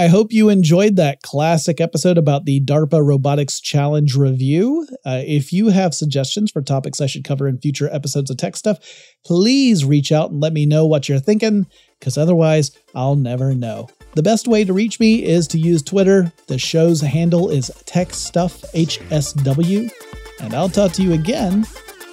I 0.00 0.06
hope 0.06 0.32
you 0.32 0.48
enjoyed 0.48 0.94
that 0.94 1.22
classic 1.22 1.80
episode 1.80 2.18
about 2.18 2.44
the 2.44 2.60
DARPA 2.60 3.04
Robotics 3.04 3.60
Challenge 3.60 4.14
review. 4.14 4.86
Uh, 5.04 5.22
if 5.26 5.52
you 5.52 5.70
have 5.70 5.92
suggestions 5.92 6.52
for 6.52 6.62
topics 6.62 7.00
I 7.00 7.06
should 7.06 7.24
cover 7.24 7.48
in 7.48 7.58
future 7.58 7.92
episodes 7.92 8.30
of 8.30 8.36
Tech 8.36 8.54
Stuff, 8.54 8.78
please 9.26 9.84
reach 9.84 10.12
out 10.12 10.30
and 10.30 10.40
let 10.40 10.52
me 10.52 10.66
know 10.66 10.86
what 10.86 11.08
you're 11.08 11.18
thinking, 11.18 11.66
because 11.98 12.18
otherwise, 12.18 12.70
I'll 12.94 13.16
never 13.16 13.54
know. 13.54 13.88
The 14.14 14.22
best 14.22 14.48
way 14.48 14.64
to 14.64 14.72
reach 14.72 14.98
me 14.98 15.24
is 15.24 15.46
to 15.48 15.58
use 15.58 15.82
Twitter. 15.82 16.32
The 16.46 16.58
show's 16.58 17.00
handle 17.00 17.50
is 17.50 17.70
TechStuffHSW, 17.86 19.92
and 20.40 20.54
I'll 20.54 20.68
talk 20.68 20.92
to 20.92 21.02
you 21.02 21.12
again 21.12 21.66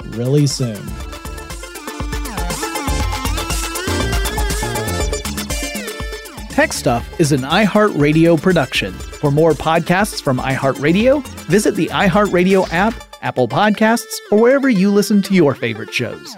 really 0.09 0.47
soon. 0.47 0.81
Tech 6.49 6.71
Stuff 6.71 7.19
is 7.19 7.33
an 7.33 7.41
iHeartRadio 7.41 8.41
production. 8.41 8.93
For 8.93 9.29
more 9.29 9.51
podcasts 9.51 10.21
from 10.21 10.37
iHeartRadio, 10.37 11.25
visit 11.47 11.75
the 11.75 11.87
iHeartRadio 11.87 12.71
app, 12.71 12.93
Apple 13.21 13.49
Podcasts, 13.49 14.21
or 14.31 14.39
wherever 14.39 14.69
you 14.69 14.89
listen 14.89 15.21
to 15.23 15.33
your 15.33 15.53
favorite 15.53 15.93
shows. 15.93 16.37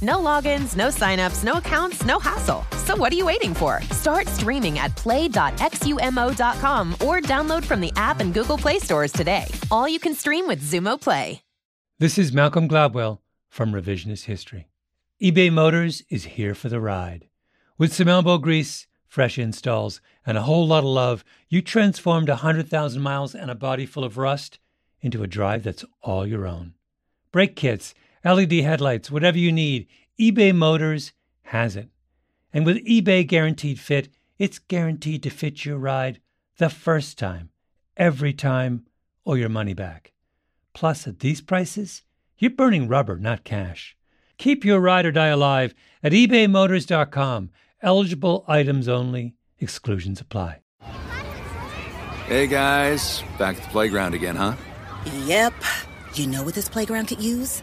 No 0.00 0.18
logins, 0.18 0.76
no 0.76 0.88
signups, 0.88 1.42
no 1.44 1.54
accounts, 1.54 2.06
no 2.06 2.18
hassle. 2.18 2.64
So 2.84 2.96
what 2.96 3.12
are 3.12 3.16
you 3.16 3.26
waiting 3.26 3.52
for? 3.54 3.82
Start 3.90 4.28
streaming 4.28 4.78
at 4.78 4.94
play.xumo.com 4.96 6.92
or 6.94 7.20
download 7.20 7.64
from 7.64 7.80
the 7.80 7.92
app 7.96 8.20
and 8.20 8.32
Google 8.32 8.58
Play 8.58 8.78
stores 8.78 9.12
today. 9.12 9.44
All 9.70 9.88
you 9.88 9.98
can 9.98 10.14
stream 10.14 10.46
with 10.46 10.62
Xumo 10.62 11.00
Play. 11.00 11.42
This 11.98 12.16
is 12.16 12.32
Malcolm 12.32 12.68
Gladwell 12.68 13.18
from 13.48 13.72
Revisionist 13.72 14.26
History. 14.26 14.68
eBay 15.20 15.52
Motors 15.52 16.04
is 16.08 16.24
here 16.24 16.54
for 16.54 16.68
the 16.68 16.80
ride. 16.80 17.26
With 17.76 17.92
some 17.92 18.06
elbow 18.06 18.38
grease, 18.38 18.86
fresh 19.08 19.36
installs, 19.36 20.00
and 20.24 20.38
a 20.38 20.42
whole 20.42 20.64
lot 20.64 20.84
of 20.84 20.84
love, 20.84 21.24
you 21.48 21.60
transformed 21.60 22.28
100,000 22.28 23.02
miles 23.02 23.34
and 23.34 23.50
a 23.50 23.56
body 23.56 23.84
full 23.84 24.04
of 24.04 24.16
rust 24.16 24.60
into 25.00 25.24
a 25.24 25.26
drive 25.26 25.64
that's 25.64 25.84
all 26.02 26.24
your 26.24 26.46
own. 26.46 26.74
Brake 27.32 27.56
kits, 27.56 27.94
LED 28.24 28.52
headlights, 28.52 29.10
whatever 29.10 29.38
you 29.38 29.52
need, 29.52 29.86
eBay 30.18 30.54
Motors 30.54 31.12
has 31.42 31.76
it. 31.76 31.88
And 32.52 32.66
with 32.66 32.84
eBay 32.86 33.26
Guaranteed 33.26 33.78
Fit, 33.78 34.08
it's 34.38 34.58
guaranteed 34.58 35.22
to 35.22 35.30
fit 35.30 35.64
your 35.64 35.78
ride 35.78 36.20
the 36.58 36.68
first 36.68 37.18
time, 37.18 37.50
every 37.96 38.32
time, 38.32 38.86
or 39.24 39.36
your 39.36 39.48
money 39.48 39.74
back. 39.74 40.12
Plus, 40.74 41.06
at 41.06 41.20
these 41.20 41.40
prices, 41.40 42.02
you're 42.38 42.50
burning 42.50 42.88
rubber, 42.88 43.18
not 43.18 43.44
cash. 43.44 43.96
Keep 44.38 44.64
your 44.64 44.80
ride 44.80 45.06
or 45.06 45.12
die 45.12 45.26
alive 45.26 45.74
at 46.02 46.12
ebaymotors.com. 46.12 47.50
Eligible 47.82 48.44
items 48.48 48.88
only, 48.88 49.34
exclusions 49.58 50.20
apply. 50.20 50.60
Hey 52.26 52.46
guys, 52.46 53.22
back 53.38 53.56
at 53.56 53.62
the 53.62 53.68
playground 53.70 54.14
again, 54.14 54.36
huh? 54.36 54.54
Yep. 55.24 55.54
You 56.14 56.26
know 56.26 56.42
what 56.42 56.54
this 56.54 56.68
playground 56.68 57.06
could 57.06 57.22
use? 57.22 57.62